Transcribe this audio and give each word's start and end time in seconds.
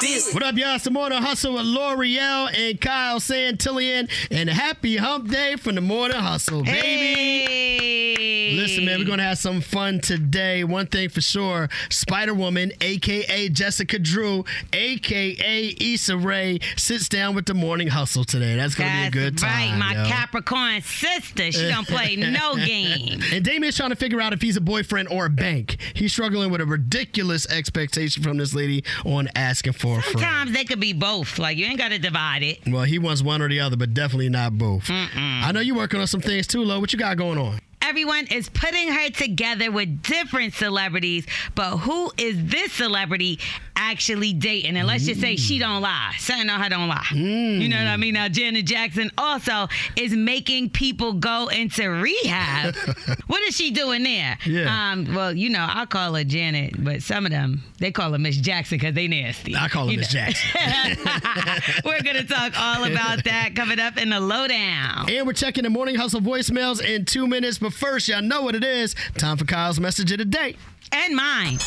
This. 0.00 0.32
What 0.32 0.42
up, 0.42 0.56
y'all? 0.56 0.76
It's 0.76 0.84
the 0.84 0.90
Morning 0.90 1.20
Hustle 1.22 1.54
with 1.54 1.66
Lore'l 1.66 2.48
and 2.56 2.80
Kyle 2.80 3.20
Santillian. 3.20 4.10
And 4.30 4.48
happy 4.48 4.96
hump 4.96 5.28
day 5.28 5.56
from 5.56 5.74
the 5.74 5.82
Morning 5.82 6.16
Hustle, 6.16 6.62
baby. 6.62 7.44
Hey. 7.44 8.56
Listen, 8.56 8.84
man, 8.86 8.98
we're 8.98 9.04
going 9.04 9.18
to 9.18 9.24
have 9.24 9.38
some 9.38 9.60
fun 9.60 10.00
today. 10.00 10.64
One 10.64 10.86
thing 10.86 11.08
for 11.10 11.20
sure 11.20 11.68
Spider 11.90 12.34
Woman, 12.34 12.72
aka 12.80 13.48
Jessica 13.50 13.98
Drew, 13.98 14.44
aka 14.72 15.76
Issa 15.80 16.16
Rae, 16.16 16.60
sits 16.76 17.08
down 17.08 17.34
with 17.34 17.46
the 17.46 17.54
Morning 17.54 17.88
Hustle 17.88 18.24
today. 18.24 18.56
That's 18.56 18.74
going 18.74 18.90
to 18.90 18.96
be 18.96 19.06
a 19.06 19.10
good 19.10 19.38
time. 19.38 19.50
right, 19.50 19.78
my 19.78 20.02
yo. 20.02 20.08
Capricorn 20.08 20.80
sister. 20.80 21.52
She 21.52 21.68
don't 21.68 21.86
play 21.86 22.16
no 22.18 22.56
game. 22.56 23.20
And 23.32 23.44
Damion's 23.44 23.76
trying 23.76 23.90
to 23.90 23.96
figure 23.96 24.20
out 24.20 24.32
if 24.32 24.40
he's 24.40 24.56
a 24.56 24.60
boyfriend 24.62 25.08
or 25.08 25.26
a 25.26 25.30
bank. 25.30 25.76
He's 25.94 26.12
struggling 26.12 26.50
with 26.50 26.60
a 26.60 26.66
ridiculous 26.66 27.46
expectation 27.50 28.22
from 28.22 28.38
this 28.38 28.54
lady 28.54 28.82
on 29.04 29.28
asking 29.34 29.74
for 29.74 29.89
Sometimes 30.02 30.52
they 30.52 30.64
could 30.64 30.80
be 30.80 30.92
both. 30.92 31.38
Like 31.38 31.56
you 31.56 31.66
ain't 31.66 31.78
got 31.78 31.88
to 31.88 31.98
divide 31.98 32.42
it. 32.42 32.60
Well, 32.66 32.84
he 32.84 32.98
wants 32.98 33.22
one 33.22 33.42
or 33.42 33.48
the 33.48 33.60
other, 33.60 33.76
but 33.76 33.94
definitely 33.94 34.28
not 34.28 34.56
both. 34.58 34.88
I 34.90 35.50
know 35.52 35.60
you're 35.60 35.76
working 35.76 36.00
on 36.00 36.06
some 36.06 36.20
things 36.20 36.46
too, 36.46 36.62
Lo. 36.64 36.80
What 36.80 36.92
you 36.92 36.98
got 36.98 37.16
going 37.16 37.38
on? 37.38 37.58
Everyone 37.82 38.26
is 38.28 38.48
putting 38.48 38.88
her 38.88 39.10
together 39.10 39.70
with 39.70 40.02
different 40.02 40.54
celebrities, 40.54 41.26
but 41.54 41.78
who 41.78 42.12
is 42.16 42.36
this 42.46 42.72
celebrity 42.72 43.38
actually 43.74 44.32
dating? 44.32 44.76
And 44.76 44.86
let's 44.86 45.04
just 45.06 45.20
say 45.20 45.36
she 45.36 45.58
don't 45.58 45.80
lie. 45.80 46.12
Something 46.18 46.50
on 46.50 46.60
her 46.60 46.68
don't 46.68 46.88
lie. 46.88 47.06
You 47.12 47.68
know 47.68 47.76
what 47.78 47.86
I 47.86 47.96
mean? 47.96 48.14
Now 48.14 48.28
Janet 48.28 48.66
Jackson 48.66 49.10
also 49.16 49.68
is 49.96 50.12
making 50.12 50.70
people 50.70 51.14
go 51.14 51.48
into 51.48 51.88
rehab. 51.88 52.74
what 53.26 53.42
is 53.42 53.56
she 53.56 53.70
doing 53.70 54.02
there? 54.02 54.38
Yeah. 54.44 54.92
Um, 54.92 55.14
well, 55.14 55.34
you 55.34 55.48
know, 55.48 55.66
I 55.68 55.86
call 55.86 56.14
her 56.14 56.24
Janet, 56.24 56.82
but 56.84 57.02
some 57.02 57.24
of 57.24 57.32
them 57.32 57.62
they 57.78 57.90
call 57.90 58.12
her 58.12 58.18
Miss 58.18 58.36
Jackson 58.36 58.78
because 58.78 58.94
they 58.94 59.08
nasty. 59.08 59.56
I 59.56 59.68
call 59.68 59.88
her 59.88 59.96
Miss. 59.96 60.08
Jackson. 60.08 60.50
We're 61.84 62.02
gonna 62.02 62.24
talk 62.24 62.52
all 62.58 62.84
about 62.84 63.24
that 63.24 63.54
coming 63.56 63.80
up 63.80 63.96
in 63.96 64.10
the 64.10 64.20
lowdown. 64.20 65.10
And 65.10 65.26
we're 65.26 65.32
checking 65.32 65.64
the 65.64 65.70
morning 65.70 65.94
hustle 65.94 66.20
voicemails 66.20 66.82
in 66.82 67.04
two 67.04 67.26
minutes. 67.26 67.58
But 67.70 67.76
first, 67.76 68.08
y'all 68.08 68.20
know 68.20 68.42
what 68.42 68.56
it 68.56 68.64
is. 68.64 68.96
Time 69.16 69.36
for 69.36 69.44
Kyle's 69.44 69.78
message 69.78 70.10
of 70.10 70.18
the 70.18 70.24
day. 70.24 70.56
And 70.90 71.14
mine. 71.14 71.58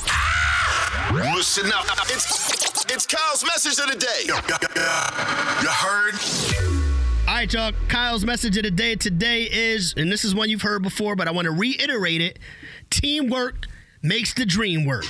Listen 1.13 1.71
up. 1.73 1.85
It's, 2.09 2.83
it's 2.91 3.05
Kyle's 3.05 3.41
message 3.45 3.79
of 3.79 3.89
the 3.89 3.97
day. 3.97 4.23
You 4.25 5.69
heard? 5.69 6.15
All 7.25 7.35
right, 7.35 7.53
y'all. 7.53 7.71
Kyle's 7.87 8.25
message 8.25 8.57
of 8.57 8.63
the 8.63 8.71
day 8.71 8.95
today 8.95 9.43
is, 9.43 9.93
and 9.95 10.11
this 10.11 10.25
is 10.25 10.35
one 10.35 10.49
you've 10.49 10.61
heard 10.61 10.83
before, 10.83 11.15
but 11.15 11.29
I 11.29 11.31
want 11.31 11.45
to 11.45 11.51
reiterate 11.51 12.19
it 12.19 12.37
teamwork 12.89 13.67
makes 14.01 14.33
the 14.33 14.45
dream 14.45 14.83
work. 14.83 15.05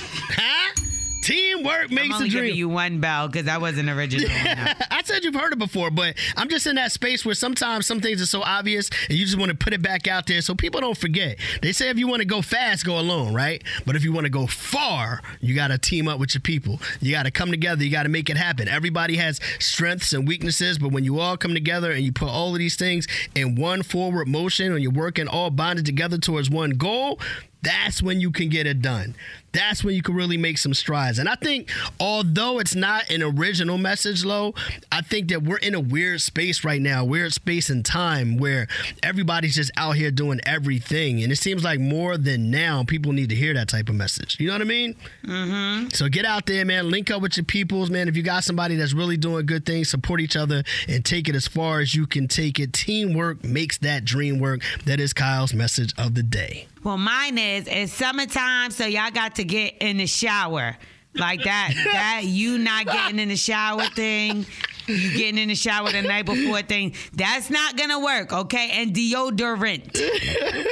Teamwork 1.24 1.86
I'm 1.88 1.94
makes 1.94 2.14
only 2.16 2.26
the 2.26 2.32
dream. 2.32 2.44
giving 2.44 2.58
you 2.58 2.68
one 2.68 3.00
bell 3.00 3.28
because 3.28 3.46
that 3.46 3.58
wasn't 3.58 3.88
original. 3.88 4.28
I 4.90 5.00
said 5.04 5.24
you've 5.24 5.34
heard 5.34 5.54
it 5.54 5.58
before, 5.58 5.90
but 5.90 6.16
I'm 6.36 6.50
just 6.50 6.66
in 6.66 6.76
that 6.76 6.92
space 6.92 7.24
where 7.24 7.34
sometimes 7.34 7.86
some 7.86 8.00
things 8.00 8.20
are 8.20 8.26
so 8.26 8.42
obvious 8.42 8.90
and 9.08 9.16
you 9.16 9.24
just 9.24 9.38
want 9.38 9.50
to 9.50 9.56
put 9.56 9.72
it 9.72 9.80
back 9.80 10.06
out 10.06 10.26
there 10.26 10.42
so 10.42 10.54
people 10.54 10.82
don't 10.82 10.98
forget. 10.98 11.38
They 11.62 11.72
say 11.72 11.88
if 11.88 11.98
you 11.98 12.06
want 12.08 12.20
to 12.20 12.26
go 12.26 12.42
fast, 12.42 12.84
go 12.84 12.98
alone, 13.00 13.32
right? 13.32 13.64
But 13.86 13.96
if 13.96 14.04
you 14.04 14.12
want 14.12 14.26
to 14.26 14.30
go 14.30 14.46
far, 14.46 15.22
you 15.40 15.54
got 15.54 15.68
to 15.68 15.78
team 15.78 16.08
up 16.08 16.20
with 16.20 16.34
your 16.34 16.42
people. 16.42 16.78
You 17.00 17.12
got 17.12 17.22
to 17.22 17.30
come 17.30 17.50
together. 17.50 17.82
You 17.82 17.90
got 17.90 18.02
to 18.02 18.10
make 18.10 18.28
it 18.28 18.36
happen. 18.36 18.68
Everybody 18.68 19.16
has 19.16 19.40
strengths 19.58 20.12
and 20.12 20.28
weaknesses, 20.28 20.76
but 20.78 20.92
when 20.92 21.04
you 21.04 21.20
all 21.20 21.38
come 21.38 21.54
together 21.54 21.90
and 21.90 22.04
you 22.04 22.12
put 22.12 22.28
all 22.28 22.52
of 22.52 22.58
these 22.58 22.76
things 22.76 23.08
in 23.34 23.54
one 23.54 23.82
forward 23.82 24.28
motion 24.28 24.72
and 24.72 24.82
you're 24.82 24.92
working 24.92 25.26
all 25.26 25.48
bonded 25.48 25.86
together 25.86 26.18
towards 26.18 26.50
one 26.50 26.72
goal, 26.72 27.18
that's 27.62 28.02
when 28.02 28.20
you 28.20 28.30
can 28.30 28.50
get 28.50 28.66
it 28.66 28.82
done. 28.82 29.14
That's 29.54 29.82
when 29.82 29.94
you 29.94 30.02
can 30.02 30.14
really 30.14 30.36
make 30.36 30.58
some 30.58 30.74
strides. 30.74 31.18
And 31.18 31.28
I 31.28 31.36
think, 31.36 31.70
although 31.98 32.58
it's 32.58 32.74
not 32.74 33.08
an 33.10 33.22
original 33.22 33.78
message, 33.78 34.24
Lo, 34.24 34.54
I 34.92 35.00
think 35.00 35.28
that 35.28 35.42
we're 35.42 35.56
in 35.58 35.74
a 35.74 35.80
weird 35.80 36.20
space 36.20 36.64
right 36.64 36.82
now, 36.82 37.04
weird 37.04 37.32
space 37.32 37.70
and 37.70 37.84
time 37.84 38.36
where 38.36 38.66
everybody's 39.02 39.54
just 39.54 39.70
out 39.76 39.92
here 39.92 40.10
doing 40.10 40.40
everything. 40.44 41.22
And 41.22 41.32
it 41.32 41.36
seems 41.36 41.64
like 41.64 41.80
more 41.80 42.18
than 42.18 42.50
now, 42.50 42.84
people 42.84 43.12
need 43.12 43.30
to 43.30 43.34
hear 43.34 43.54
that 43.54 43.68
type 43.68 43.88
of 43.88 43.94
message. 43.94 44.38
You 44.38 44.48
know 44.48 44.54
what 44.54 44.62
I 44.62 44.64
mean? 44.64 44.96
Mm-hmm. 45.24 45.88
So 45.90 46.08
get 46.08 46.24
out 46.24 46.46
there, 46.46 46.64
man. 46.64 46.90
Link 46.90 47.10
up 47.10 47.22
with 47.22 47.36
your 47.36 47.44
peoples, 47.44 47.90
man. 47.90 48.08
If 48.08 48.16
you 48.16 48.22
got 48.22 48.44
somebody 48.44 48.76
that's 48.76 48.92
really 48.92 49.16
doing 49.16 49.46
good 49.46 49.64
things, 49.64 49.88
support 49.88 50.20
each 50.20 50.36
other 50.36 50.64
and 50.88 51.04
take 51.04 51.28
it 51.28 51.34
as 51.34 51.46
far 51.46 51.80
as 51.80 51.94
you 51.94 52.06
can 52.06 52.28
take 52.28 52.58
it. 52.58 52.72
Teamwork 52.72 53.44
makes 53.44 53.78
that 53.78 54.04
dream 54.04 54.38
work. 54.40 54.62
That 54.84 55.00
is 55.00 55.12
Kyle's 55.12 55.54
message 55.54 55.94
of 55.96 56.14
the 56.14 56.22
day. 56.22 56.66
well, 56.84 56.98
mine 56.98 57.38
is 57.38 57.66
it's 57.66 57.92
summertime, 57.92 58.70
so 58.70 58.84
y'all 58.84 59.10
got 59.10 59.36
to 59.36 59.43
get 59.44 59.74
in 59.80 59.98
the 59.98 60.06
shower. 60.06 60.76
Like 61.16 61.44
that, 61.44 61.72
that 61.92 62.22
you 62.24 62.58
not 62.58 62.86
getting 62.86 63.18
in 63.20 63.28
the 63.28 63.36
shower 63.36 63.84
thing, 63.94 64.46
you 64.86 65.16
getting 65.16 65.38
in 65.38 65.48
the 65.48 65.54
shower 65.54 65.92
the 65.92 66.02
night 66.02 66.26
before 66.26 66.62
thing. 66.62 66.94
That's 67.12 67.50
not 67.50 67.76
gonna 67.76 68.00
work, 68.00 68.32
okay? 68.32 68.70
And 68.72 68.92
deodorant. 68.92 69.96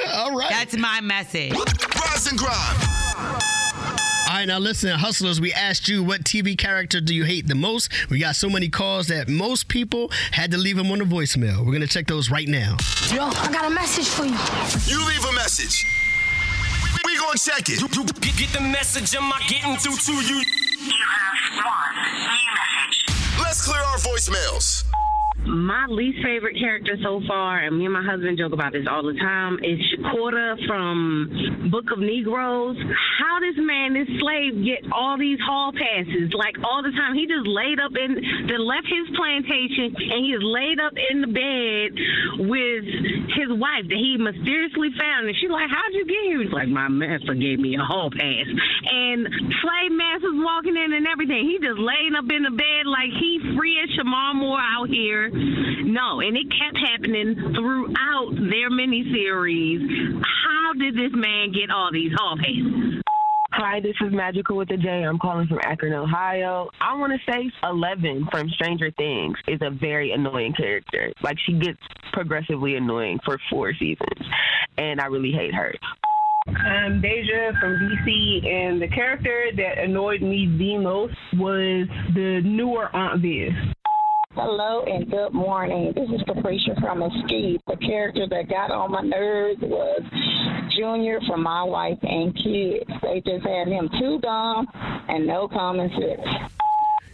All 0.15 0.37
right. 0.37 0.51
That's 0.51 0.77
my 0.77 1.01
message. 1.01 1.53
Rise 1.53 2.27
and 2.27 2.39
grind. 2.39 2.89
All 4.33 4.39
right, 4.39 4.47
now 4.47 4.59
listen, 4.59 4.99
hustlers, 4.99 5.43
we 5.43 5.53
asked 5.53 5.89
you 5.89 6.03
what 6.03 6.25
TV 6.25 6.57
character 6.57 7.03
do 7.03 7.15
you 7.15 7.25
hate 7.25 7.47
the 7.49 7.55
most? 7.55 7.93
We 8.09 8.19
got 8.19 8.35
so 8.35 8.49
many 8.49 8.71
calls 8.71 9.09
that 9.09 9.29
most 9.29 9.69
people 9.69 10.11
had 10.31 10.51
to 10.53 10.59
leave 10.59 10.77
them 10.77 10.91
on 10.91 11.01
the 11.01 11.05
voicemail. 11.05 11.59
We're 11.59 11.73
going 11.73 11.83
to 11.83 11.87
check 11.87 12.07
those 12.07 12.31
right 12.31 12.49
now. 12.49 12.79
Yo, 13.13 13.25
I 13.27 13.53
got 13.53 13.67
a 13.67 13.71
message 13.71 14.09
for 14.09 14.25
you. 14.25 14.39
You 14.87 15.07
leave 15.07 15.23
a 15.23 15.33
message. 15.35 16.02
Check 17.35 17.71
it. 17.71 17.81
You, 17.81 17.89
you 17.93 18.05
get, 18.05 18.37
get 18.37 18.53
the 18.53 18.61
message, 18.61 19.17
am 19.17 19.33
I 19.33 19.41
getting 19.49 19.77
through 19.79 19.97
to 19.97 20.13
you? 20.13 20.45
Let's 23.41 23.67
clear 23.67 23.81
our 23.81 23.97
voicemails. 23.97 24.92
My 25.45 25.87
least 25.91 26.23
favorite 26.23 26.55
character 26.55 26.97
so 27.03 27.21
far, 27.27 27.59
and 27.59 27.77
me 27.77 27.85
and 27.85 27.93
my 27.93 28.05
husband 28.05 28.39
joke 28.39 28.53
about 28.53 28.73
this 28.73 28.87
all 28.89 29.03
the 29.03 29.19
time, 29.19 29.59
is 29.59 29.75
Shakota 29.91 30.55
from 30.71 31.69
Book 31.69 31.91
of 31.91 31.99
Negroes. 31.99 32.79
How 33.19 33.43
this 33.43 33.59
man, 33.59 33.93
this 33.93 34.07
slave, 34.23 34.63
get 34.63 34.87
all 34.95 35.19
these 35.19 35.43
hall 35.43 35.75
passes 35.75 36.31
like 36.31 36.55
all 36.63 36.87
the 36.87 36.95
time? 36.95 37.19
He 37.19 37.27
just 37.27 37.43
laid 37.43 37.83
up 37.83 37.91
in, 37.99 38.15
then 38.47 38.63
left 38.63 38.87
his 38.87 39.11
plantation, 39.19 39.91
and 39.99 40.23
he 40.23 40.31
is 40.31 40.47
laid 40.47 40.79
up 40.79 40.95
in 41.11 41.27
the 41.27 41.33
bed 41.35 41.91
with 42.47 42.87
his 43.35 43.51
wife 43.51 43.91
that 43.91 43.99
he 43.99 44.23
mysteriously 44.23 44.95
found. 44.95 45.27
And 45.27 45.35
she's 45.43 45.51
like, 45.51 45.67
"How'd 45.67 45.91
you 45.91 46.07
get 46.07 46.23
here?" 46.23 46.39
He's 46.39 46.55
like, 46.55 46.71
"My 46.71 46.87
master 46.87 47.35
gave 47.35 47.59
me 47.59 47.75
a 47.75 47.83
hall 47.83 48.15
pass." 48.15 48.47
And 48.47 49.27
slave 49.59 49.91
masters 49.91 50.39
walking 50.39 50.79
in 50.79 50.95
and 50.95 51.07
everything. 51.11 51.51
He 51.51 51.59
just 51.59 51.83
laying 51.83 52.15
up 52.15 52.31
in 52.31 52.47
the 52.47 52.55
bed 52.55 52.87
like 52.87 53.11
he 53.11 53.43
free 53.59 53.81
as 53.83 53.91
Shemar 53.99 54.39
Moore 54.39 54.63
out 54.63 54.87
here. 54.87 55.32
No, 55.33 56.21
and 56.21 56.37
it 56.37 56.47
kept 56.51 56.77
happening 56.77 57.35
throughout 57.55 58.33
their 58.37 58.71
miniseries. 58.71 60.21
How 60.23 60.73
did 60.79 60.95
this 60.95 61.13
man 61.15 61.53
get 61.53 61.71
all 61.71 61.91
these 61.93 62.13
hall 62.17 62.37
passes? 62.37 63.03
Hi, 63.55 63.81
this 63.81 63.95
is 64.01 64.13
Magical 64.13 64.57
with 64.57 64.69
the 64.69 64.79
J. 64.79 64.89
I'm 64.89 65.19
calling 65.19 65.47
from 65.47 65.61
Akron, 65.63 65.93
Ohio. 65.93 66.71
I 66.81 66.97
want 66.97 67.13
to 67.13 67.31
say 67.31 67.51
Eleven 67.63 68.27
from 68.31 68.49
Stranger 68.51 68.91
Things 68.93 69.37
is 69.47 69.61
a 69.61 69.71
very 69.71 70.13
annoying 70.13 70.55
character. 70.55 71.13
Like 71.23 71.37
she 71.47 71.53
gets 71.59 71.79
progressively 72.13 72.77
annoying 72.77 73.19
for 73.25 73.39
four 73.51 73.75
seasons, 73.75 74.27
and 74.79 75.01
I 75.01 75.07
really 75.07 75.33
hate 75.33 75.55
her. 75.55 75.75
I'm 76.49 77.01
Deja 77.01 77.53
from 77.61 77.75
DC, 77.75 78.47
and 78.47 78.83
the 78.83 78.89
character 78.89 79.51
that 79.57 79.79
annoyed 79.79 80.23
me 80.23 80.47
the 80.59 80.79
most 80.79 81.15
was 81.35 81.87
the 82.15 82.41
newer 82.45 82.95
Aunt 82.97 83.21
Viv. 83.21 83.53
Hello 84.35 84.83
and 84.85 85.11
good 85.11 85.35
morning. 85.35 85.93
This 85.95 86.09
is 86.09 86.23
Capricia 86.23 86.81
from 86.81 87.01
Mesquite. 87.01 87.61
The 87.67 87.77
character 87.77 88.27
that 88.31 88.49
got 88.49 88.71
on 88.71 88.91
my 88.91 89.03
nerves 89.03 89.61
was 89.61 90.01
Junior 90.71 91.21
from 91.27 91.43
My 91.43 91.63
Wife 91.63 91.99
and 92.01 92.35
Kids. 92.35 92.91
They 93.03 93.21
just 93.21 93.45
had 93.47 93.69
him 93.69 93.91
too 94.01 94.21
dumb 94.21 94.67
and 95.09 95.27
no 95.27 95.49
common 95.49 95.91
sense. 95.91 96.51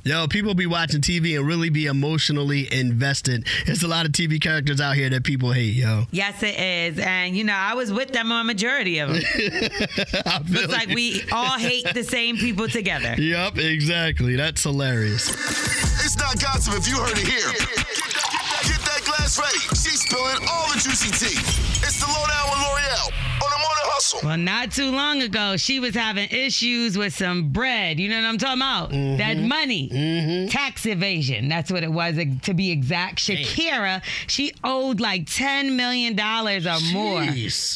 Yo, 0.08 0.26
people 0.26 0.54
be 0.54 0.64
watching 0.64 1.02
TV 1.02 1.36
and 1.36 1.46
really 1.46 1.68
be 1.68 1.84
emotionally 1.84 2.66
invested. 2.72 3.46
There's 3.66 3.82
a 3.82 3.88
lot 3.88 4.06
of 4.06 4.12
TV 4.12 4.40
characters 4.40 4.80
out 4.80 4.94
here 4.94 5.10
that 5.10 5.22
people 5.22 5.52
hate, 5.52 5.74
yo. 5.74 6.04
Yes, 6.12 6.42
it 6.42 6.58
is. 6.58 6.98
And, 6.98 7.36
you 7.36 7.44
know, 7.44 7.52
I 7.52 7.74
was 7.74 7.92
with 7.92 8.10
them 8.12 8.32
on 8.32 8.40
a 8.40 8.44
majority 8.44 9.00
of 9.00 9.10
them. 9.10 9.20
I 10.24 10.40
Looks 10.48 10.72
like 10.72 10.88
you. 10.88 10.94
we 10.94 11.22
all 11.30 11.58
hate 11.58 11.92
the 11.92 12.04
same 12.04 12.38
people 12.38 12.68
together. 12.68 13.16
Yep, 13.18 13.58
exactly. 13.58 14.34
That's 14.34 14.62
hilarious. 14.62 15.28
It's 15.28 16.16
not 16.16 16.40
gossip 16.40 16.72
if 16.78 16.88
you 16.88 16.96
heard 16.96 17.18
it 17.18 17.28
here. 17.28 17.52
Get 18.64 18.80
that 18.88 19.02
glass 19.04 19.38
ready. 19.38 19.58
She's 19.76 20.00
spilling 20.08 20.38
all 20.50 20.68
the 20.68 20.80
juicy 20.80 21.10
tea. 21.12 21.38
It's 21.84 22.00
the 22.00 22.06
lowdown 22.06 22.48
with 22.48 22.60
Lore'l 22.64 22.78
on 23.04 23.04
the 23.04 23.04
Morning 23.04 23.27
hustle. 23.98 24.20
Well, 24.28 24.36
not 24.38 24.70
too 24.72 24.90
long 24.90 25.22
ago, 25.22 25.56
she 25.56 25.80
was 25.80 25.94
having 25.94 26.28
issues 26.30 26.96
with 26.96 27.14
some 27.14 27.50
bread. 27.50 27.98
You 27.98 28.08
know 28.08 28.20
what 28.20 28.28
I'm 28.28 28.38
talking 28.38 28.58
about? 28.58 28.90
That 29.18 29.38
money. 29.38 30.48
Tax 30.50 30.86
evasion. 30.86 31.48
That's 31.48 31.70
what 31.72 31.82
it 31.82 31.90
was, 31.92 32.16
uh, 32.18 32.24
to 32.42 32.54
be 32.54 32.70
exact. 32.70 33.18
Shakira, 33.18 34.02
she 34.28 34.52
owed 34.64 35.00
like 35.00 35.24
$10 35.26 35.74
million 35.76 36.18
or 36.18 36.92
more. 36.92 37.22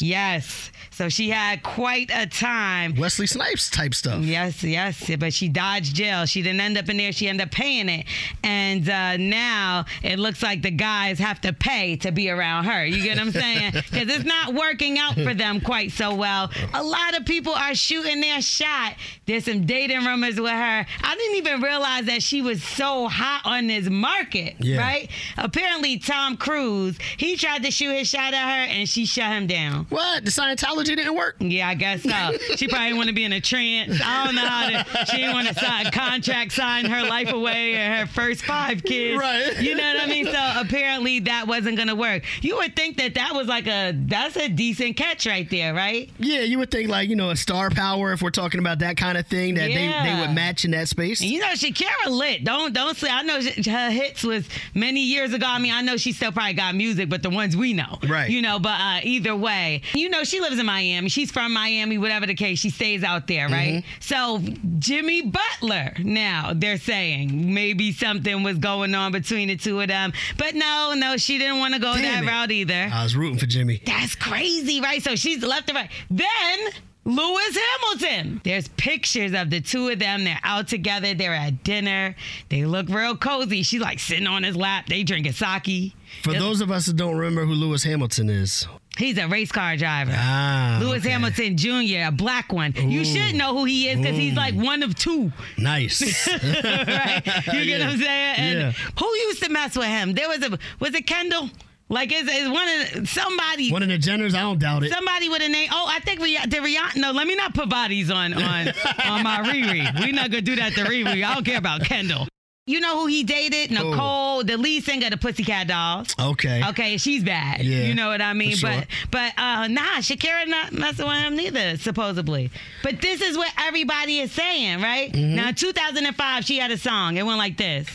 Yes. 0.00 0.70
So 0.92 1.08
she 1.08 1.30
had 1.30 1.62
quite 1.62 2.10
a 2.12 2.26
time. 2.26 2.94
Wesley 2.94 3.26
Snipes 3.26 3.70
type 3.70 3.94
stuff. 3.94 4.22
Yes, 4.22 4.62
yes, 4.62 5.10
but 5.18 5.32
she 5.32 5.48
dodged 5.48 5.94
jail. 5.94 6.26
She 6.26 6.42
didn't 6.42 6.60
end 6.60 6.78
up 6.78 6.88
in 6.88 6.96
there. 6.96 7.12
She 7.12 7.28
ended 7.28 7.46
up 7.48 7.52
paying 7.52 7.88
it, 7.88 8.06
and 8.44 8.88
uh, 8.88 9.16
now 9.16 9.84
it 10.02 10.18
looks 10.18 10.42
like 10.42 10.62
the 10.62 10.70
guys 10.70 11.18
have 11.18 11.40
to 11.42 11.52
pay 11.52 11.96
to 11.96 12.12
be 12.12 12.30
around 12.30 12.64
her. 12.64 12.84
You 12.84 13.02
get 13.02 13.16
what 13.18 13.26
I'm 13.26 13.32
saying? 13.32 13.72
Because 13.92 14.08
it's 14.08 14.24
not 14.24 14.54
working 14.54 14.98
out 14.98 15.14
for 15.14 15.34
them 15.34 15.60
quite 15.60 15.92
so 15.92 16.14
well. 16.14 16.50
A 16.72 16.82
lot 16.82 17.16
of 17.18 17.26
people 17.26 17.52
are 17.52 17.74
shooting 17.74 18.20
their 18.20 18.40
shot. 18.40 18.94
There's 19.26 19.44
some 19.44 19.66
dating 19.66 20.04
rumors 20.04 20.40
with 20.40 20.50
her. 20.50 20.86
I 21.02 21.14
didn't 21.16 21.36
even 21.36 21.60
realize 21.60 22.06
that 22.06 22.22
she 22.22 22.40
was 22.40 22.62
so 22.62 23.08
hot 23.08 23.42
on 23.44 23.66
this 23.66 23.88
market. 23.90 24.56
Yeah. 24.60 24.78
Right? 24.78 25.10
Apparently, 25.36 25.98
Tom 25.98 26.36
Cruise 26.36 26.98
he 27.16 27.36
tried 27.36 27.62
to 27.64 27.70
shoot 27.70 27.92
his 27.92 28.08
shot 28.08 28.32
at 28.34 28.44
her, 28.44 28.72
and 28.72 28.88
she 28.88 29.04
shut 29.06 29.30
him 29.30 29.46
down. 29.46 29.86
What? 29.90 30.24
The 30.24 30.30
Scientology 30.30 30.81
didn't 30.82 31.14
work? 31.14 31.36
Yeah, 31.40 31.68
I 31.68 31.74
guess 31.74 32.02
so. 32.02 32.32
She 32.56 32.68
probably 32.68 32.94
want 32.94 33.08
to 33.08 33.14
be 33.14 33.24
in 33.24 33.32
a 33.32 33.40
trance. 33.40 34.00
I 34.04 34.24
don't 34.26 34.34
know 34.34 34.46
how 34.46 34.70
to. 34.70 35.06
She 35.06 35.16
didn't 35.18 35.32
want 35.34 35.48
to 35.48 35.54
sign 35.54 35.90
contract, 35.90 36.52
sign 36.52 36.84
her 36.86 37.02
life 37.08 37.32
away, 37.32 37.74
or 37.74 37.96
her 37.98 38.06
first 38.06 38.44
five 38.44 38.82
kids. 38.84 39.18
Right. 39.18 39.60
You 39.60 39.74
know 39.74 39.82
what 39.94 40.02
I 40.02 40.06
mean? 40.06 40.26
So 40.26 40.52
apparently 40.56 41.20
that 41.20 41.46
wasn't 41.46 41.76
gonna 41.76 41.94
work. 41.94 42.22
You 42.42 42.56
would 42.56 42.74
think 42.76 42.96
that 42.98 43.14
that 43.14 43.34
was 43.34 43.46
like 43.46 43.66
a 43.66 43.92
that's 43.92 44.36
a 44.36 44.48
decent 44.48 44.96
catch 44.96 45.26
right 45.26 45.48
there, 45.50 45.74
right? 45.74 46.10
Yeah, 46.18 46.40
you 46.40 46.58
would 46.58 46.70
think 46.70 46.88
like, 46.88 47.08
you 47.08 47.16
know, 47.16 47.30
a 47.30 47.36
star 47.36 47.70
power, 47.70 48.12
if 48.12 48.22
we're 48.22 48.30
talking 48.30 48.60
about 48.60 48.78
that 48.80 48.96
kind 48.96 49.16
of 49.18 49.26
thing, 49.26 49.54
that 49.54 49.68
they, 49.68 49.88
they 49.88 50.20
would 50.20 50.34
match 50.34 50.64
in 50.64 50.70
that 50.72 50.88
space. 50.88 51.20
And 51.20 51.30
you 51.30 51.40
know 51.40 51.48
Shakira 51.48 52.08
lit. 52.08 52.44
Don't 52.44 52.72
don't 52.72 52.96
say. 52.96 53.08
I 53.10 53.22
know 53.22 53.40
sh- 53.40 53.66
her 53.66 53.90
hits 53.90 54.22
was 54.24 54.48
many 54.74 55.00
years 55.02 55.32
ago. 55.32 55.46
I 55.48 55.58
mean, 55.58 55.72
I 55.72 55.82
know 55.82 55.96
she 55.96 56.12
still 56.12 56.32
probably 56.32 56.54
got 56.54 56.74
music, 56.74 57.08
but 57.08 57.22
the 57.22 57.30
ones 57.30 57.56
we 57.56 57.72
know, 57.72 57.98
Right. 58.06 58.30
You 58.30 58.42
know, 58.42 58.58
but 58.58 58.80
uh, 58.80 59.00
either 59.02 59.34
way, 59.36 59.82
you 59.94 60.08
know, 60.08 60.24
she 60.24 60.40
lives 60.40 60.58
in 60.58 60.66
Miami. 60.72 61.08
She's 61.08 61.30
from 61.30 61.52
Miami. 61.52 61.98
Whatever 61.98 62.26
the 62.26 62.34
case, 62.34 62.58
she 62.58 62.70
stays 62.70 63.02
out 63.02 63.26
there, 63.26 63.48
right? 63.48 63.84
Mm-hmm. 63.84 64.00
So 64.00 64.40
Jimmy 64.78 65.22
Butler. 65.22 65.92
Now 65.98 66.52
they're 66.54 66.78
saying 66.78 67.52
maybe 67.52 67.92
something 67.92 68.42
was 68.42 68.58
going 68.58 68.94
on 68.94 69.12
between 69.12 69.48
the 69.48 69.56
two 69.56 69.80
of 69.80 69.88
them, 69.88 70.12
but 70.38 70.54
no, 70.54 70.94
no, 70.96 71.16
she 71.16 71.38
didn't 71.38 71.58
want 71.58 71.74
to 71.74 71.80
go 71.80 71.94
Damn 71.94 72.02
that 72.02 72.24
it. 72.24 72.26
route 72.26 72.50
either. 72.50 72.90
I 72.92 73.02
was 73.02 73.14
rooting 73.14 73.38
for 73.38 73.46
Jimmy. 73.46 73.82
That's 73.84 74.14
crazy, 74.14 74.80
right? 74.80 75.02
So 75.02 75.14
she's 75.14 75.42
left 75.42 75.68
and 75.68 75.76
right. 75.76 75.90
Then 76.10 76.72
Lewis 77.04 77.58
Hamilton. 77.58 78.40
There's 78.44 78.68
pictures 78.68 79.34
of 79.34 79.50
the 79.50 79.60
two 79.60 79.88
of 79.88 79.98
them. 79.98 80.24
They're 80.24 80.38
out 80.42 80.68
together. 80.68 81.14
They're 81.14 81.34
at 81.34 81.64
dinner. 81.64 82.14
They 82.48 82.64
look 82.64 82.88
real 82.88 83.16
cozy. 83.16 83.62
She's 83.62 83.80
like 83.80 83.98
sitting 83.98 84.26
on 84.26 84.44
his 84.44 84.56
lap. 84.56 84.86
They 84.86 85.02
drinking 85.02 85.32
sake. 85.32 85.94
For 86.22 86.32
those 86.32 86.60
of 86.60 86.70
us 86.70 86.86
that 86.86 86.96
don't 86.96 87.16
remember 87.16 87.44
who 87.44 87.54
Lewis 87.54 87.82
Hamilton 87.82 88.30
is. 88.30 88.68
He's 88.98 89.16
a 89.18 89.26
race 89.26 89.50
car 89.50 89.76
driver. 89.76 90.12
Ah. 90.14 90.78
Lewis 90.80 90.98
okay. 91.00 91.10
Hamilton 91.10 91.56
Jr., 91.56 92.08
a 92.08 92.12
black 92.12 92.52
one. 92.52 92.72
You 92.76 93.04
should 93.04 93.34
know 93.34 93.56
who 93.56 93.64
he 93.64 93.88
is 93.88 93.98
because 93.98 94.16
he's 94.16 94.34
like 94.34 94.54
one 94.54 94.82
of 94.82 94.94
two. 94.94 95.32
Nice. 95.56 96.02
right? 96.44 97.22
You 97.52 97.64
get 97.64 97.80
what 97.80 97.88
I'm 97.90 97.98
saying? 97.98 98.34
And 98.36 98.58
Yeah. 98.58 98.72
who 98.98 99.06
used 99.16 99.42
to 99.44 99.48
mess 99.50 99.76
with 99.76 99.86
him? 99.88 100.12
There 100.12 100.28
was 100.28 100.42
a 100.42 100.58
was 100.78 100.94
it 100.94 101.06
Kendall? 101.06 101.48
Like 101.88 102.10
is 102.12 102.26
is 102.28 102.48
one 102.48 102.68
of 102.98 103.08
somebody 103.08 103.70
One 103.70 103.82
of 103.82 103.88
the 103.88 103.98
Jenners, 103.98 104.34
I 104.34 104.40
don't 104.40 104.58
doubt 104.58 104.82
it. 104.84 104.90
Somebody 104.92 105.28
with 105.28 105.42
a 105.42 105.48
name. 105.48 105.68
Oh, 105.72 105.86
I 105.88 105.98
think 106.00 106.20
Rih- 106.20 106.48
did 106.48 106.62
Rihanna. 106.62 106.96
No, 106.96 107.12
let 107.12 107.26
me 107.26 107.34
not 107.34 107.54
put 107.54 107.68
bodies 107.68 108.10
on 108.10 108.32
on 108.34 108.68
on 109.04 109.22
my 109.22 109.38
Riri. 109.46 110.00
We're 110.00 110.12
not 110.12 110.30
gonna 110.30 110.40
do 110.42 110.56
that 110.56 110.72
to 110.74 110.84
Riri. 110.84 111.22
I 111.24 111.34
don't 111.34 111.44
care 111.44 111.58
about 111.58 111.82
Kendall. 111.84 112.28
You 112.64 112.78
know 112.78 113.00
who 113.00 113.06
he 113.06 113.24
dated? 113.24 113.72
Nicole, 113.72 114.44
the 114.44 114.56
lead 114.56 114.84
singer 114.84 115.06
of 115.06 115.10
the 115.10 115.16
Pussycat 115.16 115.66
Dolls. 115.66 116.14
Okay. 116.16 116.62
Okay, 116.68 116.96
she's 116.96 117.24
bad. 117.24 117.62
Yeah, 117.64 117.86
you 117.86 117.94
know 117.96 118.06
what 118.06 118.22
I 118.22 118.34
mean. 118.34 118.54
sure. 118.54 118.70
But 118.70 118.86
but 119.10 119.32
uh, 119.36 119.66
nah, 119.66 119.98
Shakira 119.98 120.46
not 120.46 120.70
messing 120.72 121.04
with 121.08 121.16
him 121.16 121.34
neither, 121.34 121.76
supposedly. 121.76 122.52
But 122.84 123.00
this 123.00 123.20
is 123.20 123.36
what 123.36 123.50
everybody 123.58 124.20
is 124.20 124.30
saying, 124.30 124.80
right? 124.80 125.10
Mm-hmm. 125.12 125.34
Now, 125.34 125.50
2005, 125.50 126.44
she 126.44 126.58
had 126.58 126.70
a 126.70 126.78
song. 126.78 127.16
It 127.16 127.26
went 127.26 127.38
like 127.38 127.56
this. 127.56 127.88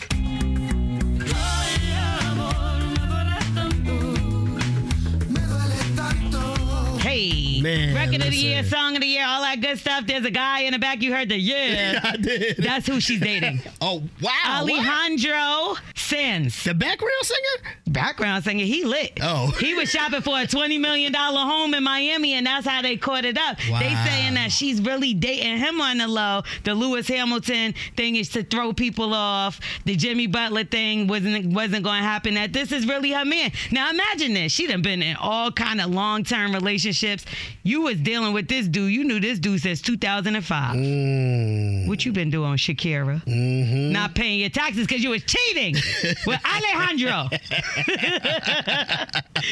Man, 7.61 7.95
record 7.95 8.21
of 8.21 8.31
the 8.31 8.37
year, 8.37 8.63
song 8.63 8.95
of 8.95 9.01
the 9.01 9.07
year, 9.07 9.25
all 9.25 9.41
that 9.41 9.61
good 9.61 9.77
stuff. 9.77 10.05
There's 10.05 10.25
a 10.25 10.31
guy 10.31 10.61
in 10.61 10.73
the 10.73 10.79
back. 10.79 11.01
You 11.01 11.13
heard 11.13 11.29
the 11.29 11.37
yeah. 11.37 11.99
I 12.03 12.17
did. 12.17 12.57
That's 12.57 12.87
who 12.87 12.99
she's 12.99 13.19
dating. 13.19 13.61
oh, 13.81 14.03
wow. 14.21 14.63
what? 14.63 14.79
Alejandro 14.79 15.75
Sanz. 15.95 16.63
The 16.63 16.73
background 16.73 17.13
singer? 17.23 17.75
Background 17.87 18.43
singer, 18.43 18.63
he 18.63 18.83
lit. 18.83 19.19
Oh. 19.21 19.53
He 19.67 19.73
was 19.73 19.89
shopping 19.89 20.21
for 20.21 20.37
a 20.37 20.45
$20 20.45 20.79
million 20.79 21.13
home 21.13 21.73
in 21.73 21.83
Miami, 21.83 22.33
and 22.33 22.45
that's 22.45 22.65
how 22.65 22.81
they 22.81 22.95
caught 22.95 23.25
it 23.25 23.37
up. 23.37 23.57
They 23.57 23.93
saying 24.05 24.35
that 24.35 24.51
she's 24.51 24.79
really 24.79 25.13
dating 25.13 25.57
him 25.57 25.81
on 25.81 25.97
the 25.97 26.07
low. 26.07 26.43
The 26.63 26.73
Lewis 26.73 27.07
Hamilton 27.07 27.73
thing 27.97 28.15
is 28.15 28.29
to 28.29 28.43
throw 28.43 28.71
people 28.71 29.13
off. 29.13 29.59
The 29.85 29.95
Jimmy 29.95 30.27
Butler 30.27 30.63
thing 30.63 31.07
wasn't 31.07 31.53
wasn't 31.53 31.83
going 31.83 31.99
to 32.01 32.07
happen. 32.07 32.35
That 32.35 32.53
this 32.53 32.71
is 32.71 32.87
really 32.87 33.11
her 33.11 33.25
man. 33.25 33.51
Now 33.71 33.89
imagine 33.89 34.33
this. 34.35 34.51
She 34.51 34.67
done 34.67 34.81
been 34.81 35.01
in 35.01 35.15
all 35.17 35.51
kind 35.51 35.81
of 35.81 35.89
long-term 35.89 36.53
relationships. 36.53 37.25
You 37.63 37.81
was 37.81 37.97
dealing 37.97 38.33
with 38.33 38.47
this 38.47 38.67
dude. 38.67 38.91
You 38.91 39.03
knew 39.03 39.19
this 39.19 39.39
dude 39.39 39.61
since 39.61 39.81
2005. 39.81 40.75
Mm. 40.75 41.87
What 41.87 42.05
you 42.05 42.11
been 42.11 42.29
doing, 42.29 42.53
Shakira? 42.57 43.23
Mm-hmm. 43.25 43.91
Not 43.91 44.15
paying 44.15 44.39
your 44.39 44.49
taxes 44.49 44.87
because 44.87 45.03
you 45.03 45.09
was 45.09 45.23
cheating 45.23 45.75
with 46.25 46.39
Alejandro. 46.45 47.29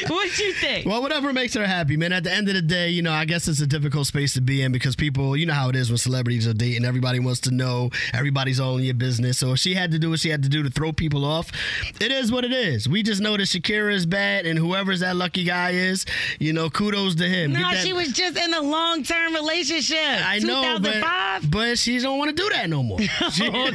what 0.08 0.38
you 0.38 0.52
think? 0.54 0.86
Well, 0.86 1.02
whatever 1.02 1.32
makes 1.32 1.54
her 1.54 1.66
happy, 1.66 1.96
man. 1.96 2.12
At 2.12 2.24
the 2.24 2.32
end 2.32 2.48
of 2.48 2.54
the 2.54 2.62
day, 2.62 2.90
you 2.90 3.02
know, 3.02 3.12
I 3.12 3.24
guess 3.24 3.48
it's 3.48 3.60
a 3.60 3.66
difficult 3.66 4.06
space 4.06 4.34
to 4.34 4.40
be 4.40 4.62
in 4.62 4.72
because 4.72 4.96
people, 4.96 5.36
you 5.36 5.46
know 5.46 5.54
how 5.54 5.68
it 5.68 5.76
is 5.76 5.90
when 5.90 5.98
celebrities 5.98 6.46
are 6.46 6.54
dating. 6.54 6.84
Everybody 6.84 7.18
wants 7.18 7.40
to 7.42 7.50
know. 7.50 7.90
Everybody's 8.12 8.60
all 8.60 8.76
in 8.78 8.84
your 8.84 8.94
business. 8.94 9.38
So 9.38 9.52
if 9.52 9.58
she 9.58 9.74
had 9.74 9.90
to 9.92 9.98
do 9.98 10.10
what 10.10 10.20
she 10.20 10.30
had 10.30 10.42
to 10.42 10.48
do 10.48 10.62
to 10.62 10.70
throw 10.70 10.92
people 10.92 11.24
off, 11.24 11.50
it 12.00 12.10
is 12.12 12.30
what 12.32 12.44
it 12.44 12.52
is. 12.52 12.88
We 12.88 13.02
just 13.02 13.20
know 13.20 13.36
that 13.36 13.42
Shakira 13.44 13.92
is 13.92 14.06
bad, 14.06 14.46
and 14.46 14.58
whoever's 14.58 15.00
that 15.00 15.16
lucky 15.16 15.44
guy 15.44 15.70
is, 15.70 16.04
you 16.38 16.52
know, 16.52 16.70
kudos 16.70 17.14
to 17.16 17.28
him. 17.28 17.52
no, 17.52 17.60
Get 17.60 17.70
that- 17.72 17.85
she 17.86 17.92
was 17.92 18.08
just 18.12 18.36
in 18.36 18.52
a 18.54 18.60
long-term 18.62 19.34
relationship. 19.34 19.96
I 19.98 20.38
know, 20.40 20.78
but, 20.80 21.50
but 21.50 21.78
she 21.78 21.98
don't 21.98 22.18
want 22.18 22.36
to 22.36 22.42
do 22.42 22.48
that 22.50 22.68
no 22.68 22.82
more. 22.82 22.98
She- 23.32 23.50
Oh, 23.52 23.70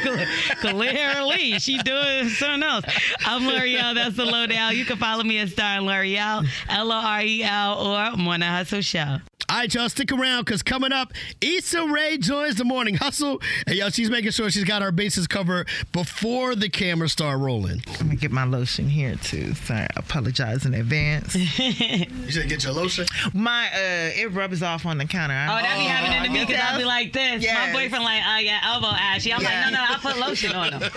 clearly, 0.59 1.59
she 1.59 1.77
doing 1.79 2.29
something 2.29 2.63
else. 2.63 2.85
I'm 3.25 3.43
Lore'l. 3.43 3.95
That's 3.95 4.15
the 4.15 4.25
lowdown. 4.25 4.75
You 4.75 4.85
can 4.85 4.97
follow 4.97 5.23
me 5.23 5.39
at 5.39 5.49
Star 5.49 5.79
Lore'l, 5.79 6.45
L 6.69 6.91
O 6.91 6.95
R 6.95 7.21
E 7.21 7.43
L, 7.43 7.87
or 7.87 8.17
Morning 8.17 8.49
Hustle 8.49 8.81
Show. 8.81 9.17
All 9.51 9.57
right, 9.57 9.73
y'all, 9.73 9.89
stick 9.89 10.13
around 10.13 10.45
because 10.45 10.63
coming 10.63 10.93
up, 10.93 11.11
Issa 11.41 11.85
Rae 11.85 12.17
joins 12.17 12.55
the 12.55 12.63
morning 12.63 12.95
hustle. 12.95 13.41
And 13.67 13.75
y'all, 13.75 13.89
she's 13.89 14.09
making 14.09 14.31
sure 14.31 14.49
she's 14.49 14.63
got 14.63 14.81
our 14.81 14.93
bases 14.93 15.27
covered 15.27 15.67
before 15.91 16.55
the 16.55 16.69
cameras 16.69 17.11
start 17.11 17.37
rolling. 17.37 17.83
Let 17.89 18.05
me 18.05 18.15
get 18.15 18.31
my 18.31 18.45
lotion 18.45 18.87
here 18.87 19.15
too. 19.17 19.53
Sorry, 19.55 19.81
I 19.81 19.87
apologize 19.97 20.65
in 20.65 20.73
advance. 20.73 21.35
You 21.61 22.31
should 22.31 22.47
get 22.47 22.63
your 22.63 22.71
lotion. 22.71 23.05
my 23.33 23.67
uh, 23.67 24.11
it 24.21 24.31
rubs 24.31 24.63
off 24.63 24.85
on 24.85 24.97
the 24.97 25.05
counter. 25.05 25.33
Oh, 25.49 25.55
that 25.61 25.77
be 25.77 25.83
happening 25.83 26.23
to 26.31 26.39
me 26.39 26.45
because 26.45 26.61
I'll 26.63 26.77
be 26.77 26.85
like 26.85 27.11
this. 27.11 27.43
My 27.45 27.73
boyfriend 27.73 28.05
like, 28.05 28.21
oh 28.25 28.37
yeah, 28.39 28.59
elbow 28.63 28.87
ashy. 28.87 29.33
I'm 29.33 29.41
Yes. 29.41 29.65
like, 29.65 29.73
no, 29.73 29.79
no, 29.79 29.85
I 29.89 29.97
put 29.99 30.17
lotion 30.17 30.51
on 30.53 30.71
them. 30.71 30.91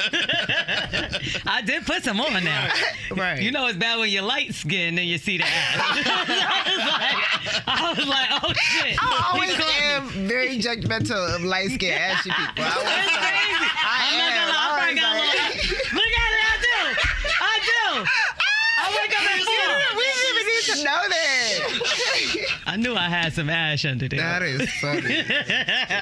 I 1.47 1.63
did 1.63 1.85
put 1.87 2.05
some 2.05 2.21
on 2.21 2.45
now. 2.45 2.69
Right. 3.17 3.43
You 3.43 3.51
know 3.51 3.67
it's 3.67 3.79
bad 3.79 3.99
when 3.99 4.11
you're 4.11 4.23
light 4.23 4.55
skinned 4.55 4.99
and 4.99 5.09
you 5.09 5.19
see 5.19 5.39
the 5.39 5.45
ass. 5.45 5.77
I, 6.07 6.75
was 6.77 6.87
like, 6.87 7.67
I 7.67 7.95
was 7.99 8.07
like, 8.07 8.29
oh 8.44 8.44
Oh, 8.47 8.53
shit. 8.55 8.97
I 9.03 9.31
always 9.33 9.55
caught 9.55 9.67
me. 9.67 9.75
am 9.85 10.09
very 10.29 10.59
judgmental 10.59 11.35
of 11.35 11.43
light 11.45 11.71
skinned 11.71 11.95
ashy 11.95 12.31
people. 12.31 12.65
I 12.65 12.67
It's 12.67 12.77
always 12.77 12.95
say- 12.95 13.25
crazy. 13.25 13.71
I 13.87 14.11
I'm 14.11 14.19
not 14.19 14.31
gonna 14.35 14.53
lie, 14.53 14.61
I 14.61 14.79
probably 14.79 15.01
got 15.01 15.17
a 15.17 15.19
like- 15.19 15.93
Look 15.95 16.13
at 16.23 16.31
it, 16.35 16.43
I 16.45 16.57
do. 16.61 16.79
I 17.41 17.55
do. 17.65 18.05
I 18.77 18.87
wake 18.91 19.15
up 19.17 19.25
at 19.25 19.41
four. 19.45 19.97
We 19.97 20.03
didn't 20.05 20.29
even 20.31 20.45
need 20.47 20.65
to 20.65 20.77
know 20.85 21.03
that. 21.09 22.57
I 22.67 22.77
knew 22.77 22.95
I 22.97 23.09
had 23.09 23.33
some 23.33 23.49
ash 23.49 23.85
under 23.85 24.09
there. 24.09 24.21
That 24.21 24.43
is 24.43 24.71
funny. 24.81 25.25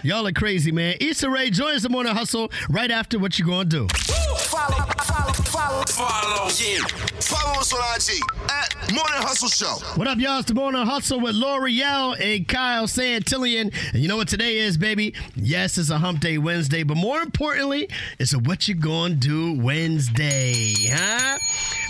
Y'all 0.08 0.26
are 0.26 0.32
crazy, 0.32 0.72
man. 0.72 0.96
Issa 1.00 1.28
Rae 1.30 1.50
joins 1.50 1.82
the 1.82 1.88
morning 1.90 2.14
hustle 2.14 2.50
right 2.70 2.90
after 2.90 3.18
what 3.18 3.38
you 3.38 3.44
gonna 3.46 3.64
do. 3.66 3.86
Follow, 3.88 4.84
follow, 5.02 5.32
follow, 5.52 5.82
follow. 5.86 6.48
Yeah. 6.56 6.78
Follow 7.20 7.60
us 7.60 7.72
on 7.72 7.80
IG 7.96 8.20
at 8.50 8.74
Morning 8.92 9.22
Hustle 9.22 9.48
Show. 9.48 9.76
What 9.96 10.08
up, 10.08 10.18
y'all? 10.18 10.38
It's 10.38 10.48
the 10.48 10.54
Morning 10.54 10.84
Hustle 10.84 11.20
with 11.20 11.34
Lore'l 11.34 12.18
and 12.20 12.48
Kyle 12.48 12.86
Santillian. 12.86 13.72
And 13.92 14.02
you 14.02 14.08
know 14.08 14.16
what 14.16 14.28
today 14.28 14.56
is, 14.56 14.78
baby? 14.78 15.14
Yes, 15.36 15.76
it's 15.76 15.90
a 15.90 15.98
Hump 15.98 16.20
Day 16.20 16.38
Wednesday, 16.38 16.82
but 16.84 16.96
more 16.96 17.20
importantly, 17.20 17.88
it's 18.18 18.32
a 18.32 18.38
What 18.38 18.66
You 18.66 18.74
Gonna 18.74 19.14
Do 19.14 19.52
Wednesday, 19.60 20.74
huh? 20.88 21.38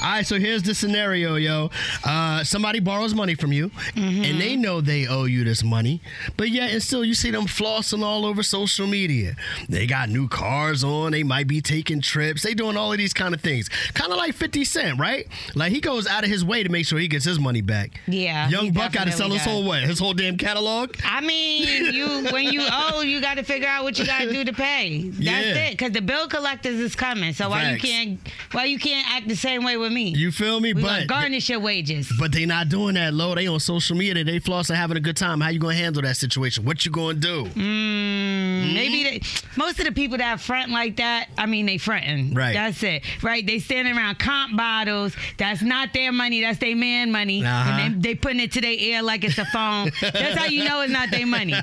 All 0.03 0.11
right, 0.11 0.27
so 0.27 0.39
here's 0.41 0.65
the 0.65 0.75
scenario, 0.75 1.37
yo. 1.37 1.71
Uh, 2.05 2.43
somebody 2.43 2.81
borrows 2.81 3.15
money 3.15 3.37
from 3.37 3.53
you, 3.53 3.71
and 3.95 4.41
they 4.41 4.57
know 4.57 4.81
they 4.81 5.07
owe 5.07 5.25
you 5.25 5.45
this 5.45 5.63
money, 5.63 6.01
but 6.37 6.51
yet 6.51 6.73
and 6.73 6.83
still 6.83 7.05
you 7.05 7.15
see 7.15 7.31
them 7.31 7.47
flossing 7.47 8.03
all 8.03 8.27
over 8.27 8.43
social 8.43 8.89
media. 8.89 9.37
They 9.69 9.87
got 9.87 10.09
new 10.09 10.27
cars 10.27 10.83
on, 10.83 11.13
they 11.13 11.23
might 11.23 11.47
be 11.47 11.61
taking 11.61 12.01
trips, 12.01 12.43
they 12.43 12.55
doing 12.55 12.77
all 12.77 12.91
of 12.91 12.99
these 12.99 13.13
kind 13.15 13.33
of 13.33 13.41
things. 13.41 13.52
Kind 13.95 14.11
of 14.13 14.19
like 14.19 14.35
50 14.35 14.65
Cent, 14.65 14.99
right? 14.99 15.27
Like 15.55 15.73
he 15.73 15.81
goes 15.81 16.07
out 16.07 16.25
of 16.25 16.31
his 16.31 16.45
way 16.45 16.63
to 16.63 16.69
make 16.69 16.87
sure 16.87 16.99
he 16.99 17.09
gets 17.09 17.25
his 17.25 17.39
money 17.39 17.61
back. 17.61 17.91
Yeah, 18.07 18.49
Young 18.49 18.73
Buck 18.73 18.93
got 18.93 19.05
to 19.05 19.13
sell 19.13 19.29
definitely 19.29 19.39
his 19.39 19.47
whole 19.47 19.65
what? 19.65 19.83
His 19.83 19.99
whole 19.99 20.15
damn 20.15 20.37
catalog? 20.37 20.97
I 21.05 21.21
mean, 21.21 21.93
you 21.95 22.07
when 22.33 22.47
you 22.47 22.63
owe, 22.71 23.03
you 23.03 23.21
got 23.21 23.35
to 23.35 23.43
figure 23.43 23.69
out 23.69 23.85
what 23.85 23.99
you 23.99 24.07
got 24.07 24.21
to 24.23 24.33
do 24.33 24.45
to 24.45 24.53
pay. 24.53 25.09
That's 25.09 25.19
Yeah. 25.21 25.55
it. 25.67 25.71
Because 25.73 25.93
the 25.93 26.01
bill 26.03 26.29
collectors 26.29 26.79
is 26.79 26.95
coming. 26.95 27.33
So 27.33 27.49
why 27.51 27.71
you 27.73 27.79
can't 27.79 28.21
why 28.53 28.65
you 28.65 28.79
can't 28.79 29.07
act 29.11 29.29
the 29.29 29.37
same 29.37 29.65
way 29.65 29.77
with 29.77 29.93
me? 29.93 30.09
You 30.11 30.31
feel 30.33 30.61
me? 30.61 30.73
We 30.75 30.83
but 30.83 31.07
garnish 31.07 31.49
your 31.49 31.61
wages. 31.61 32.11
but 32.19 32.33
they 32.33 32.47
not 32.47 32.69
doing 32.69 32.95
that, 32.95 33.15
low. 33.15 33.35
They 33.35 33.47
on 33.47 33.61
social 33.61 33.97
media. 33.97 34.25
They 34.25 34.41
flossing, 34.41 34.75
having 34.77 34.97
a 34.97 35.01
good 35.01 35.17
time. 35.17 35.41
How 35.41 35.49
you 35.51 35.59
gonna 35.59 35.75
handle 35.75 36.03
that 36.03 36.17
situation? 36.17 36.65
What 36.65 36.85
you 36.85 36.91
gonna 36.91 37.15
do? 37.15 37.45
Mm, 37.45 38.75
maybe 38.75 39.03
they, 39.05 39.21
most 39.57 39.79
of 39.79 39.87
the 39.87 39.93
people 39.93 40.19
that 40.19 40.41
front 40.41 40.71
like 40.71 40.97
that, 40.97 41.29
I 41.39 41.47
mean, 41.47 41.67
they 41.67 41.79
fronting. 41.79 42.35
Right. 42.35 42.53
That's 42.53 42.83
it. 42.83 43.03
Right. 43.23 43.42
They 43.47 43.59
standing 43.59 43.97
around 43.97 44.19
comp 44.19 44.57
bottles. 44.57 45.15
That's 45.39 45.63
not 45.63 45.93
their 45.93 46.13
money. 46.13 46.41
That's 46.41 46.59
their 46.59 46.77
man 46.77 47.11
money. 47.11 47.45
Uh-huh. 47.45 47.71
And 47.71 48.03
they, 48.03 48.11
they 48.11 48.15
putting 48.15 48.41
it 48.41 48.53
to 48.53 48.61
their 48.61 48.73
ear 48.73 49.03
like 49.03 49.25
it's 49.25 49.39
a 49.39 49.45
phone. 49.47 49.91
that's 50.01 50.39
how 50.39 50.47
you 50.47 50.65
know 50.65 50.83
it's 50.83 50.93
not 50.93 51.11
their 51.11 51.27
money. 51.27 51.55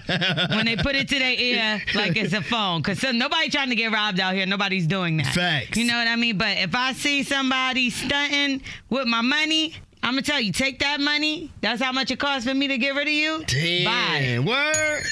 When 0.49 0.65
they 0.65 0.75
put 0.75 0.95
it 0.95 1.07
to 1.09 1.19
their 1.19 1.33
ear 1.33 1.81
like 1.95 2.15
it's 2.17 2.33
a 2.33 2.41
phone. 2.41 2.81
Because 2.81 3.03
nobody 3.13 3.49
trying 3.49 3.69
to 3.69 3.75
get 3.75 3.91
robbed 3.91 4.19
out 4.19 4.33
here. 4.33 4.45
Nobody's 4.45 4.87
doing 4.87 5.17
that. 5.17 5.33
Facts. 5.33 5.77
You 5.77 5.85
know 5.85 5.97
what 5.97 6.07
I 6.07 6.15
mean? 6.15 6.37
But 6.37 6.57
if 6.57 6.75
I 6.75 6.93
see 6.93 7.23
somebody 7.23 7.89
stunting 7.89 8.61
with 8.89 9.07
my 9.07 9.21
money, 9.21 9.75
I'm 10.01 10.13
gonna 10.13 10.21
tell 10.21 10.39
you, 10.39 10.51
take 10.51 10.79
that 10.79 10.99
money. 10.99 11.51
That's 11.61 11.81
how 11.81 11.91
much 11.91 12.09
it 12.11 12.19
costs 12.19 12.47
for 12.47 12.53
me 12.53 12.67
to 12.69 12.77
get 12.77 12.95
rid 12.95 13.07
of 13.07 13.13
you. 13.13 13.39
Bye. 13.85 14.19
Damn, 14.19 14.45
word. 14.45 15.03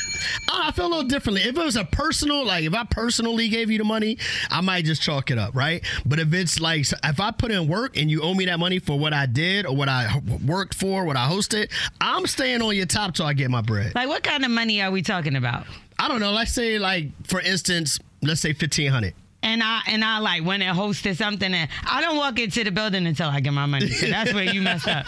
I 0.50 0.68
I 0.68 0.72
feel 0.72 0.88
a 0.88 0.90
little 0.90 1.04
differently. 1.04 1.44
If 1.44 1.58
it 1.58 1.64
was 1.64 1.78
a 1.78 1.86
personal, 1.86 2.46
like 2.46 2.66
if 2.66 2.74
I 2.74 2.84
personally 2.84 3.48
gave 3.48 3.72
you 3.72 3.78
the 3.78 3.86
money, 3.86 4.18
I 4.50 4.60
might 4.60 4.84
just 4.84 5.02
chalk 5.02 5.32
it 5.32 5.38
up, 5.38 5.56
right? 5.56 5.82
But 6.06 6.20
if 6.20 6.34
it's 6.34 6.60
like 6.60 6.86
if 7.04 7.20
I 7.22 7.32
put 7.32 7.52
in 7.52 7.70
work 7.70 7.96
and 7.96 8.12
you 8.12 8.22
owe 8.22 8.34
me 8.34 8.46
that 8.48 8.60
money 8.60 8.80
for 8.80 9.00
what 9.00 9.14
I 9.14 9.28
did 9.28 9.66
or 9.66 9.74
what 9.76 9.88
I 9.88 10.22
worked 10.46 10.74
for, 10.74 11.06
what 11.06 11.16
I 11.16 11.30
hosted, 11.30 11.72
I'm 12.02 12.28
staying 12.28 12.62
on 12.62 12.76
your 12.76 12.86
top 12.86 13.14
till 13.14 13.26
I 13.26 13.32
get 13.32 13.50
my 13.50 13.62
bread. 13.62 13.96
Like, 13.96 14.10
what 14.10 14.24
kind 14.24 14.44
of 14.44 14.52
money 14.52 14.82
are 14.82 14.92
we 14.92 15.02
talking 15.02 15.38
about? 15.38 15.66
I 16.00 16.10
don't 16.10 16.20
know. 16.20 16.32
Let's 16.32 16.54
say, 16.54 16.80
like 16.80 17.12
for 17.26 17.40
instance, 17.40 17.98
let's 18.22 18.42
say 18.42 18.52
fifteen 18.52 18.92
hundred. 18.92 19.14
And 19.48 19.64
I 19.64 19.82
and 19.88 20.04
I 20.04 20.20
like 20.20 20.44
when 20.44 20.62
it 20.62 20.76
hosted 20.76 21.16
something 21.16 21.54
and 21.54 21.70
I 21.86 22.02
don't 22.02 22.18
walk 22.18 22.38
into 22.38 22.66
the 22.66 22.72
building 22.72 23.08
until 23.08 23.30
I 23.30 23.40
get 23.40 23.54
my 23.54 23.66
money. 23.66 23.88
So 23.88 24.08
that's 24.10 24.34
where 24.34 24.44
you 24.44 24.62
messed 24.62 24.90
up. 24.90 25.08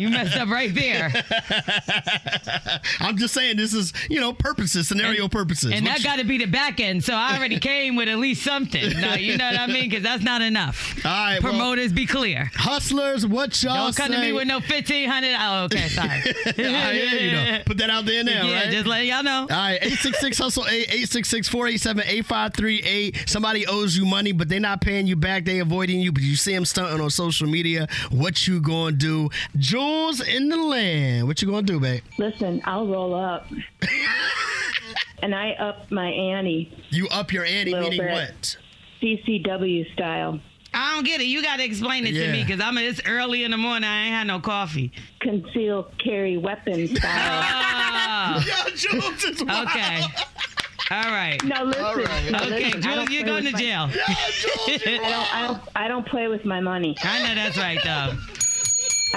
You 0.00 0.08
messed 0.08 0.36
up 0.36 0.48
right 0.48 0.74
there. 0.74 1.12
I'm 3.00 3.16
just 3.16 3.34
saying 3.34 3.56
this 3.56 3.74
is 3.74 3.92
you 4.10 4.20
know 4.20 4.32
purposes, 4.32 4.88
scenario 4.88 5.28
purposes. 5.28 5.72
And 5.72 5.86
that 5.86 6.02
got 6.02 6.18
to 6.18 6.24
be 6.24 6.38
the 6.38 6.46
back 6.46 6.80
end. 6.80 7.04
So 7.04 7.14
I 7.14 7.36
already 7.36 7.60
came 7.60 7.94
with 7.94 8.08
at 8.08 8.18
least 8.18 8.42
something. 8.42 8.90
Now, 9.00 9.14
you 9.14 9.36
know 9.36 9.46
what 9.52 9.60
I 9.60 9.66
mean? 9.68 9.88
Because 9.88 10.02
that's 10.02 10.24
not 10.24 10.42
enough. 10.42 10.96
All 11.04 11.10
right, 11.10 11.40
well- 11.40 11.52
Promoters, 11.52 11.92
be 11.92 12.06
clear. 12.06 12.50
hustlers, 12.54 13.24
what 13.24 13.62
y'all 13.62 13.84
Don't 13.84 13.96
come 13.96 14.10
to 14.12 14.20
me 14.20 14.32
with 14.32 14.48
no 14.48 14.58
fifteen 14.60 15.08
hundred. 15.08 15.36
Oh, 15.38 15.64
okay, 15.66 15.88
sorry. 15.88 16.08
I 16.08 16.92
hear 16.92 17.20
you 17.20 17.32
know. 17.32 17.58
Put 17.66 17.78
that 17.78 17.90
out 17.90 18.04
there 18.04 18.24
now, 18.24 18.46
yeah, 18.46 18.62
right? 18.62 18.70
just 18.70 18.86
letting 18.86 19.08
y'all 19.08 19.22
know. 19.22 19.42
All 19.42 19.46
right, 19.48 19.74
866 19.76 20.38
Hustle 20.38 20.66
8 20.66 20.70
866 20.88 21.48
487 21.48 22.02
8538. 22.04 23.27
Somebody 23.28 23.66
owes 23.66 23.96
you 23.96 24.06
money, 24.06 24.32
but 24.32 24.48
they're 24.48 24.58
not 24.58 24.80
paying 24.80 25.06
you 25.06 25.14
back. 25.16 25.44
They 25.44 25.58
avoiding 25.58 26.00
you, 26.00 26.12
but 26.12 26.22
you 26.22 26.34
see 26.34 26.54
them 26.54 26.64
stunting 26.64 27.00
on 27.00 27.10
social 27.10 27.46
media. 27.46 27.86
What 28.10 28.46
you 28.46 28.60
gonna 28.60 28.96
do? 28.96 29.28
Jules 29.56 30.20
in 30.26 30.48
the 30.48 30.56
land. 30.56 31.26
What 31.26 31.42
you 31.42 31.48
gonna 31.48 31.62
do, 31.62 31.78
babe? 31.78 32.02
Listen, 32.18 32.62
I'll 32.64 32.86
roll 32.86 33.14
up. 33.14 33.46
and 35.22 35.34
I 35.34 35.50
up 35.52 35.90
my 35.90 36.08
ante. 36.08 36.72
You 36.90 37.06
up 37.08 37.32
your 37.32 37.44
ante, 37.44 37.72
Little 37.72 37.90
meaning 37.90 38.06
bit. 38.06 38.12
what? 38.12 38.56
CCW 39.02 39.92
style. 39.92 40.40
I 40.74 40.94
don't 40.94 41.04
get 41.04 41.20
it. 41.20 41.24
You 41.26 41.42
got 41.42 41.56
to 41.56 41.64
explain 41.64 42.06
it 42.06 42.12
to 42.12 42.30
me 42.32 42.44
because 42.44 42.60
I'm. 42.60 42.76
It's 42.78 43.00
early 43.06 43.42
in 43.44 43.50
the 43.50 43.56
morning. 43.56 43.84
I 43.88 44.04
ain't 44.04 44.14
had 44.14 44.26
no 44.26 44.38
coffee. 44.38 44.92
Conceal 45.20 45.90
carry 46.02 46.36
weapons 46.36 46.90
style. 46.98 47.02
Ah. 47.10 48.44
Yo, 48.68 48.74
Jules 48.74 49.24
is 49.24 49.42
wild. 49.44 49.68
Okay. 49.68 50.02
All 50.90 51.02
right. 51.10 51.42
No, 51.44 51.64
listen. 51.64 51.84
All 51.84 51.96
right. 51.96 52.30
No, 52.30 52.38
okay, 52.38 52.64
listen, 52.64 52.82
Jules, 52.82 53.10
you're 53.10 53.24
going 53.24 53.44
to 53.44 53.52
with 53.52 53.52
my- 53.54 53.60
jail. 53.60 53.90
I 53.92 54.98
don't, 55.10 55.34
I 55.34 55.46
don't. 55.46 55.62
I 55.76 55.88
don't 55.88 56.06
play 56.06 56.28
with 56.28 56.44
my 56.44 56.60
money. 56.60 56.96
I 57.02 57.28
know 57.28 57.34
that's 57.34 57.58
right, 57.58 57.78
though. 57.84 58.16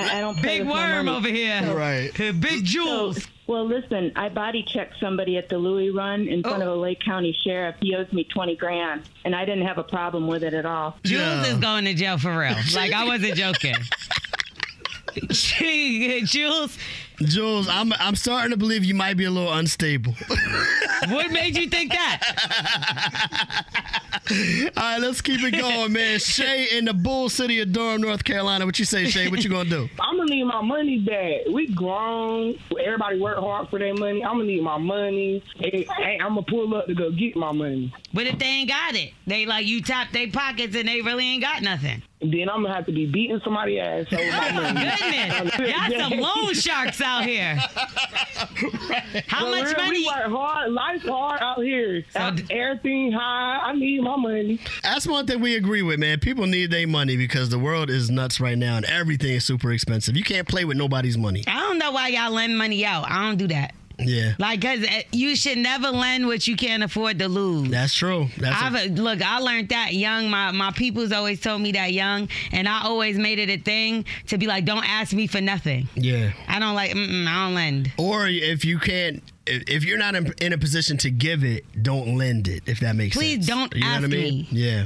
I, 0.02 0.18
I 0.18 0.20
don't. 0.22 0.36
Play 0.38 0.60
Big 0.60 0.68
with 0.68 0.76
my 0.76 0.96
worm 0.96 1.06
money. 1.06 1.18
over 1.18 1.28
here. 1.30 1.74
Right. 1.76 2.12
Big 2.42 2.66
Jules. 2.66 3.24
So, 3.24 3.30
well, 3.48 3.66
listen. 3.66 4.12
I 4.18 4.28
body 4.30 4.64
checked 4.68 4.96
somebody 5.00 5.38
at 5.38 5.48
the 5.50 5.58
Louis 5.58 5.92
Run 5.92 6.28
in 6.28 6.42
front 6.44 6.62
of 6.62 6.68
Oh. 6.70 6.74
a 6.76 6.80
Lake 6.80 7.00
County 7.00 7.36
sheriff. 7.44 7.76
He 7.82 7.96
owes 7.96 8.12
me 8.12 8.26
twenty 8.26 8.56
grand, 8.58 9.04
and 9.24 9.34
I 9.36 9.46
didn't 9.46 9.66
have 9.66 9.78
a 9.78 9.84
problem 9.84 10.28
with 10.28 10.44
it 10.44 10.54
at 10.54 10.66
all. 10.66 10.98
Jules 11.04 11.48
is 11.48 11.58
going 11.58 11.86
to 11.86 11.94
jail 11.94 12.18
for 12.18 12.38
real. 12.38 12.56
Like 12.76 12.92
I 12.92 13.06
wasn't 13.06 13.36
joking. 13.36 13.76
she, 15.32 16.22
Jules, 16.26 16.78
Jules, 17.26 17.68
I'm 17.68 17.94
I'm 17.94 18.16
starting 18.16 18.52
to 18.52 18.58
believe 18.58 18.84
you 18.84 18.96
might 18.96 19.16
be 19.16 19.26
a 19.26 19.32
little 19.32 19.52
unstable. 19.52 20.14
what 21.10 21.32
made 21.32 21.58
you 21.58 21.68
think 21.68 21.92
that? 21.92 23.66
All 24.78 24.84
right, 24.84 25.00
let's 25.00 25.22
keep 25.22 25.44
it 25.44 25.52
going, 25.52 25.94
man. 25.94 26.20
Shay 26.20 26.78
in 26.78 26.86
the 26.86 26.94
Bull 26.94 27.30
City 27.30 27.60
of 27.60 27.72
Durham, 27.72 28.02
North 28.02 28.24
Carolina. 28.24 28.66
What 28.66 28.80
you 28.80 28.86
say, 28.86 29.06
Shay? 29.10 29.28
What 29.30 29.44
you 29.44 29.50
gonna 29.50 29.70
do? 29.70 29.90
I'm 30.00 30.18
gonna 30.18 30.30
need 30.30 30.44
my 30.46 30.62
money 30.62 31.00
back. 31.00 31.52
We 31.52 31.68
grown. 31.74 32.58
Everybody 32.84 33.20
work 33.20 33.38
hard 33.38 33.70
for 33.70 33.80
their 33.80 33.94
money. 33.94 34.24
I'm 34.24 34.38
gonna 34.38 34.46
need 34.46 34.64
my 34.64 34.78
money. 34.78 35.44
Hey, 35.58 35.88
hey, 35.98 36.18
I'm 36.22 36.36
gonna 36.36 36.44
pull 36.44 36.74
up 36.76 36.88
to 36.88 36.96
go 36.96 37.12
get 37.12 37.36
my 37.36 37.52
money. 37.52 37.94
But 38.14 38.28
if 38.28 38.40
they 38.40 38.46
ain't 38.46 38.70
got 38.70 38.96
it, 38.96 39.14
they 39.28 39.46
like 39.46 39.66
you 39.66 39.82
tap 39.82 40.12
their 40.12 40.30
pockets 40.30 40.76
and 40.76 40.88
they 40.88 41.02
really 41.02 41.26
ain't 41.26 41.44
got 41.44 41.62
nothing. 41.62 42.04
And 42.22 42.32
then 42.32 42.50
I'm 42.50 42.62
gonna 42.62 42.74
have 42.76 42.86
to 42.86 42.92
be 42.92 43.08
beating 43.08 43.42
somebody 43.44 43.80
ass 43.80 44.06
over 44.14 44.22
my. 44.24 44.50
Oh, 44.52 45.44
goodness, 45.58 45.90
y'all 45.90 46.10
some 46.10 46.20
loan 46.20 46.54
sharks 46.54 47.02
out 47.02 47.26
here. 47.26 47.56
How 49.28 49.46
But 49.46 49.52
much 49.52 49.68
we- 49.68 49.74
money? 49.84 50.00
We 50.02 50.06
work 50.06 50.28
hard. 50.32 50.72
Life's 50.72 51.06
hard 51.06 51.42
out 51.42 51.64
here. 51.64 52.04
Everything 52.16 53.12
high. 53.12 53.60
I 53.64 53.74
need 53.74 54.02
my 54.04 54.16
money. 54.18 54.60
That's 54.84 55.08
one 55.08 55.26
thing 55.26 55.40
we 55.42 55.56
agree 55.56 55.82
with, 55.82 56.00
man. 56.00 56.20
People 56.20 56.46
need 56.46 56.70
their 56.72 56.88
money 56.88 57.18
because 57.18 57.50
the 57.50 57.60
world 57.60 57.90
is 57.90 58.10
nuts 58.12 58.40
right 58.40 58.58
now 58.58 58.78
and 58.78 58.86
everything 58.86 59.32
is 59.34 59.46
super 59.46 59.72
expensive. 59.72 60.16
You 60.16 60.24
can't 60.24 60.48
play 60.48 60.64
with 60.66 60.78
nobody's 60.78 61.18
money. 61.18 61.44
I 61.48 61.60
don't 61.62 61.78
know 61.80 61.92
why 61.92 62.10
y'all 62.10 62.32
lend 62.32 62.58
money 62.58 62.86
out. 62.86 63.10
I 63.10 63.28
don't 63.28 63.38
do 63.38 63.48
that. 63.48 63.74
Yeah. 64.00 64.34
Like, 64.40 64.62
cause 64.62 64.84
uh, 64.84 65.02
you 65.12 65.36
should 65.36 65.58
never 65.58 65.90
lend 65.90 66.28
what 66.28 66.48
you 66.48 66.56
can't 66.56 66.84
afford 66.84 67.20
to 67.20 67.28
lose. 67.28 67.70
That's 67.70 67.94
true. 67.94 68.28
That's 68.38 68.60
a- 68.62 68.66
I've, 68.66 68.76
uh, 68.76 69.02
look, 69.02 69.22
I 69.22 69.40
learned 69.40 69.70
that 69.70 69.94
young. 69.94 70.30
My 70.30 70.52
my 70.52 70.72
people's 70.72 71.12
always 71.12 71.40
told 71.42 71.62
me 71.62 71.72
that 71.74 71.94
young, 71.94 72.30
and 72.52 72.68
I 72.68 72.82
always 72.84 73.18
made 73.18 73.40
it 73.40 73.50
a 73.50 73.58
thing 73.58 74.06
to 74.28 74.38
be 74.38 74.48
like, 74.48 74.66
don't 74.66 74.88
ask 74.88 75.14
me 75.14 75.28
for 75.28 75.42
nothing. 75.42 75.88
yeah. 75.96 76.32
I 76.48 76.60
don't 76.60 76.76
like. 76.76 76.92
I 76.92 76.94
don't 76.96 77.54
lend. 77.56 77.92
Or 77.98 78.28
if 78.28 78.66
you 78.66 78.80
can't, 78.80 79.24
if 79.48 79.84
you're 79.84 79.98
not 79.98 80.16
in, 80.16 80.54
a 80.54 80.58
position 80.58 80.98
to 81.00 81.10
give 81.10 81.44
it, 81.44 81.66
don't 81.82 82.16
lend 82.18 82.48
it. 82.48 82.64
If 82.68 82.80
that 82.82 82.96
makes 82.96 83.16
Please 83.16 83.46
sense. 83.46 83.48
Please 83.48 83.48
don't 83.48 83.74
You 83.76 83.82
know 83.82 83.88
ask 83.88 84.02
what 84.02 84.06
I 84.12 84.16
mean? 84.16 84.34
me. 84.42 84.48
Yeah. 84.52 84.86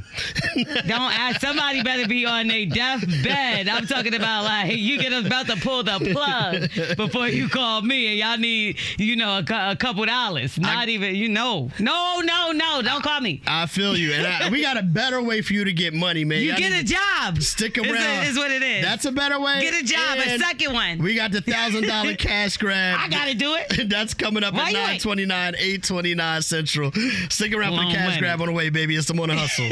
Don't 0.87 1.13
ask. 1.19 1.41
Somebody 1.41 1.83
better 1.83 2.07
be 2.07 2.25
on 2.25 2.49
a 2.49 2.65
deathbed. 2.65 3.67
I'm 3.67 3.85
talking 3.85 4.13
about 4.15 4.45
like 4.45 4.77
you 4.77 4.97
get 4.99 5.11
about 5.13 5.47
to 5.47 5.57
pull 5.57 5.83
the 5.83 5.99
plug 6.13 6.95
before 6.97 7.27
you 7.27 7.49
call 7.49 7.81
me, 7.81 8.07
and 8.07 8.17
y'all 8.17 8.37
need 8.37 8.79
you 8.97 9.15
know 9.15 9.39
a, 9.47 9.71
a 9.71 9.75
couple 9.75 10.05
dollars. 10.05 10.57
Not 10.57 10.87
even 10.89 11.15
you 11.15 11.27
know. 11.29 11.69
No, 11.79 12.21
no, 12.23 12.51
no. 12.51 12.81
Don't 12.81 13.03
call 13.03 13.19
me. 13.21 13.41
I 13.47 13.65
feel 13.65 13.97
you, 13.97 14.13
and 14.13 14.25
I, 14.25 14.49
we 14.49 14.61
got 14.61 14.77
a 14.77 14.83
better 14.83 15.21
way 15.21 15.41
for 15.41 15.53
you 15.53 15.65
to 15.65 15.73
get 15.73 15.93
money, 15.93 16.23
man. 16.23 16.41
You 16.41 16.49
Y'all 16.49 16.57
get 16.57 16.71
a 16.81 16.83
job. 16.83 17.41
Stick 17.41 17.77
around. 17.77 18.25
is 18.25 18.37
what 18.37 18.51
it 18.51 18.61
is. 18.61 18.83
That's 18.83 19.05
a 19.05 19.11
better 19.11 19.39
way. 19.39 19.59
Get 19.61 19.81
a 19.81 19.85
job. 19.85 20.17
A 20.17 20.39
second 20.39 20.73
one. 20.73 20.99
We 20.99 21.15
got 21.15 21.31
the 21.31 21.41
thousand 21.41 21.87
dollar 21.87 22.15
cash 22.15 22.57
grab. 22.57 22.99
I 23.01 23.09
gotta 23.09 23.33
do 23.33 23.55
it. 23.55 23.89
That's 23.89 24.13
coming 24.13 24.43
up 24.45 24.53
Why 24.53 24.67
at 24.67 24.71
you 24.71 24.77
ain't? 24.77 25.05
929, 25.05 25.55
829 25.55 26.41
Central. 26.41 26.91
Stick 27.29 27.53
around 27.53 27.77
for 27.77 27.85
the 27.85 27.91
cash 27.91 28.07
money. 28.07 28.19
grab 28.19 28.41
on 28.41 28.47
the 28.47 28.53
way, 28.53 28.69
baby. 28.69 28.95
It's 28.95 29.07
the 29.07 29.13
morning 29.13 29.37
hustle. 29.37 29.65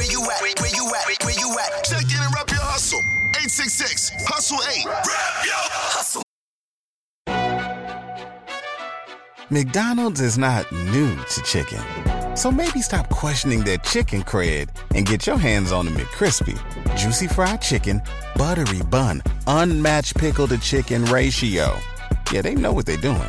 Where 0.00 0.10
you 0.10 0.22
at? 0.22 0.40
Where, 0.40 0.54
where 0.60 0.74
you 0.74 0.86
at? 0.94 1.24
Where 1.24 1.38
you 1.38 1.58
at? 1.58 1.84
Check 1.84 2.02
in 2.04 2.22
and 2.22 2.34
rep 2.34 2.48
your 2.50 2.60
hustle. 2.60 3.00
866 3.36 4.10
Hustle 4.26 4.58
8. 4.58 4.86
Rep 4.86 5.04
your 5.44 5.54
hustle. 5.56 6.22
McDonald's 9.50 10.20
is 10.20 10.38
not 10.38 10.70
new 10.72 11.16
to 11.16 11.42
chicken. 11.42 11.80
So 12.36 12.50
maybe 12.50 12.80
stop 12.80 13.10
questioning 13.10 13.60
their 13.64 13.78
chicken 13.78 14.22
cred 14.22 14.68
and 14.94 15.04
get 15.04 15.26
your 15.26 15.36
hands 15.36 15.72
on 15.72 15.86
the 15.86 15.90
McCrispy. 15.90 16.56
Juicy 16.96 17.26
fried 17.26 17.60
chicken, 17.60 18.00
buttery 18.36 18.82
bun, 18.82 19.22
unmatched 19.48 20.16
pickle 20.16 20.46
to 20.48 20.58
chicken 20.58 21.04
ratio. 21.06 21.76
Yeah, 22.32 22.42
they 22.42 22.54
know 22.54 22.72
what 22.72 22.86
they're 22.86 22.96
doing. 22.96 23.28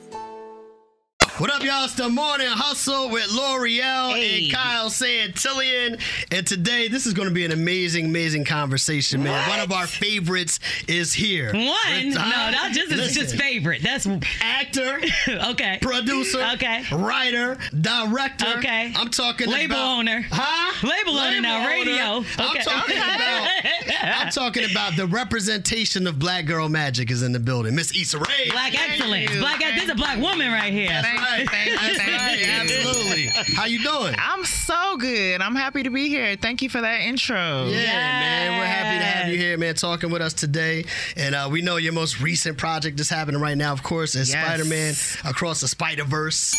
What 1.41 1.49
up, 1.51 1.63
y'all? 1.63 1.85
It's 1.85 1.95
the 1.95 2.07
morning 2.07 2.45
hustle 2.45 3.09
with 3.09 3.27
Lore'l 3.31 4.13
and 4.13 4.53
Kyle 4.53 4.91
Santillian. 4.91 5.99
And 6.31 6.45
today, 6.45 6.87
this 6.87 7.07
is 7.07 7.13
going 7.15 7.27
to 7.29 7.33
be 7.33 7.43
an 7.43 7.51
amazing, 7.51 8.05
amazing 8.05 8.45
conversation, 8.45 9.23
man. 9.23 9.49
One 9.49 9.59
of 9.59 9.71
our 9.71 9.87
favorites 9.87 10.59
is 10.87 11.13
here. 11.13 11.51
One? 11.51 11.65
With- 11.65 12.13
No, 12.13 12.21
not 12.51 12.73
just 12.73 12.91
it's 12.91 13.15
just 13.15 13.35
favorite. 13.35 13.81
That's 13.81 14.07
actor, 14.39 15.01
okay, 15.49 15.79
producer, 15.81 16.47
okay, 16.53 16.83
writer, 16.91 17.57
director. 17.79 18.45
Okay. 18.59 18.93
I'm 18.95 19.09
talking 19.09 19.49
Label 19.49 19.77
about 19.77 19.97
owner. 19.97 20.23
Huh? 20.29 20.87
Label 20.87 21.17
owner 21.17 21.41
now, 21.41 21.65
radio. 21.65 22.23
I'm 22.37 22.57
talking 22.57 22.97
about. 22.97 23.47
I'm 24.03 24.29
talking 24.29 24.69
about 24.69 24.95
the 24.95 25.07
representation 25.07 26.05
of 26.05 26.19
Black 26.19 26.45
Girl 26.45 26.69
Magic 26.69 27.09
is 27.09 27.23
in 27.23 27.31
the 27.31 27.39
building. 27.39 27.75
Miss 27.75 27.95
Issa 27.95 28.19
Rae. 28.19 28.49
Black 28.51 28.79
excellence. 28.79 29.35
Black. 29.37 29.59
This 29.59 29.85
is 29.85 29.89
a 29.89 29.95
black 29.95 30.19
woman 30.19 30.51
right 30.51 30.71
here. 30.71 30.89
That's 30.89 31.30
right. 31.37 31.47
That's 31.51 31.97
right. 31.99 32.47
Absolutely. 32.47 33.25
How 33.55 33.65
you 33.65 33.83
doing? 33.83 34.15
I'm 34.17 34.43
so 34.45 34.97
good. 34.97 35.41
I'm 35.41 35.55
happy 35.55 35.83
to 35.83 35.89
be 35.89 36.07
here. 36.09 36.35
Thank 36.35 36.61
you 36.61 36.69
for 36.69 36.81
that 36.81 37.01
intro. 37.01 37.35
Yeah, 37.67 37.85
man. 37.85 38.59
We're 38.59 38.65
happy 38.65 38.99
to 38.99 39.05
have 39.05 39.27
you 39.29 39.37
here, 39.37 39.57
man, 39.57 39.75
talking 39.75 40.11
with 40.11 40.21
us 40.21 40.33
today. 40.33 40.85
And 41.15 41.35
uh, 41.35 41.47
we 41.51 41.61
know 41.61 41.77
your 41.77 41.93
most 41.93 42.21
recent 42.21 42.57
project 42.57 42.99
is 42.99 43.09
happening 43.09 43.41
right 43.41 43.57
now, 43.57 43.71
of 43.73 43.83
course, 43.83 44.15
is 44.15 44.31
Yes. 44.31 44.45
Spider 44.45 44.65
Man 44.65 44.93
Across 45.29 45.61
the 45.61 45.67
Spider 45.67 46.03
Verse. 46.03 46.55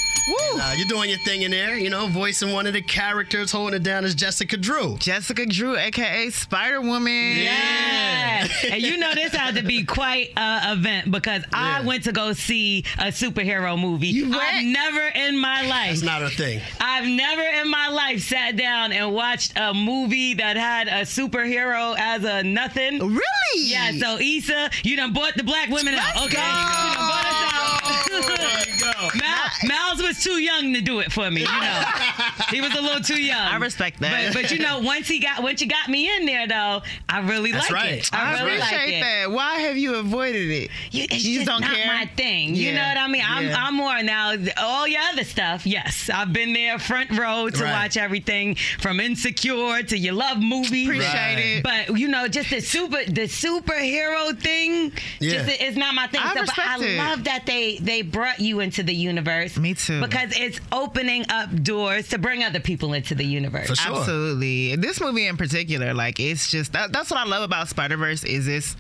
Uh, 0.54 0.74
you're 0.76 0.86
doing 0.88 1.08
your 1.10 1.18
thing 1.20 1.42
in 1.42 1.50
there, 1.50 1.76
you 1.76 1.90
know, 1.90 2.06
voicing 2.06 2.52
one 2.52 2.66
of 2.66 2.72
the 2.74 2.82
characters, 2.82 3.50
holding 3.50 3.74
it 3.74 3.82
down 3.82 4.04
is 4.04 4.14
Jessica 4.14 4.56
Drew. 4.56 4.96
Jessica 4.98 5.46
Drew, 5.46 5.76
aka 5.76 6.30
Spider 6.30 6.80
Woman. 6.80 7.38
Yeah. 7.38 8.46
and 8.70 8.82
you 8.82 8.98
know 8.98 9.14
this 9.14 9.34
had 9.34 9.56
to 9.56 9.62
be 9.62 9.84
quite 9.84 10.32
a 10.36 10.72
event 10.72 11.10
because 11.10 11.42
I 11.52 11.82
went 11.84 12.04
to 12.04 12.12
go 12.12 12.32
see 12.34 12.84
a 12.98 13.06
superhero 13.06 13.78
movie. 13.80 14.08
You 14.08 14.30
went? 14.30 14.61
I've 14.62 14.68
never 14.68 15.06
in 15.08 15.38
my 15.40 15.66
life. 15.66 15.88
That's 15.90 16.02
not 16.02 16.22
a 16.22 16.28
thing. 16.28 16.60
I've 16.80 17.04
never 17.06 17.42
in 17.42 17.68
my 17.68 17.88
life 17.88 18.22
sat 18.22 18.56
down 18.56 18.92
and 18.92 19.12
watched 19.12 19.52
a 19.56 19.74
movie 19.74 20.34
that 20.34 20.56
had 20.56 20.86
a 20.86 21.02
superhero 21.02 21.96
as 21.98 22.22
a 22.22 22.44
nothing. 22.44 23.00
Really? 23.00 23.22
Yeah, 23.56 23.90
so 23.98 24.18
Issa, 24.20 24.70
you 24.84 24.94
done 24.96 25.12
bought 25.12 25.34
the 25.36 25.42
black 25.42 25.68
women 25.68 25.94
out. 25.94 26.14
Let's 26.14 26.26
Okay. 26.26 26.36
go. 26.36 26.42
You 26.42 26.94
done 26.94 27.08
bought 27.08 27.26
us 27.26 27.52
out. 27.54 27.81
There 28.20 28.74
you 28.74 28.78
go. 28.80 29.08
Mal, 29.18 29.48
Miles 29.64 30.02
was 30.02 30.22
too 30.22 30.38
young 30.40 30.72
to 30.74 30.80
do 30.80 31.00
it 31.00 31.10
for 31.12 31.30
me, 31.30 31.40
you 31.42 31.46
know. 31.46 31.82
he 32.50 32.60
was 32.60 32.74
a 32.74 32.80
little 32.80 33.00
too 33.02 33.20
young. 33.22 33.38
I 33.40 33.56
respect 33.56 34.00
that. 34.00 34.32
But, 34.34 34.42
but 34.42 34.50
you 34.52 34.58
know, 34.58 34.80
once 34.80 35.08
he 35.08 35.18
got 35.18 35.42
once 35.42 35.60
you 35.60 35.66
got 35.68 35.88
me 35.88 36.14
in 36.16 36.26
there 36.26 36.46
though, 36.46 36.82
I 37.08 37.20
really 37.20 37.52
That's 37.52 37.70
like 37.70 37.82
right. 37.82 37.92
it. 37.98 38.10
I 38.12 38.34
I 38.38 38.44
really 38.44 38.58
like 38.58 38.72
appreciate 38.72 38.98
it. 38.98 39.00
that. 39.02 39.30
Why 39.30 39.54
have 39.60 39.76
you 39.76 39.94
avoided 39.96 40.50
it? 40.50 40.70
You, 40.90 41.04
it's 41.10 41.24
You 41.24 41.34
just 41.40 41.46
don't 41.46 41.60
not 41.62 41.74
care? 41.74 41.86
my 41.86 42.06
thing. 42.16 42.54
You 42.54 42.72
know 42.72 42.82
what 42.82 42.96
I 42.98 43.08
mean? 43.08 43.22
I'm, 43.26 43.44
Yeah. 43.46 43.64
I'm 43.66 43.74
more 43.76 44.02
now. 44.02 44.34
All 44.58 44.86
your 44.86 45.00
other 45.12 45.24
stuff, 45.24 45.66
yes, 45.66 46.10
I've 46.12 46.32
been 46.32 46.52
there 46.52 46.78
front 46.78 47.10
row 47.10 47.48
to 47.48 47.62
Right. 47.64 47.72
watch 47.72 47.96
everything 47.96 48.56
from 48.80 49.00
Insecure 49.00 49.82
to 49.82 49.96
your 49.98 50.14
love 50.14 50.38
movie. 50.38 50.84
Appreciate 50.84 51.12
Right. 51.14 51.38
it. 51.38 51.62
But 51.62 51.98
you 51.98 52.08
know, 52.08 52.28
just 52.28 52.50
the 52.50 52.60
super 52.60 53.04
the 53.06 53.22
superhero 53.28 54.38
thing, 54.40 54.92
Yeah. 55.20 55.44
just 55.44 55.60
it's 55.60 55.76
not 55.76 55.94
my 55.94 56.06
thing. 56.08 56.20
I 56.22 56.34
So, 56.34 56.40
but 56.46 56.58
I 56.58 56.78
it. 56.84 56.98
love 56.98 57.24
that 57.24 57.46
they 57.46 57.78
they 57.78 58.01
brought 58.02 58.40
you 58.40 58.60
into 58.60 58.82
the 58.82 58.94
universe. 58.94 59.56
Me 59.56 59.74
too. 59.74 60.00
Because 60.00 60.36
it's 60.36 60.60
opening 60.70 61.24
up 61.28 61.62
doors 61.62 62.08
to 62.10 62.18
bring 62.18 62.44
other 62.44 62.60
people 62.60 62.92
into 62.92 63.14
the 63.14 63.24
universe. 63.24 63.68
For 63.68 63.76
sure. 63.76 63.96
Absolutely. 63.96 64.76
This 64.76 65.00
movie 65.00 65.26
in 65.26 65.36
particular, 65.36 65.94
like 65.94 66.20
it's 66.20 66.50
just 66.50 66.72
that, 66.72 66.92
that's 66.92 67.10
what 67.10 67.18
I 67.18 67.24
love 67.24 67.42
about 67.42 67.68
Spider 67.68 67.96
Verse 67.96 68.24
is 68.24 68.48
it's 68.48 68.76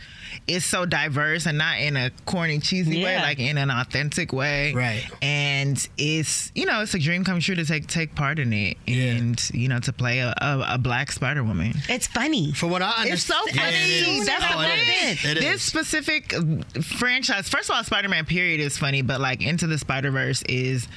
it's 0.46 0.64
so 0.64 0.86
diverse 0.86 1.46
and 1.46 1.58
not 1.58 1.78
in 1.78 1.96
a 1.96 2.10
corny, 2.26 2.58
cheesy 2.58 3.02
way, 3.02 3.16
like 3.16 3.38
in 3.38 3.58
an 3.58 3.70
authentic 3.70 4.32
way. 4.32 4.72
Right. 4.74 5.04
And 5.20 5.76
it's 5.98 6.50
you 6.54 6.66
know 6.66 6.82
it's 6.82 6.94
a 6.94 6.98
dream 6.98 7.24
come 7.24 7.40
true 7.40 7.54
to 7.54 7.64
take 7.64 7.86
take 7.86 8.14
part 8.14 8.38
in 8.38 8.52
it 8.52 8.76
Yeah. 8.86 9.04
and 9.14 9.50
you 9.54 9.68
know 9.68 9.78
to 9.80 9.92
play 9.92 10.20
a, 10.20 10.34
a, 10.40 10.66
a 10.74 10.78
black 10.78 11.12
Spider 11.12 11.42
Woman. 11.44 11.72
It's 11.88 12.06
funny. 12.06 12.52
For 12.52 12.66
what 12.66 12.82
I 12.82 12.90
understand. 13.02 13.12
It's 13.12 13.22
so 13.24 13.34
Yeah, 13.48 13.62
funny. 13.62 13.76
it 13.76 14.08
is. 14.20 14.26
That's 14.26 14.44
Oh, 14.54 14.58
the 14.60 14.68
it 14.68 15.18
thing. 15.18 15.34
this 15.36 15.54
is. 15.56 15.62
specific 15.62 16.34
uh, 16.34 16.80
franchise, 16.82 17.48
first 17.48 17.70
of 17.70 17.76
all, 17.76 17.84
Spider-Man 17.84 18.24
period 18.26 18.60
is 18.60 18.76
funny, 18.78 19.02
but 19.02 19.20
like 19.20 19.42
Into 19.42 19.66
the 19.66 19.78
Spider-Verse 19.78 20.42
is 20.42 20.88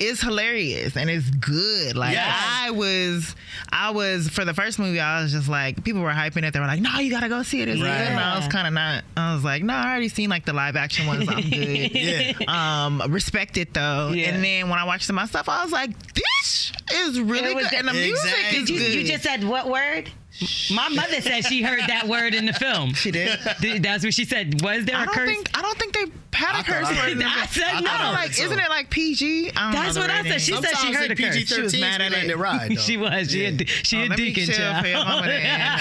is 0.00 0.20
hilarious 0.20 0.96
and 0.96 1.08
it's 1.08 1.30
good. 1.30 1.96
Like 1.96 2.12
Yes. 2.14 2.34
I 2.36 2.70
was, 2.72 3.36
I 3.70 3.90
was 3.90 4.28
for 4.28 4.44
the 4.44 4.52
first 4.54 4.78
movie, 4.78 4.98
I 5.00 5.22
was 5.22 5.32
just 5.32 5.48
like 5.48 5.84
people 5.84 6.02
were 6.02 6.10
hyping 6.10 6.42
it. 6.42 6.52
They 6.52 6.60
were 6.60 6.66
like, 6.66 6.80
"No, 6.80 6.98
you 6.98 7.10
gotta 7.10 7.28
go 7.28 7.42
see 7.42 7.60
it." 7.62 7.68
It's 7.68 7.80
good. 7.80 7.88
And 7.88 8.18
I 8.18 8.36
was 8.36 8.48
kind 8.48 8.66
of 8.66 8.72
not. 8.72 9.04
I 9.16 9.34
was 9.34 9.44
like, 9.44 9.62
"No, 9.62 9.72
I 9.74 9.90
already 9.90 10.08
seen 10.08 10.30
like 10.30 10.44
the 10.44 10.52
live 10.52 10.74
action 10.76 11.06
ones. 11.06 11.28
I'm 11.28 11.36
good." 11.50 11.90
Yeah. 11.94 12.32
Um, 12.48 13.02
respect 13.12 13.56
it 13.56 13.72
though. 13.72 14.10
Yeah. 14.14 14.30
And 14.30 14.42
then 14.44 14.68
when 14.68 14.78
I 14.78 14.84
watched 14.84 15.08
it 15.08 15.12
myself, 15.12 15.48
I 15.48 15.62
was 15.62 15.72
like, 15.72 15.90
"This 16.14 16.72
is 16.92 17.20
really 17.20 17.54
good." 17.54 17.72
And 17.72 17.86
the 17.88 17.92
music 17.92 18.34
is 18.52 18.68
You, 18.70 18.78
good. 18.78 18.94
you 18.94 19.04
just 19.04 19.22
said 19.22 19.44
what 19.44 19.68
word? 19.68 20.10
My 20.74 20.88
mother 20.88 21.20
said 21.20 21.44
she 21.44 21.62
heard 21.62 21.78
that 21.86 22.08
word 22.08 22.34
in 22.34 22.44
the 22.46 22.52
film. 22.52 22.92
She 22.94 23.12
did? 23.12 23.38
That's 23.80 24.02
what 24.04 24.12
she 24.14 24.24
said. 24.24 24.60
Was 24.62 24.84
there 24.84 24.96
I 24.96 25.04
a 25.04 25.06
curse? 25.06 25.28
think 25.28 25.48
I 25.56 25.62
don't 25.62 25.78
think 25.78 25.94
they 25.94 26.06
had 26.34 26.54
I 26.56 26.60
a 26.60 26.64
curse 26.64 26.88
thought 26.88 26.96
I 26.98 27.02
word. 27.02 27.12
in 27.12 27.18
the 27.18 27.26
I 27.26 27.46
said 27.46 27.80
no. 27.80 27.90
I 27.90 27.96
heard 27.96 28.12
like, 28.14 28.30
isn't 28.38 28.58
it 28.58 28.68
like 28.68 28.90
PG? 28.90 29.50
I 29.56 29.72
don't 29.72 29.72
That's 29.72 29.94
know 29.96 30.02
the 30.02 30.08
what 30.08 30.10
I 30.10 30.22
said. 30.28 30.40
She 30.40 30.52
said 30.52 30.64
she 30.64 30.74
Sometimes 30.76 30.96
heard 30.96 31.08
the 31.10 31.12
a 31.12 31.26
curse. 31.26 31.36
PG-13 31.36 31.54
She 31.56 31.62
was 31.62 31.80
mad 31.80 32.00
at 32.00 32.08
be 32.10 32.14
letting 32.14 32.30
it. 32.30 32.32
it 32.34 32.36
ride. 32.38 32.80
she 32.86 32.96
was. 32.96 33.30
She 33.30 33.42
Yeah. 33.44 33.48
a, 33.50 33.66
she 33.66 33.96
Oh, 33.96 34.04
a 34.04 34.08
let 34.08 34.16
deacon 34.18 34.46
child. 34.46 34.82
for 34.84 34.88
your 34.90 35.04
mama 35.04 35.26
then. 35.26 35.46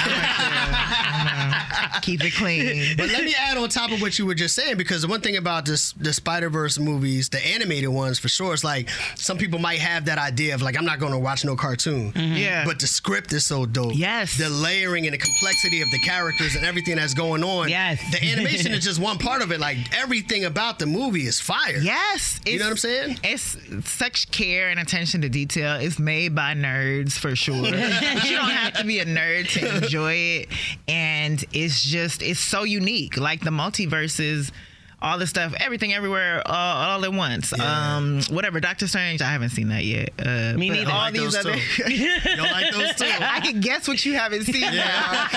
I'm 0.63 1.89
gonna 1.89 1.99
Keep 2.01 2.23
it 2.25 2.33
clean. 2.35 2.95
But 2.97 3.09
let 3.09 3.23
me 3.23 3.33
add 3.37 3.57
on 3.57 3.69
top 3.69 3.91
of 3.91 4.01
what 4.01 4.17
you 4.19 4.25
were 4.25 4.35
just 4.35 4.55
saying, 4.55 4.77
because 4.77 5.01
the 5.03 5.07
one 5.07 5.21
thing 5.21 5.37
about 5.37 5.65
this 5.65 5.93
the 5.93 6.13
Spider 6.13 6.49
Verse 6.49 6.77
movies, 6.79 7.29
the 7.29 7.45
animated 7.45 7.89
ones 7.89 8.19
for 8.19 8.27
sure, 8.29 8.53
it's 8.53 8.63
like 8.63 8.89
some 9.15 9.37
people 9.37 9.59
might 9.59 9.79
have 9.79 10.05
that 10.05 10.17
idea 10.17 10.53
of 10.55 10.61
like 10.61 10.77
I'm 10.77 10.85
not 10.85 10.99
going 10.99 11.11
to 11.13 11.19
watch 11.19 11.45
no 11.45 11.55
cartoon. 11.55 12.11
Mm-hmm. 12.13 12.35
Yeah. 12.35 12.65
But 12.65 12.79
the 12.79 12.87
script 12.87 13.31
is 13.33 13.45
so 13.45 13.65
dope. 13.65 13.93
Yes. 13.95 14.37
The 14.37 14.49
layering 14.49 15.05
and 15.05 15.13
the 15.13 15.17
complexity 15.17 15.81
of 15.81 15.89
the 15.91 15.99
characters 15.99 16.55
and 16.55 16.65
everything 16.65 16.95
that's 16.97 17.13
going 17.13 17.43
on. 17.43 17.69
Yes. 17.69 17.99
The 18.11 18.23
animation 18.31 18.71
is 18.73 18.83
just 18.83 18.99
one 18.99 19.17
part 19.17 19.41
of 19.41 19.51
it. 19.51 19.59
Like 19.59 19.77
everything 19.97 20.42
about 20.43 20.79
the 20.79 20.86
movie 20.86 21.25
is 21.25 21.39
fire. 21.39 21.77
Yes, 21.77 22.39
You 22.45 22.60
know 22.60 22.65
what 22.65 22.71
I'm 22.71 22.77
saying? 22.77 23.19
It's 23.23 23.58
such 23.89 24.32
care 24.32 24.69
and 24.69 24.79
attention 24.79 25.21
to 25.21 25.29
detail. 25.29 25.75
It's 25.75 25.99
made 25.99 26.36
by 26.36 26.53
nerds 26.53 27.13
for 27.13 27.36
sure. 27.36 27.56
you 27.65 27.71
don't 27.71 28.49
have 28.49 28.73
to 28.73 28.84
be 28.86 28.99
a 28.99 29.06
nerd 29.06 29.49
to 29.60 29.84
enjoy 29.84 30.13
it, 30.13 30.49
and 30.88 31.43
it's 31.53 31.82
just 31.84 32.21
it's 32.21 32.39
so 32.39 32.63
unique. 32.63 33.17
Like 33.17 33.41
the 33.41 33.51
multiverses. 33.51 34.51
All 35.03 35.17
the 35.17 35.27
stuff, 35.27 35.53
everything, 35.59 35.93
everywhere, 35.93 36.41
all, 36.45 36.55
all 36.91 37.03
at 37.03 37.11
once. 37.11 37.51
Yeah. 37.57 37.95
Um, 37.97 38.21
whatever. 38.29 38.61
Doctor 38.61 38.87
Strange, 38.87 39.21
I 39.21 39.25
haven't 39.31 39.49
seen 39.49 39.67
that 39.67 39.83
yet. 39.83 40.11
Uh, 40.17 40.57
Me 40.57 40.69
neither. 40.69 40.89
All 40.89 40.97
Like 40.99 41.13
these 41.13 41.35
other. 41.35 41.55
You 41.89 42.17
don't 42.37 42.49
like 42.49 42.71
those 42.73 42.95
too? 42.95 43.11
I 43.19 43.41
can 43.41 43.59
guess 43.59 43.85
what 43.87 44.05
you 44.05 44.13
haven't 44.13 44.45
seen 44.45 44.61
now. 44.61 45.27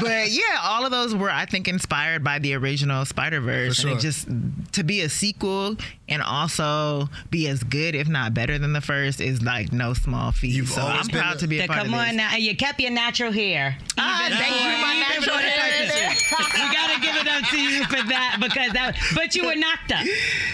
but 0.00 0.30
yeah, 0.30 0.58
all 0.62 0.86
of 0.86 0.90
those 0.90 1.14
were, 1.14 1.30
I 1.30 1.44
think, 1.44 1.68
inspired 1.68 2.24
by 2.24 2.38
the 2.38 2.54
original 2.54 3.04
Spider 3.04 3.40
Verse. 3.40 3.82
For 3.82 3.88
And 3.88 3.98
it 3.98 4.00
just 4.00 4.26
to 4.72 4.82
be 4.82 5.02
a 5.02 5.10
sequel 5.10 5.76
and 6.08 6.22
also 6.22 7.08
be 7.30 7.46
as 7.48 7.62
good, 7.62 7.94
if 7.94 8.08
not 8.08 8.32
better 8.34 8.58
than 8.58 8.72
the 8.72 8.80
first, 8.80 9.20
is 9.20 9.42
like 9.42 9.70
no 9.72 9.92
small 9.92 10.32
feat. 10.32 10.52
You've 10.54 10.68
so 10.70 10.80
always 10.80 11.00
I'm 11.02 11.06
been 11.08 11.20
proud 11.20 11.36
a- 11.36 11.38
to 11.40 11.46
be 11.46 11.60
a 11.60 11.66
part 11.66 11.80
come 11.80 11.88
of 11.94 12.00
on 12.00 12.16
now, 12.16 12.30
and 12.32 12.42
you 12.42 12.56
kept 12.56 12.80
your 12.80 12.90
natural 12.90 13.32
hair. 13.32 13.76
Ah, 13.98 14.26
Even 14.26 14.38
thank 14.38 14.54
you, 14.54 14.82
my 14.82 14.94
natural 14.94 15.22
short 15.22 15.44
circuit. 15.44 16.54
we 16.54 16.60
gotta 16.74 17.00
give 17.00 17.16
it 17.16 17.28
up 17.28 17.44
to 17.50 17.58
you 17.60 17.84
for 17.84 18.08
that 18.08 18.38
because 18.40 18.72
that. 18.72 18.93
But 19.14 19.34
you 19.34 19.44
were 19.46 19.54
knocked 19.54 19.92
up. 19.92 20.04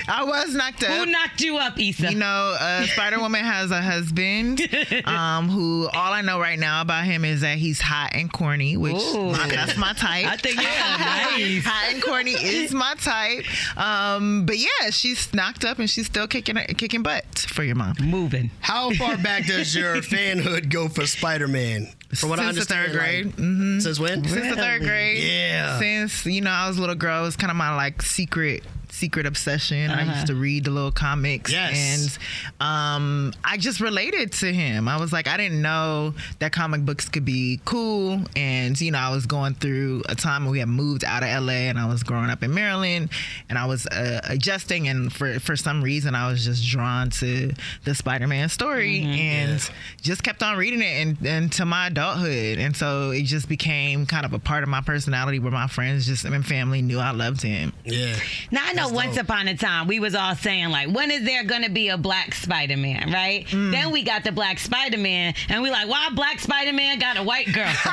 I 0.08 0.24
was 0.24 0.54
knocked 0.54 0.82
up. 0.82 0.90
Who 0.90 1.06
knocked 1.06 1.40
you 1.40 1.56
up, 1.56 1.78
Issa? 1.78 2.10
You 2.10 2.18
know, 2.18 2.56
uh, 2.60 2.82
Spider 2.86 3.18
Woman 3.20 3.44
has 3.44 3.70
a 3.70 3.80
husband 3.80 4.60
um, 5.06 5.48
who 5.48 5.88
all 5.92 6.12
I 6.12 6.20
know 6.22 6.38
right 6.40 6.58
now 6.58 6.82
about 6.82 7.04
him 7.04 7.24
is 7.24 7.40
that 7.42 7.58
he's 7.58 7.80
hot 7.80 8.10
and 8.14 8.30
corny, 8.32 8.76
which 8.76 8.96
Ooh. 8.96 9.32
my- 9.32 9.48
that's 9.48 9.76
my 9.76 9.92
type. 9.92 10.26
I 10.26 10.36
think 10.36 10.56
yeah, 10.56 10.96
nice. 11.38 11.64
hot 11.66 11.92
and 11.94 12.02
corny 12.02 12.32
is 12.32 12.72
my 12.72 12.94
type. 12.96 13.44
Um, 13.78 14.46
but 14.46 14.58
yeah, 14.58 14.90
she's 14.90 15.32
knocked 15.32 15.64
up 15.64 15.78
and 15.78 15.88
she's 15.88 16.06
still 16.06 16.26
kicking 16.26 16.56
kicking 16.76 17.02
butt 17.02 17.46
for 17.48 17.62
your 17.62 17.76
mom. 17.76 17.94
Moving. 18.00 18.50
How 18.60 18.90
far 18.94 19.16
back 19.16 19.46
does 19.46 19.74
your 19.74 19.96
fanhood 19.96 20.70
go 20.70 20.88
for 20.88 21.06
Spider-Man? 21.06 21.92
From 22.14 22.28
what 22.30 22.40
I 22.40 22.52
Since 22.52 22.66
the 22.66 22.74
understand, 22.74 22.92
third 22.92 22.98
grade. 22.98 23.26
like, 23.26 23.34
hmm 23.36 23.78
Since 23.80 24.00
when? 24.00 24.24
Since 24.24 24.48
the 24.54 24.56
third 24.60 24.82
grade. 24.82 25.22
Yeah. 25.22 25.78
Since 25.78 26.26
you 26.26 26.40
know 26.40 26.50
I 26.50 26.66
was 26.68 26.76
a 26.76 26.80
little 26.80 26.96
girl, 26.96 27.22
it 27.22 27.26
was 27.26 27.36
kind 27.36 27.50
of 27.50 27.56
my 27.56 27.74
like 27.76 28.02
secret 28.02 28.64
secret 29.00 29.24
obsession. 29.26 29.90
I 29.90 30.02
Uh-huh. 30.02 30.12
used 30.14 30.26
to 30.28 30.34
read 30.34 30.64
the 30.64 30.70
little 30.70 30.92
comics, 30.92 31.50
Yes. 31.50 32.18
and 32.60 32.62
um, 32.66 33.32
I 33.44 33.56
just 33.56 33.80
related 33.80 34.32
to 34.42 34.52
him. 34.52 34.88
I 34.88 34.96
was 34.98 35.12
like, 35.12 35.26
I 35.26 35.36
didn't 35.36 35.62
know 35.62 36.14
that 36.38 36.52
comic 36.52 36.84
books 36.84 37.08
could 37.08 37.24
be 37.24 37.60
cool, 37.64 38.20
and 38.36 38.78
you 38.80 38.90
know, 38.92 38.98
I 38.98 39.10
was 39.10 39.24
going 39.26 39.54
through 39.54 40.02
a 40.08 40.14
time 40.14 40.44
when 40.44 40.52
we 40.52 40.58
had 40.58 40.68
moved 40.68 41.04
out 41.04 41.22
of 41.22 41.28
LA, 41.44 41.68
and 41.70 41.78
I 41.78 41.86
was 41.86 42.02
growing 42.02 42.30
up 42.30 42.42
in 42.42 42.52
Maryland, 42.52 43.08
and 43.48 43.58
I 43.58 43.64
was 43.66 43.86
uh, 43.86 44.20
adjusting, 44.24 44.88
and 44.88 45.12
for 45.12 45.40
for 45.40 45.56
some 45.56 45.82
reason, 45.82 46.14
I 46.14 46.30
was 46.30 46.44
just 46.44 46.64
drawn 46.66 47.10
to 47.20 47.52
the 47.84 47.94
Spider-Man 47.94 48.48
story, 48.50 49.00
and 49.02 49.58
just 50.02 50.22
kept 50.22 50.42
on 50.42 50.56
reading 50.58 50.82
it 50.82 51.06
and, 51.06 51.26
into 51.26 51.64
my 51.64 51.86
adulthood, 51.88 52.58
and 52.58 52.76
so 52.76 53.10
it 53.10 53.22
just 53.22 53.48
became 53.48 54.04
kind 54.06 54.26
of 54.26 54.32
a 54.34 54.38
part 54.38 54.62
of 54.62 54.68
my 54.68 54.80
personality 54.82 55.38
where 55.38 55.52
my 55.52 55.66
friends 55.66 56.06
just 56.06 56.24
and 56.24 56.46
family 56.46 56.82
knew 56.82 56.98
I 56.98 57.10
loved 57.12 57.40
him. 57.42 57.72
Yeah. 57.84 58.14
Now 58.50 58.62
I 58.66 58.72
know 58.72 58.89
once 58.90 59.16
upon 59.16 59.48
a 59.48 59.56
time 59.56 59.86
we 59.86 60.00
was 60.00 60.14
all 60.14 60.34
saying 60.34 60.68
like, 60.70 60.88
when 60.88 61.10
is 61.10 61.24
there 61.24 61.44
gonna 61.44 61.68
be 61.68 61.88
a 61.88 61.98
black 61.98 62.34
Spider-Man, 62.34 63.12
right? 63.12 63.46
Mm. 63.46 63.70
Then 63.72 63.90
we 63.90 64.02
got 64.02 64.24
the 64.24 64.32
black 64.32 64.58
Spider-Man, 64.58 65.34
and 65.48 65.62
we 65.62 65.70
like, 65.70 65.88
why 65.88 66.08
black 66.14 66.40
Spider-Man 66.40 66.98
got 66.98 67.16
a 67.16 67.22
white 67.22 67.52
girl? 67.52 67.64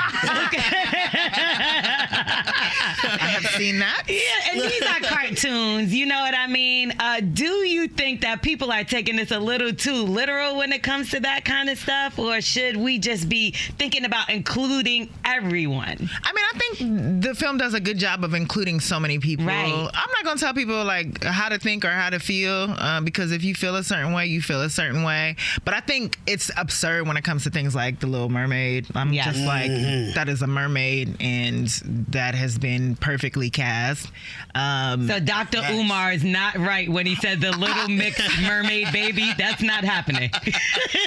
I 3.10 3.40
have 3.40 3.46
seen 3.52 3.80
that. 3.80 4.04
Yeah, 4.08 4.52
and 4.52 4.62
these 4.62 4.82
are 4.82 5.00
cartoons. 5.02 5.94
You 5.94 6.06
know 6.06 6.20
what 6.20 6.36
I 6.36 6.48
mean? 6.48 6.94
Uh, 7.00 7.22
do 7.22 7.46
you 7.68 7.88
think 7.88 8.22
that 8.22 8.42
people 8.42 8.72
are 8.72 8.84
taking 8.84 9.16
this 9.16 9.32
a 9.32 9.40
little 9.40 9.74
too 9.74 10.04
literal 10.04 10.58
when 10.58 10.72
it 10.74 10.84
comes 10.84 11.12
to 11.12 11.20
that 11.22 11.46
kind 11.46 11.70
of 11.70 11.78
stuff, 11.78 12.20
or 12.20 12.42
should 12.42 12.78
we 12.78 13.00
just 13.00 13.30
be 13.30 13.52
thinking 13.52 14.06
about 14.06 14.30
including 14.30 15.10
everyone? 15.26 16.10
I 16.24 16.34
mean, 16.34 16.46
I 16.54 16.58
think 16.58 17.22
the 17.22 17.36
film 17.36 17.58
does 17.58 17.74
a 17.74 17.80
good 17.80 17.98
job 17.98 18.24
of 18.24 18.34
including 18.34 18.80
so 18.80 19.00
many 19.00 19.20
people. 19.20 19.46
Right. 19.46 19.72
I'm 19.72 20.12
not 20.12 20.24
gonna 20.24 20.40
tell 20.40 20.54
people 20.54 20.84
like 20.88 21.24
how 21.24 21.50
to 21.50 21.60
think 21.60 21.86
or 21.86 21.90
how 21.90 22.10
to 22.10 22.20
feel 22.20 22.74
uh, 22.78 23.02
because 23.02 23.32
if 23.32 23.44
you 23.44 23.54
feel 23.54 23.76
a 23.76 23.84
certain 23.84 24.14
way, 24.14 24.26
you 24.28 24.42
feel 24.42 24.62
a 24.62 24.70
certain 24.70 25.04
way. 25.04 25.36
But 25.66 25.74
I 25.74 25.82
think 25.82 26.18
it's 26.26 26.50
absurd 26.58 27.08
when 27.08 27.18
it 27.18 27.24
comes 27.24 27.44
to 27.44 27.50
things 27.52 27.76
like 27.76 28.00
the 28.00 28.08
Little 28.08 28.30
Mermaid. 28.30 28.88
I'm 28.96 29.14
Yes. 29.14 29.36
just 29.36 29.46
like 29.46 29.70
that 30.16 30.28
is 30.30 30.42
a 30.42 30.48
mermaid, 30.48 31.18
and 31.20 31.68
that 32.10 32.34
has 32.36 32.58
been 32.58 32.96
perfectly 32.96 33.50
cast. 33.50 34.08
Um, 34.56 35.08
So 35.08 35.20
Dr. 35.20 35.60
Umar 35.70 36.12
is 36.14 36.24
not 36.24 36.56
right 36.58 36.90
when 36.90 37.06
he 37.06 37.16
said 37.16 37.42
the 37.42 37.52
little 37.52 37.88
mixed 37.90 38.42
mermaid 38.42 38.92
baby. 38.92 39.32
That's 39.38 39.62
not 39.62 39.84
happening. 39.84 40.32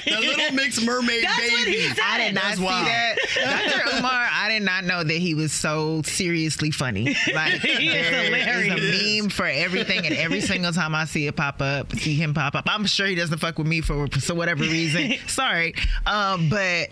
The 0.04 0.16
little 0.20 0.54
mixed 0.54 0.82
mermaid 0.84 1.24
That's 1.24 1.38
baby. 1.38 1.54
what 1.54 1.68
he 1.68 1.88
said. 1.88 1.98
I 2.04 2.18
did 2.18 2.34
not 2.34 2.44
That's 2.44 2.58
see 2.58 2.64
wild. 2.64 2.86
that. 2.86 3.16
Dr. 3.84 3.96
Umar, 3.98 4.28
I 4.32 4.48
did 4.50 4.62
not 4.62 4.84
know 4.84 5.02
that 5.02 5.14
he 5.18 5.34
was 5.34 5.52
so 5.52 6.02
seriously 6.02 6.70
funny. 6.70 7.16
Like 7.34 7.52
He 7.60 7.88
is 7.88 8.10
there 8.10 8.24
hilarious. 8.24 9.14
a 9.14 9.20
meme 9.22 9.30
for 9.30 9.46
everything, 9.70 10.06
and 10.06 10.16
every 10.16 10.40
single 10.40 10.72
time 10.72 10.94
I 10.94 11.04
see 11.04 11.26
it 11.26 11.36
pop 11.36 11.60
up, 11.60 11.94
see 11.94 12.14
him 12.14 12.34
pop 12.34 12.54
up, 12.54 12.66
I'm 12.68 12.86
sure 12.86 13.06
he 13.06 13.14
doesn't 13.14 13.38
fuck 13.38 13.58
with 13.58 13.66
me 13.66 13.80
for, 13.80 14.08
for 14.08 14.34
whatever 14.34 14.64
reason. 14.64 15.14
Sorry, 15.26 15.74
um, 16.06 16.48
but 16.48 16.90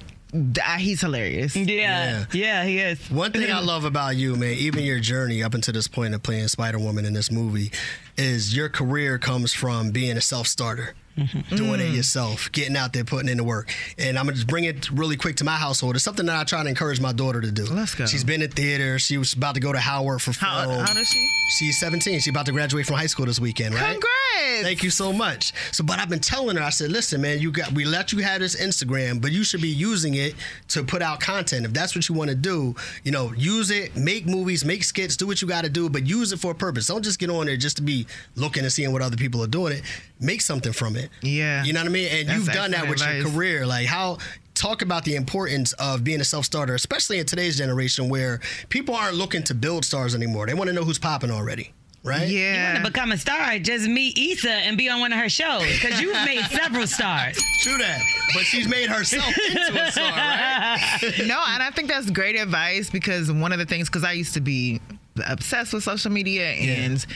he's 0.78 1.00
hilarious. 1.00 1.56
Yeah, 1.56 2.26
yeah, 2.32 2.64
he 2.64 2.78
is. 2.78 3.10
One 3.10 3.32
thing 3.32 3.50
I 3.50 3.60
love 3.60 3.84
about 3.84 4.16
you, 4.16 4.36
man, 4.36 4.54
even 4.54 4.84
your 4.84 5.00
journey 5.00 5.42
up 5.42 5.54
until 5.54 5.74
this 5.74 5.88
point 5.88 6.14
of 6.14 6.22
playing 6.22 6.48
Spider 6.48 6.78
Woman 6.78 7.04
in 7.04 7.14
this 7.14 7.30
movie, 7.30 7.72
is 8.16 8.54
your 8.54 8.68
career 8.68 9.18
comes 9.18 9.52
from 9.52 9.90
being 9.90 10.16
a 10.16 10.20
self 10.20 10.46
starter. 10.46 10.94
Mm-hmm. 11.18 11.56
Doing 11.56 11.80
it 11.80 11.90
mm. 11.90 11.96
yourself, 11.96 12.50
getting 12.52 12.76
out 12.76 12.92
there, 12.92 13.04
putting 13.04 13.28
in 13.28 13.38
the 13.38 13.44
work. 13.44 13.74
And 13.98 14.16
I'm 14.16 14.26
gonna 14.26 14.36
just 14.36 14.46
bring 14.46 14.64
it 14.64 14.88
really 14.90 15.16
quick 15.16 15.36
to 15.36 15.44
my 15.44 15.56
household. 15.56 15.96
It's 15.96 16.04
something 16.04 16.26
that 16.26 16.36
I 16.36 16.44
try 16.44 16.62
to 16.62 16.68
encourage 16.68 17.00
my 17.00 17.12
daughter 17.12 17.40
to 17.40 17.50
do. 17.50 17.64
Let's 17.64 17.94
go. 17.94 18.06
She's 18.06 18.24
been 18.24 18.40
in 18.40 18.50
theater. 18.50 18.98
She 18.98 19.18
was 19.18 19.32
about 19.32 19.54
to 19.54 19.60
go 19.60 19.72
to 19.72 19.80
Howard 19.80 20.22
for 20.22 20.32
film. 20.32 20.52
How, 20.52 20.68
how 20.86 20.94
does 20.94 21.08
she? 21.08 21.28
She's 21.50 21.80
17. 21.80 22.20
She's 22.20 22.28
about 22.28 22.46
to 22.46 22.52
graduate 22.52 22.86
from 22.86 22.96
high 22.96 23.06
school 23.06 23.26
this 23.26 23.40
weekend, 23.40 23.74
right? 23.74 23.92
Congrats! 23.92 24.62
Thank 24.62 24.82
you 24.82 24.90
so 24.90 25.12
much. 25.12 25.52
So, 25.72 25.82
but 25.82 25.98
I've 25.98 26.08
been 26.08 26.20
telling 26.20 26.56
her, 26.56 26.62
I 26.62 26.70
said, 26.70 26.90
listen, 26.90 27.20
man, 27.20 27.38
you 27.40 27.50
got 27.50 27.72
we 27.72 27.84
let 27.84 28.12
you 28.12 28.18
have 28.20 28.40
this 28.40 28.54
Instagram, 28.56 29.20
but 29.20 29.32
you 29.32 29.44
should 29.44 29.62
be 29.62 29.68
using 29.68 30.14
it 30.14 30.34
to 30.68 30.84
put 30.84 31.02
out 31.02 31.20
content. 31.20 31.64
If 31.64 31.72
that's 31.72 31.94
what 31.94 32.08
you 32.08 32.14
want 32.14 32.30
to 32.30 32.36
do, 32.36 32.74
you 33.02 33.12
know, 33.12 33.32
use 33.32 33.70
it, 33.70 33.96
make 33.96 34.26
movies, 34.26 34.64
make 34.64 34.84
skits, 34.84 35.16
do 35.16 35.26
what 35.26 35.40
you 35.42 35.48
got 35.48 35.64
to 35.64 35.70
do, 35.70 35.88
but 35.88 36.06
use 36.06 36.32
it 36.32 36.38
for 36.38 36.52
a 36.52 36.54
purpose. 36.54 36.86
Don't 36.86 37.02
just 37.02 37.18
get 37.18 37.30
on 37.30 37.46
there 37.46 37.56
just 37.56 37.76
to 37.76 37.82
be 37.82 38.06
looking 38.36 38.62
and 38.62 38.72
seeing 38.72 38.92
what 38.92 39.02
other 39.02 39.16
people 39.16 39.42
are 39.42 39.48
doing. 39.48 39.74
It 39.74 39.82
make 40.20 40.40
something 40.40 40.72
from 40.72 40.96
it. 40.96 41.07
Yeah. 41.22 41.64
you 41.64 41.72
know 41.72 41.80
what 41.80 41.86
I 41.86 41.90
mean. 41.90 42.08
And 42.10 42.28
That's 42.28 42.38
you've 42.46 42.54
done 42.54 42.70
that 42.72 42.86
excellent 42.86 43.00
with 43.16 43.24
your 43.24 43.32
career. 43.32 43.66
Like 43.66 43.86
how. 43.86 44.18
Talk 44.54 44.82
about 44.82 45.04
the 45.04 45.14
importance 45.14 45.72
of 45.74 46.02
being 46.02 46.20
a 46.20 46.24
self 46.24 46.44
starter, 46.44 46.74
especially 46.74 47.20
in 47.20 47.26
today's 47.26 47.56
generation 47.56 48.08
where 48.08 48.40
people 48.70 48.92
aren't 48.96 49.14
looking 49.14 49.44
to 49.44 49.54
build 49.54 49.84
stars 49.84 50.16
anymore. 50.16 50.46
They 50.48 50.54
want 50.54 50.66
to 50.66 50.74
know 50.74 50.82
who's 50.82 50.98
popping 50.98 51.30
already, 51.30 51.72
right? 52.02 52.22
Yeah. 52.22 52.26
You 52.26 52.38
Yeah. 52.40 52.72
want 52.72 52.84
to 52.84 52.90
become 52.90 53.12
a 53.12 53.18
star? 53.18 53.56
Just 53.60 53.86
meet 53.86 54.18
Issa 54.18 54.50
and 54.50 54.76
be 54.76 54.88
on 54.88 54.98
one 54.98 55.12
of 55.12 55.20
her 55.20 55.28
shows 55.28 55.62
because 55.80 56.00
you've 56.00 56.24
made 56.24 56.44
several 56.50 56.88
stars. 56.88 57.40
True 57.60 57.78
that. 57.78 58.02
But 58.34 58.42
she's 58.42 58.66
made 58.66 58.88
herself 58.90 59.32
into 59.48 59.80
a 59.80 59.92
star, 59.92 60.10
right? 60.10 60.78
no, 61.24 61.40
and 61.50 61.62
I 61.62 61.70
think 61.72 61.86
that's 61.88 62.10
great 62.10 62.34
advice 62.34 62.90
because 62.90 63.30
one 63.30 63.52
of 63.52 63.60
the 63.60 63.64
things, 63.64 63.88
because 63.88 64.02
I 64.02 64.10
used 64.10 64.34
to 64.34 64.40
be 64.40 64.80
obsessed 65.24 65.72
with 65.72 65.84
social 65.84 66.10
media 66.10 66.48
and 66.50 67.06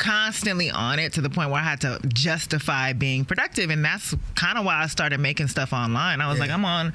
constantly 0.00 0.70
on 0.70 0.98
it 0.98 1.12
to 1.12 1.20
the 1.20 1.28
point 1.28 1.50
where 1.50 1.60
I 1.60 1.64
had 1.64 1.82
to 1.82 2.00
justify 2.08 2.94
being 2.94 3.24
productive. 3.26 3.68
And 3.68 3.84
that's 3.84 4.14
kind 4.34 4.56
of 4.58 4.64
why 4.64 4.82
I 4.82 4.86
started 4.86 5.20
making 5.20 5.48
stuff 5.48 5.72
online. 5.74 6.20
I 6.22 6.28
was 6.28 6.36
Yeah. 6.38 6.44
like, 6.44 6.50
I'm 6.50 6.64
on, 6.64 6.94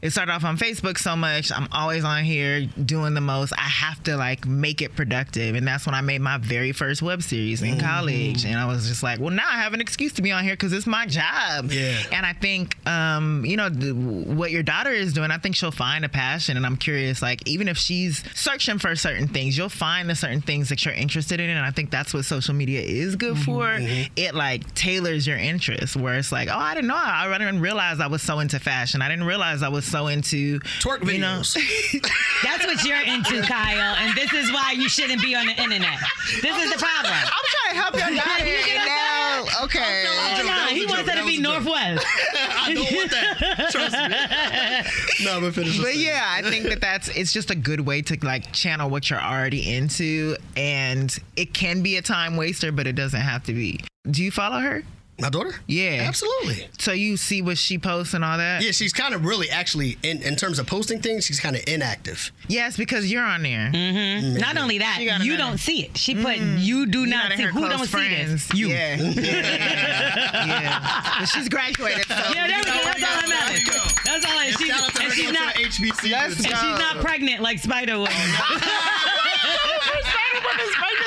it 0.00 0.10
started 0.10 0.32
off 0.32 0.42
on 0.42 0.56
Facebook 0.56 0.96
so 0.98 1.14
much. 1.14 1.52
I'm 1.52 1.68
always 1.70 2.02
on 2.02 2.24
here 2.24 2.62
doing 2.62 3.12
the 3.12 3.20
most. 3.20 3.52
I 3.52 3.60
have 3.60 4.02
to 4.04 4.16
like 4.16 4.46
make 4.46 4.80
it 4.80 4.96
productive. 4.96 5.54
And 5.54 5.66
that's 5.68 5.84
when 5.84 5.94
I 5.94 6.00
made 6.00 6.22
my 6.22 6.38
very 6.38 6.72
first 6.72 7.02
web 7.02 7.22
series 7.22 7.60
in 7.62 7.78
college. 7.78 8.44
And 8.46 8.58
I 8.58 8.64
was 8.64 8.88
just 8.88 9.02
like, 9.02 9.20
well, 9.20 9.30
now 9.30 9.44
I 9.46 9.58
have 9.58 9.74
an 9.74 9.82
excuse 9.82 10.14
to 10.14 10.22
be 10.22 10.32
on 10.32 10.42
here 10.42 10.54
because 10.54 10.72
it's 10.72 10.86
my 10.86 11.04
job. 11.06 11.70
Yeah. 11.70 11.94
And 12.10 12.24
I 12.24 12.32
think, 12.32 12.76
um, 12.88 13.44
you 13.44 13.58
know, 13.58 13.68
th- 13.68 13.92
what 13.92 14.50
your 14.50 14.62
daughter 14.62 14.90
is 14.92 15.12
doing, 15.12 15.30
I 15.30 15.36
think 15.36 15.56
she'll 15.56 15.70
find 15.70 16.06
a 16.06 16.08
passion. 16.08 16.56
And 16.56 16.64
I'm 16.64 16.78
curious, 16.78 17.20
like, 17.20 17.46
even 17.46 17.68
if 17.68 17.76
she's 17.76 18.24
searching 18.34 18.78
for 18.78 18.96
certain 18.96 19.28
things, 19.28 19.58
you'll 19.58 19.68
find 19.68 20.08
the 20.08 20.14
certain 20.14 20.40
things 20.40 20.70
that 20.70 20.84
you're 20.86 20.94
interested 20.94 21.38
in. 21.38 21.50
And 21.50 21.64
I 21.64 21.70
think 21.70 21.90
that's 21.90 22.14
what 22.14 22.24
social 22.24 22.45
media 22.54 22.80
is 22.80 23.16
good 23.16 23.34
mm-hmm, 23.34 23.42
for. 23.42 23.64
Mm-hmm. 23.64 24.12
It 24.16 24.34
like 24.34 24.74
tailors 24.74 25.26
your 25.26 25.38
interests, 25.38 25.96
where 25.96 26.14
it's 26.14 26.32
like, 26.32 26.48
oh, 26.48 26.56
I 26.56 26.74
didn't 26.74 26.88
know. 26.88 26.96
I, 26.96 27.30
I 27.32 27.38
didn't 27.38 27.60
realize 27.60 28.00
I 28.00 28.06
was 28.06 28.22
so 28.22 28.38
into 28.40 28.58
fashion. 28.58 29.02
I 29.02 29.08
didn't 29.08 29.24
realize 29.24 29.62
I 29.62 29.68
was 29.68 29.84
so 29.84 30.06
into 30.08 30.60
Twerk 30.80 31.10
you 31.10 31.18
know- 31.18 31.40
videos. 31.40 32.02
That's 32.42 32.66
what 32.66 32.84
you're 32.84 33.02
into, 33.02 33.42
Kyle, 33.42 33.96
and 33.96 34.16
this 34.16 34.32
is 34.32 34.52
why 34.52 34.72
you 34.72 34.88
shouldn't 34.88 35.22
be 35.22 35.34
on 35.34 35.46
the 35.46 35.52
internet. 35.52 35.98
This 36.42 36.56
is 36.56 36.72
the 36.72 36.78
problem. 36.78 37.14
I'm 37.14 37.46
trying 37.50 37.74
to 37.74 37.80
help 37.80 37.94
your 37.94 38.16
daughter. 38.16 38.95
Okay. 39.66 40.04
Oh, 40.08 40.34
no, 40.38 40.44
That 40.46 40.68
was 40.70 40.78
he 40.78 40.84
a 40.84 40.88
wants 40.88 41.06
That 41.06 41.14
to 41.16 41.24
be 41.26 41.30
was 41.30 41.38
a. 41.38 41.42
Northwest. 41.42 42.06
I 42.34 42.72
don't 42.74 42.92
want 42.96 43.10
that. 43.10 43.68
Trust 43.70 45.18
me. 45.18 45.24
no, 45.24 45.40
but 45.40 45.54
finish. 45.54 45.78
but 45.80 45.96
yeah, 45.96 46.24
I 46.28 46.42
think 46.42 46.64
that 46.66 46.80
that's 46.80 47.08
it's 47.08 47.32
just 47.32 47.50
a 47.50 47.54
good 47.56 47.80
way 47.80 48.02
to 48.02 48.16
like 48.22 48.52
channel 48.52 48.88
what 48.90 49.10
you're 49.10 49.20
already 49.20 49.74
into, 49.74 50.36
and 50.56 51.16
it 51.36 51.52
can 51.54 51.82
be 51.82 51.96
a 51.96 52.02
time 52.02 52.36
waster, 52.36 52.72
but 52.72 52.86
it 52.86 52.94
doesn't 52.94 53.20
have 53.20 53.44
to 53.44 53.52
be. 53.52 53.80
Do 54.10 54.22
you 54.22 54.30
follow 54.30 54.58
her? 54.60 54.82
My 55.18 55.30
daughter? 55.30 55.54
Yeah, 55.66 56.04
Absolutely. 56.06 56.68
So 56.78 56.92
you 56.92 57.16
see 57.16 57.40
what 57.40 57.56
she 57.56 57.78
posts 57.78 58.12
and 58.12 58.22
all 58.22 58.36
that. 58.36 58.62
Yeah, 58.62 58.72
she's 58.72 58.92
kind 58.92 59.14
of 59.14 59.24
really 59.24 59.48
actually 59.48 59.96
in, 60.02 60.20
in 60.22 60.36
terms 60.36 60.58
of 60.58 60.66
posting 60.66 61.00
things, 61.00 61.24
she's 61.24 61.40
kind 61.40 61.56
of 61.56 61.62
inactive. 61.66 62.30
Yes, 62.48 62.76
because 62.76 63.10
you're 63.10 63.24
on 63.24 63.42
there. 63.42 63.70
Mm-hmm. 63.72 64.36
Not 64.38 64.58
only 64.58 64.76
that, 64.78 64.96
She 64.98 65.04
you 65.04 65.10
another- 65.12 65.36
don't 65.38 65.58
see 65.58 65.84
it. 65.86 65.96
She 65.96 66.14
put 66.14 66.36
you 66.36 66.84
do 66.84 67.00
You're 67.00 67.08
not 67.08 67.32
in 67.32 67.38
see. 67.38 67.44
Who 67.44 67.60
close 67.60 67.70
don't 67.78 67.86
friends. 67.88 68.42
see 68.44 68.48
this? 68.50 68.54
You. 68.60 68.68
Yeah. 68.68 68.96
yeah. 68.96 70.46
yeah. 70.46 71.18
But 71.20 71.26
she's 71.30 71.48
graduated. 71.48 72.06
So 72.08 72.14
Yeah, 72.34 72.46
there 72.48 72.58
we 72.58 72.64
go. 72.64 72.72
That's 72.72 73.02
all 73.02 73.20
that 73.20 73.28
matters. 73.28 73.48
There 73.48 73.58
you 73.58 73.80
go. 73.80 73.86
That's 74.04 74.24
all. 74.26 74.38
And 74.38 74.58
she's, 74.58 74.68
Shout 74.68 74.82
out 74.82 74.94
to 74.96 75.00
her 75.00 75.04
and 75.08 75.14
she's 75.14 75.32
not. 75.32 75.54
the 75.54 75.60
HBCU. 75.62 76.12
And 76.14 76.34
she's 76.36 76.50
not 76.52 76.96
pregnant 77.00 77.40
like 77.42 77.58
Spider 77.58 78.04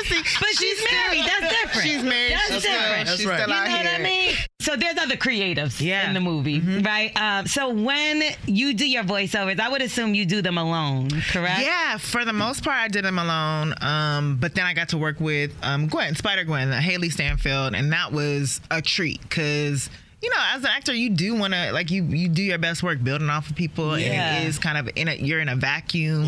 Woman. 0.09 0.23
But 0.39 0.49
she's 0.57 0.83
married. 0.91 1.23
That's 1.25 1.53
different. 1.61 1.87
She's 1.87 2.03
married. 2.03 2.31
That's 2.33 2.53
She's 2.53 2.63
different. 2.63 2.89
Still, 2.89 3.05
That's 3.05 3.17
she's 3.17 3.25
right. 3.25 3.41
still 3.41 3.49
You 3.49 3.53
know 3.55 3.79
out 3.79 3.85
what. 3.85 3.99
I 3.99 4.03
mean? 4.03 4.35
so 4.61 4.75
there's 4.75 4.97
other 4.97 5.15
creatives 5.15 5.81
Yeah. 5.81 6.07
in 6.07 6.13
the 6.13 6.19
movie, 6.19 6.59
Mm-hmm. 6.61 6.83
right? 6.85 7.11
Um, 7.19 7.47
so 7.47 7.69
when 7.69 8.21
you 8.45 8.73
do 8.73 8.87
your 8.87 9.03
voiceovers, 9.03 9.59
I 9.59 9.69
would 9.69 9.81
assume 9.81 10.13
you 10.13 10.25
do 10.25 10.41
them 10.41 10.57
alone, 10.57 11.09
correct? 11.31 11.61
Yeah, 11.61 11.97
for 11.97 12.25
the 12.25 12.33
most 12.33 12.63
part, 12.63 12.77
I 12.77 12.87
did 12.87 13.05
them 13.05 13.17
alone. 13.19 13.73
Um, 13.81 14.37
but 14.37 14.55
then 14.55 14.65
I 14.65 14.73
got 14.73 14.89
to 14.89 14.97
work 14.97 15.19
with 15.19 15.51
um, 15.63 15.87
Gwen, 15.87 16.15
Spider 16.15 16.43
Gwen, 16.43 16.69
Hailee 16.71 17.11
Steinfeld, 17.11 17.73
and 17.75 17.91
that 17.93 18.11
was 18.11 18.61
a 18.71 18.81
treat 18.81 19.21
because. 19.21 19.89
You 20.21 20.29
know, 20.31 20.35
as 20.53 20.63
an 20.65 20.69
actor, 20.75 20.93
you 20.93 21.11
do 21.11 21.33
want 21.33 21.53
to 21.53 21.71
like 21.71 21.89
you 21.91 22.03
you 22.03 22.27
do 22.27 22.43
your 22.43 22.57
best 22.57 22.83
work 22.83 23.01
building 23.01 23.29
off 23.29 23.49
of 23.49 23.55
people, 23.55 23.97
Yeah. 23.97 24.07
and 24.35 24.43
it 24.43 24.49
is 24.49 24.59
kind 24.59 24.77
of 24.77 24.89
in 24.97 25.07
a 25.07 25.13
you're 25.15 25.39
in 25.39 25.47
a 25.47 25.55
vacuum, 25.55 26.25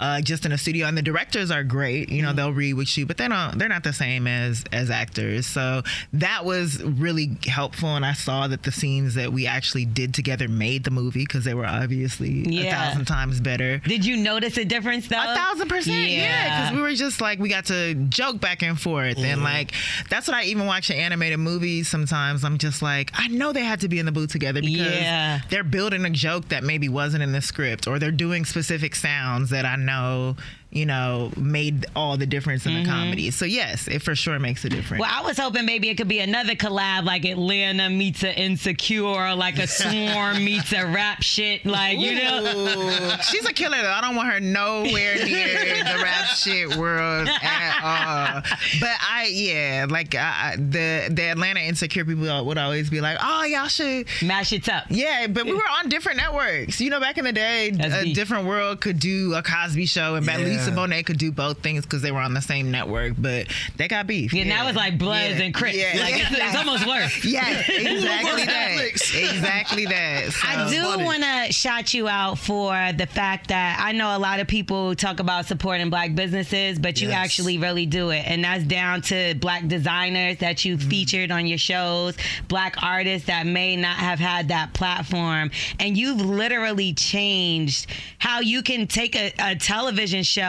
uh, 0.00 0.20
just 0.20 0.44
in 0.44 0.50
a 0.52 0.58
studio. 0.58 0.86
And 0.86 0.98
the 0.98 1.02
directors 1.02 1.50
are 1.52 1.62
great. 1.62 2.08
You 2.08 2.22
know, 2.22 2.32
they'll 2.32 2.52
read 2.52 2.74
with 2.74 2.96
you, 2.98 3.06
but 3.06 3.16
they 3.18 3.28
don't. 3.28 3.58
They're 3.58 3.68
not 3.68 3.84
the 3.84 3.92
same 3.92 4.26
as 4.26 4.64
as 4.72 4.90
actors. 4.90 5.46
So 5.46 5.82
that 6.14 6.44
was 6.44 6.82
really 6.82 7.36
helpful, 7.46 7.94
and 7.96 8.04
I 8.04 8.14
saw 8.14 8.48
that 8.48 8.62
the 8.64 8.72
scenes 8.72 9.14
that 9.14 9.32
we 9.32 9.46
actually 9.46 9.84
did 9.84 10.14
together 10.14 10.48
made 10.48 10.84
the 10.84 10.90
movie 10.90 11.20
because 11.26 11.44
they 11.44 11.54
were 11.54 11.66
obviously 11.66 12.58
a 12.66 12.70
thousand 12.70 13.04
times 13.04 13.40
better. 13.40 13.78
Did 13.78 14.04
you 14.04 14.16
notice 14.16 14.56
a 14.56 14.64
difference 14.64 15.06
though? 15.08 15.20
A 15.20 15.34
thousand 15.36 15.68
percent, 15.68 16.08
yeah. 16.10 16.62
Because 16.62 16.76
we 16.76 16.82
were 16.82 16.94
just 16.94 17.20
like 17.20 17.38
we 17.38 17.48
got 17.48 17.66
to 17.66 17.94
joke 17.94 18.40
back 18.40 18.62
and 18.62 18.80
forth, 18.80 19.18
and 19.18 19.42
like 19.42 19.72
that's 20.08 20.26
what 20.26 20.36
I 20.36 20.44
even 20.44 20.66
watch 20.66 20.90
in 20.90 20.96
animated 20.96 21.38
movies. 21.38 21.88
Sometimes 21.88 22.44
I'm 22.44 22.58
just 22.58 22.80
like, 22.82 23.10
I 23.14 23.28
know 23.28 23.52
they 23.52 23.64
had 23.64 23.80
to 23.80 23.88
be 23.88 23.98
in 23.98 24.06
the 24.06 24.12
booth 24.12 24.30
together 24.32 24.60
because 24.62 24.92
Yeah. 25.00 25.40
they're 25.50 25.64
building 25.64 26.04
a 26.04 26.10
joke 26.10 26.48
that 26.48 26.64
maybe 26.64 26.88
wasn't 26.88 27.22
in 27.22 27.32
the 27.32 27.42
script, 27.42 27.86
or 27.86 27.98
they're 27.98 28.10
doing 28.10 28.44
specific 28.44 28.94
sounds 28.94 29.50
that 29.50 29.64
I 29.66 29.76
know, 29.76 29.89
know 29.90 30.36
you 30.72 30.86
know, 30.86 31.32
made 31.36 31.86
all 31.96 32.16
the 32.16 32.26
difference 32.26 32.64
in 32.64 32.74
the 32.74 32.80
mm-hmm. 32.80 32.90
comedy. 32.90 33.30
So 33.30 33.44
yes, 33.44 33.88
it 33.88 34.02
for 34.02 34.14
sure 34.14 34.38
makes 34.38 34.64
a 34.64 34.68
difference. 34.68 35.00
Well, 35.00 35.10
I 35.12 35.22
was 35.22 35.36
hoping 35.36 35.66
maybe 35.66 35.88
it 35.88 35.96
could 35.96 36.08
be 36.08 36.20
another 36.20 36.54
collab 36.54 37.04
like 37.04 37.24
Atlanta 37.24 37.90
meets 37.90 38.22
a 38.22 38.38
Insecure, 38.38 39.34
like 39.34 39.58
a 39.58 39.66
Swarm 39.66 40.44
meets 40.44 40.72
a 40.72 40.86
rap 40.86 41.22
shit, 41.22 41.66
like 41.66 41.98
you 41.98 42.14
know. 42.14 43.16
She's 43.22 43.44
a 43.46 43.52
killer 43.52 43.78
though. 43.82 43.90
I 43.90 44.00
don't 44.00 44.14
want 44.14 44.32
her 44.32 44.38
nowhere 44.38 45.16
near 45.24 45.84
the 45.84 46.00
rap 46.02 46.26
shit 46.26 46.76
world 46.76 47.28
at 47.28 47.80
all. 47.82 48.42
But 48.80 48.96
I, 49.00 49.28
yeah, 49.32 49.86
like 49.88 50.14
I, 50.14 50.52
I- 50.52 50.56
the 50.56 51.08
the 51.10 51.30
Atlanta 51.30 51.60
insecure 51.60 52.04
people 52.04 52.44
would 52.44 52.58
always 52.58 52.90
be 52.90 53.00
like, 53.00 53.18
"Oh, 53.20 53.44
y'all 53.44 53.66
should 53.66 54.06
mash 54.22 54.52
it 54.52 54.68
up." 54.68 54.84
Yeah, 54.88 55.26
but 55.26 55.46
we 55.46 55.54
were 55.54 55.68
on 55.78 55.88
different 55.88 56.18
networks. 56.18 56.80
You 56.80 56.90
know, 56.90 57.00
back 57.00 57.18
in 57.18 57.24
the 57.24 57.32
day, 57.32 57.70
That's 57.70 57.94
a 57.94 58.04
deep. 58.04 58.14
different 58.14 58.46
world 58.46 58.80
could 58.80 59.00
do 59.00 59.34
a 59.34 59.42
Cosby 59.42 59.86
show, 59.86 60.14
and 60.14 60.24
Yeah. 60.59 60.59
Lisa 60.60 60.72
Bonet 60.76 61.06
could 61.06 61.18
do 61.18 61.32
both 61.32 61.58
things 61.62 61.84
because 61.84 62.02
they 62.02 62.12
were 62.12 62.20
on 62.20 62.34
the 62.34 62.40
same 62.42 62.70
network. 62.70 63.14
But 63.18 63.48
they 63.76 63.88
got 63.88 64.06
beef. 64.06 64.32
Yeah, 64.32 64.44
now 64.44 64.66
it's 64.68 64.76
like 64.76 64.98
Bloods 64.98 65.38
Yeah. 65.38 65.44
and 65.44 65.54
Crips. 65.54 65.76
Yeah. 65.76 65.96
Like 66.00 66.14
it's, 66.20 66.30
it's 66.30 66.56
almost 66.56 66.86
worse. 66.86 67.24
Yeah, 67.30 67.48
exactly 67.68 68.44
that. 68.44 68.76
Exactly 69.30 69.86
that. 69.86 70.32
So- 70.32 70.48
I 70.48 70.70
do 70.70 71.04
want 71.04 71.22
to 71.22 71.52
shout 71.52 71.94
you 71.94 72.08
out 72.08 72.38
for 72.38 72.70
the 72.96 73.06
fact 73.06 73.48
that 73.48 73.80
I 73.82 73.92
know 73.92 74.16
a 74.16 74.18
lot 74.18 74.40
of 74.40 74.46
people 74.48 74.94
talk 74.94 75.20
about 75.20 75.46
supporting 75.46 75.90
black 75.90 76.14
businesses, 76.14 76.78
but 76.78 77.00
you 77.00 77.08
Yes. 77.08 77.16
actually 77.24 77.58
really 77.58 77.86
do 77.86 78.10
it. 78.10 78.24
And 78.26 78.44
that's 78.44 78.64
down 78.64 79.02
to 79.02 79.34
black 79.36 79.66
designers 79.68 80.38
that 80.38 80.64
you 80.64 80.76
Mm-hmm. 80.76 80.88
featured 80.88 81.30
on 81.32 81.46
your 81.46 81.58
shows, 81.58 82.16
black 82.48 82.82
artists 82.82 83.26
that 83.26 83.46
may 83.46 83.76
not 83.76 83.96
have 83.96 84.18
had 84.20 84.48
that 84.48 84.72
platform. 84.72 85.50
And 85.80 85.96
you've 85.96 86.20
literally 86.20 86.92
changed 86.94 87.86
how 88.18 88.40
you 88.40 88.62
can 88.62 88.86
take 88.86 89.16
a, 89.16 89.32
a 89.38 89.56
television 89.56 90.22
show 90.22 90.42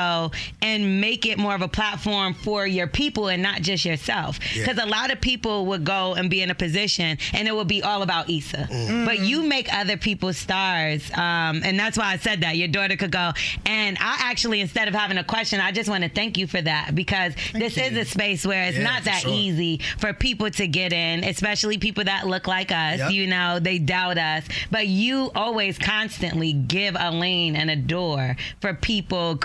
and 0.62 1.02
make 1.02 1.26
it 1.26 1.38
more 1.38 1.56
of 1.56 1.62
a 1.62 1.68
platform 1.68 2.34
for 2.34 2.66
your 2.68 2.88
people 2.88 3.28
and 3.28 3.42
not 3.42 3.62
just 3.62 3.86
yourself. 3.86 4.40
Yeah. 4.56 4.66
Because 4.66 4.84
a 4.84 4.88
lot 4.88 5.12
of 5.12 5.22
people 5.22 5.66
would 5.68 5.84
go 5.84 6.14
and 6.16 6.30
be 6.30 6.42
in 6.42 6.50
a 6.52 6.56
position 6.56 7.18
and 7.34 7.48
it 7.48 7.56
would 7.56 7.68
be 7.68 7.82
all 7.84 8.02
about 8.02 8.30
Issa. 8.30 8.68
Mm. 8.72 9.06
But 9.06 9.20
you 9.20 9.44
make 9.44 9.72
other 9.74 9.98
people 9.98 10.34
stars. 10.34 11.10
Um, 11.14 11.62
and 11.64 11.80
that's 11.80 11.98
why 11.98 12.14
I 12.14 12.18
said 12.18 12.42
that. 12.42 12.58
Your 12.58 12.68
daughter 12.68 12.96
could 12.96 13.12
go. 13.12 13.32
And 13.66 13.98
I 14.00 14.18
actually, 14.22 14.62
instead 14.62 14.88
of 14.88 14.94
having 14.94 15.18
a 15.18 15.24
question, 15.24 15.60
I 15.60 15.72
just 15.72 15.90
want 15.90 16.04
to 16.04 16.10
thank 16.10 16.38
you 16.38 16.48
for 16.48 16.62
that 16.62 16.94
because 16.96 17.34
this 17.54 17.78
is 17.78 17.96
a 17.98 18.06
space 18.06 18.46
where 18.46 18.64
it's 18.68 18.78
Yeah, 18.78 18.84
not 18.84 19.04
that 19.06 19.22
sure. 19.22 19.32
easy 19.34 19.80
for 20.00 20.14
people 20.14 20.50
to 20.52 20.68
get 20.68 20.94
in, 20.94 21.24
especially 21.24 21.78
people 21.78 22.04
that 22.06 22.28
look 22.28 22.48
like 22.48 22.72
us. 22.72 23.00
Yep. 23.00 23.12
You 23.12 23.28
know, 23.28 23.60
they 23.60 23.80
doubt 23.80 24.18
us. 24.18 24.44
But 24.70 24.88
you 24.88 25.32
always 25.36 25.78
constantly 25.78 26.54
give 26.54 26.96
a 27.00 27.12
lane 27.12 27.56
and 27.56 27.70
a 27.70 27.76
door 27.76 28.36
for 28.62 28.74
people, 28.74 29.36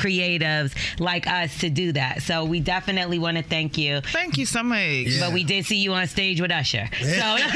creatives 0.47 1.01
like 1.01 1.27
us 1.27 1.59
to 1.61 1.71
do 1.71 1.93
that. 1.93 2.23
So 2.23 2.45
we 2.45 2.61
definitely 2.61 3.19
want 3.19 3.37
to 3.37 3.43
thank 3.43 3.79
you. 3.79 4.01
Thank 4.01 4.39
you 4.39 4.47
so 4.47 4.63
much. 4.63 5.09
But 5.21 5.33
we 5.33 5.45
did 5.45 5.67
see 5.67 5.77
you 5.77 5.93
on 5.93 6.07
stage 6.07 6.41
with 6.41 6.51
Usher. 6.51 6.89
So 7.01 7.37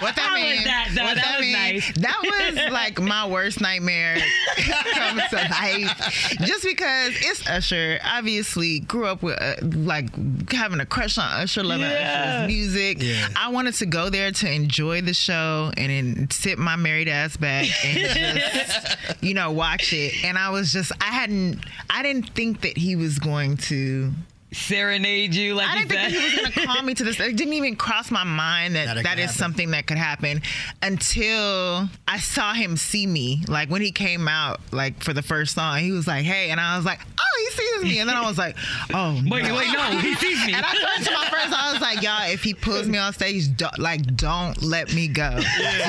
What 0.00 0.16
that 0.16 0.24
How 0.30 0.34
mean? 0.34 0.56
was 0.56 0.64
that. 0.64 0.88
What 0.96 1.14
That 1.16 1.36
was 1.38 1.46
mean? 1.46 1.52
nice. 1.52 1.92
That 1.98 2.20
was 2.64 2.72
like 2.72 3.00
my 3.00 3.28
worst 3.28 3.60
nightmare 3.60 4.16
come 4.94 5.20
to 5.30 5.36
life. 5.36 6.36
Just 6.40 6.64
because 6.64 7.12
it's 7.20 7.46
Usher. 7.48 8.00
Obviously, 8.04 8.80
grew 8.80 9.06
up 9.06 9.22
with 9.22 9.40
uh, 9.40 9.54
like 9.62 10.08
having 10.50 10.80
a 10.80 10.86
crush 10.86 11.18
on 11.18 11.24
Usher, 11.42 11.62
loving 11.62 11.86
Yeah. 11.88 12.38
Usher's 12.40 12.48
music. 12.52 12.98
Yeah. 13.00 13.28
I 13.36 13.50
wanted 13.50 13.74
to 13.74 13.86
go 13.86 14.10
there 14.10 14.32
to 14.32 14.50
enjoy 14.52 15.02
the 15.02 15.14
show 15.14 15.70
and 15.76 15.90
then 15.90 16.30
sit 16.30 16.58
my 16.58 16.74
married 16.74 17.08
ass 17.08 17.36
back 17.36 17.66
and 17.84 17.98
just 18.40 18.96
you 19.20 19.34
know 19.34 19.52
watch 19.52 19.92
it. 19.92 20.24
And 20.24 20.36
I 20.36 20.50
was 20.50 20.72
just 20.72 20.90
I 21.00 21.12
hadn't 21.12 21.61
I 21.90 22.02
didn't 22.02 22.30
think 22.30 22.60
that 22.62 22.76
he 22.76 22.96
was 22.96 23.18
going 23.18 23.56
to 23.68 24.12
serenade 24.54 25.34
you 25.34 25.54
like 25.54 25.66
I 25.66 25.78
didn't 25.78 25.88
think 25.88 26.00
that 26.02 26.10
he 26.12 26.22
was 26.24 26.34
going 26.34 26.52
to 26.52 26.66
call 26.66 26.82
me 26.82 26.92
to 26.92 27.04
this. 27.04 27.18
It 27.18 27.36
didn't 27.36 27.54
even 27.54 27.74
cross 27.74 28.10
my 28.10 28.22
mind 28.24 28.74
that 28.76 28.84
That 28.86 28.96
it 28.98 29.02
that 29.04 29.10
could 29.16 29.18
is 29.20 29.24
happen. 29.30 29.38
something 29.38 29.70
that 29.70 29.86
could 29.86 29.96
happen 29.96 30.42
until 30.82 31.88
I 32.06 32.18
saw 32.18 32.52
him 32.52 32.76
see 32.76 33.06
me. 33.06 33.42
Like 33.48 33.70
when 33.70 33.80
he 33.80 33.90
came 33.92 34.28
out, 34.28 34.60
like 34.70 35.02
for 35.02 35.14
the 35.14 35.22
first 35.22 35.54
song, 35.54 35.78
he 35.78 35.90
was 35.90 36.06
like, 36.06 36.24
"Hey," 36.24 36.50
and 36.50 36.60
I 36.60 36.76
was 36.76 36.84
like, 36.84 37.00
"Oh, 37.18 37.44
he 37.44 37.50
sees 37.62 37.82
me," 37.84 37.98
and 38.00 38.08
then 38.10 38.16
I 38.16 38.26
was 38.28 38.36
like, 38.36 38.56
"Oh, 38.92 39.14
Wait, 39.26 39.44
no. 39.44 39.56
wait, 39.56 39.72
no, 39.72 39.82
he 39.98 40.14
sees 40.16 40.44
me. 40.46 40.52
And 40.52 40.64
I 40.66 40.72
turned 40.74 41.06
to 41.06 41.12
my 41.12 41.26
friends. 41.28 41.54
I 41.56 41.72
was 41.72 41.80
like, 41.80 42.02
"Y'all, 42.02 42.30
if 42.30 42.42
he 42.42 42.52
pulls 42.52 42.86
me 42.88 42.98
on 42.98 43.12
stage, 43.14 43.56
don't, 43.56 43.78
like, 43.78 44.16
don't 44.16 44.60
let 44.62 44.92
me 44.94 45.08
go. 45.08 45.40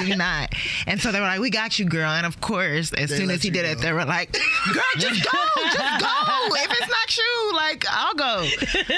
Do 0.05 0.15
not." 0.15 0.53
And 0.87 1.01
so 1.01 1.11
they 1.11 1.19
were 1.19 1.25
like, 1.27 1.41
"We 1.41 1.49
got 1.49 1.77
you, 1.79 1.85
girl." 1.85 2.11
And 2.11 2.25
of 2.25 2.39
course, 2.39 2.93
as 2.93 3.09
They 3.09 3.17
soon 3.17 3.29
as 3.29 3.43
he 3.43 3.49
did 3.49 3.63
go. 3.65 3.71
it, 3.71 3.79
they 3.79 3.91
were 3.91 4.05
like, 4.05 4.31
"Girl, 4.73 4.83
just 4.97 5.23
go, 5.29 5.37
just 5.71 5.99
go. 6.01 6.55
If 6.55 6.71
it's 6.71 6.89
not 6.89 7.17
you, 7.17 7.51
like, 7.55 7.85
I'll 7.89 8.13
go." 8.15 8.47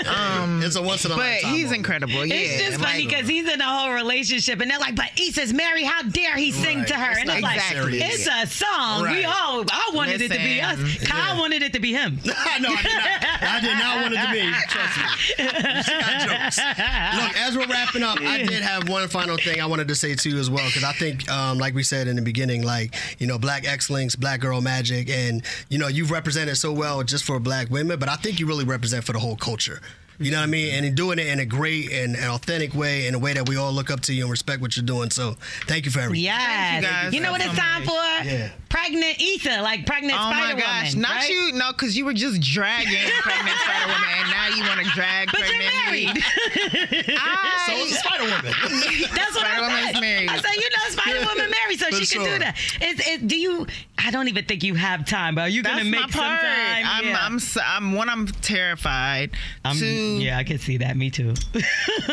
Um, 0.09 0.61
It's 0.63 0.75
a 0.75 0.81
once 0.81 1.05
in 1.05 1.11
a 1.11 1.15
but 1.15 1.21
lifetime 1.21 1.53
he's 1.53 1.63
moment. 1.65 1.77
incredible. 1.77 2.25
Yeah, 2.25 2.35
It's 2.35 2.63
just 2.69 2.81
funny 2.83 3.05
because 3.05 3.27
he's 3.27 3.47
in 3.47 3.61
a 3.61 3.65
whole 3.65 3.91
relationship, 3.93 4.59
and 4.61 4.69
they're 4.71 4.79
like, 4.79 4.95
"But 4.95 5.11
Issa's 5.19 5.53
married. 5.53 5.85
How 5.85 6.01
dare 6.03 6.35
he 6.37 6.51
sing 6.51 6.79
Right. 6.79 6.87
to 6.87 6.93
her?" 6.95 7.11
It's 7.11 7.19
and 7.19 7.27
not 7.27 7.35
it's 7.37 7.43
like, 7.43 7.55
exactly 7.57 8.01
"It's 8.01 8.27
a 8.27 8.47
song. 8.47 9.03
We 9.03 9.23
all. 9.25 9.65
I 9.71 9.91
wanted 9.93 10.21
it 10.21 10.31
to 10.31 10.37
be 10.37 10.61
us. 10.61 10.77
Listen. 10.79 11.07
Kyle 11.07 11.37
wanted 11.37 11.61
it 11.63 11.73
to 11.73 11.79
be 11.79 11.91
him." 11.93 12.19
no, 12.25 12.33
I 12.33 12.57
did 12.59 12.69
not. 12.69 13.43
I 13.43 13.59
did 13.61 13.77
not 13.77 14.01
want 14.01 14.13
it 14.13 14.21
to 14.25 14.31
be. 14.31 14.51
Trust 14.69 14.97
me. 14.97 15.75
You 15.75 15.83
see 15.83 15.93
my 15.93 16.25
jokes. 16.25 16.57
Look, 16.57 17.37
as 17.37 17.57
we're 17.57 17.67
wrapping 17.67 18.03
up, 18.03 18.19
I 18.21 18.37
did 18.43 18.61
have 18.63 18.89
one 18.89 19.07
final 19.07 19.37
thing 19.37 19.61
I 19.61 19.65
wanted 19.65 19.87
to 19.89 19.95
say 19.95 20.15
to 20.15 20.29
you 20.29 20.37
as 20.39 20.49
well, 20.49 20.65
because 20.67 20.83
I 20.83 20.93
think, 20.93 21.29
um, 21.29 21.57
like 21.57 21.73
we 21.73 21.83
said 21.83 22.07
in 22.07 22.15
the 22.15 22.21
beginning, 22.21 22.63
like 22.63 22.95
you 23.19 23.27
know, 23.27 23.37
Black 23.37 23.67
Excellence, 23.67 24.15
Black 24.15 24.39
Girl 24.39 24.61
Magic, 24.61 25.09
and 25.09 25.43
you 25.69 25.77
know, 25.77 25.87
you've 25.87 26.11
represented 26.11 26.54
so 26.55 26.71
well 26.71 27.03
just 27.03 27.23
for 27.23 27.39
Black 27.39 27.69
women, 27.69 27.99
but 27.99 28.09
I 28.09 28.15
think 28.15 28.39
you 28.39 28.47
really 28.47 28.65
represent 28.65 29.03
for 29.03 29.13
the 29.13 29.19
whole 29.19 29.35
culture. 29.35 29.81
You 30.17 30.31
know 30.31 30.37
what 30.37 30.43
I 30.43 30.47
mean? 30.47 30.73
And 30.73 30.85
in 30.85 30.95
doing 30.95 31.19
it 31.19 31.27
in 31.27 31.39
a 31.39 31.45
great 31.45 31.91
and 31.91 32.15
an 32.15 32.29
authentic 32.29 32.73
way, 32.73 33.07
in 33.07 33.15
a 33.15 33.19
way 33.19 33.33
that 33.33 33.49
we 33.49 33.57
all 33.57 33.73
look 33.73 33.91
up 33.91 33.99
to 34.01 34.13
you 34.13 34.23
and 34.23 34.31
respect 34.31 34.61
what 34.61 34.77
you're 34.77 34.85
doing. 34.85 35.09
So, 35.09 35.35
thank 35.67 35.83
you 35.85 35.91
for 35.91 35.99
everything. 35.99 36.23
Yes. 36.23 36.81
you 36.81 36.87
guys 36.87 37.13
You 37.13 37.19
know 37.19 37.31
what 37.31 37.41
it's 37.41 37.57
time 37.57 37.83
for? 37.83 37.91
Yeah. 37.91 38.49
Pregnant 38.75 39.21
Issa, 39.21 39.61
like 39.61 39.85
pregnant 39.85 40.19
Oh 40.19 40.29
Spider 40.29 40.55
my 40.55 40.61
gosh! 40.61 40.93
Woman. 40.95 41.01
Not 41.01 41.15
right? 41.15 41.29
you, 41.29 41.51
no, 41.53 41.71
because 41.71 41.95
you 41.97 42.03
were 42.03 42.13
just 42.13 42.41
dragging 42.41 42.91
pregnant 43.21 43.57
Spider 43.59 43.87
Woman, 43.87 44.09
and 44.19 44.29
now 44.29 44.47
you 44.55 44.63
want 44.67 44.85
to 44.85 44.91
drag 44.93 45.31
But 45.31 45.39
you're 45.39 45.47
pregnant 45.47 45.91
me. 45.91 46.05
married. 46.05 46.23
I, 47.17 47.63
So 47.67 47.73
is 47.85 47.97
Spider 47.99 48.23
Woman. 48.23 48.43
That's 49.15 49.35
what 49.35 49.45
I 49.45 49.55
Spider-Woman's 49.55 49.91
said. 49.93 50.01
married. 50.01 50.29
I 50.29 50.37
said, 50.37 50.55
you 50.55 50.69
know, 50.69 50.89
Spider 50.89 51.19
Woman 51.19 51.51
married, 51.51 51.79
so 51.79 51.85
For 51.89 51.95
she 51.95 52.05
can 52.17 52.25
sure. 52.25 52.33
do 52.33 52.39
that. 52.39 52.57
Is, 52.81 53.07
is, 53.07 53.21
do 53.21 53.37
you? 53.39 53.65
I 53.97 54.11
don't 54.11 54.27
even 54.27 54.43
think 54.45 54.61
you 54.63 54.75
have 54.75 55.05
time, 55.05 55.35
but 55.35 55.41
are 55.41 55.49
you 55.49 55.63
That's 55.63 55.77
gonna 55.77 55.89
make 55.89 56.01
my 56.01 56.09
some 56.09 56.21
time? 56.21 56.85
I'm, 56.85 57.05
yeah. 57.05 57.17
I'm, 57.21 57.35
s- 57.37 57.57
I'm, 57.65 57.93
one. 57.93 58.09
I'm 58.09 58.27
terrified. 58.27 59.31
I'm- 59.63 59.77
Two, 59.77 59.85
yeah, 59.85 60.37
I 60.37 60.43
can 60.43 60.59
see 60.59 60.77
that. 60.77 60.97
Me 60.97 61.09
too. 61.09 61.33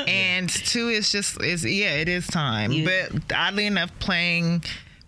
and 0.07 0.49
two 0.49 0.89
is 0.89 1.11
just 1.11 1.43
is 1.43 1.65
yeah, 1.65 1.95
it 1.97 2.09
is 2.09 2.27
time. 2.29 2.71
Yeah. 2.73 3.07
But 3.11 3.37
oddly 3.37 3.67
enough, 3.67 3.91
playing 3.99 4.63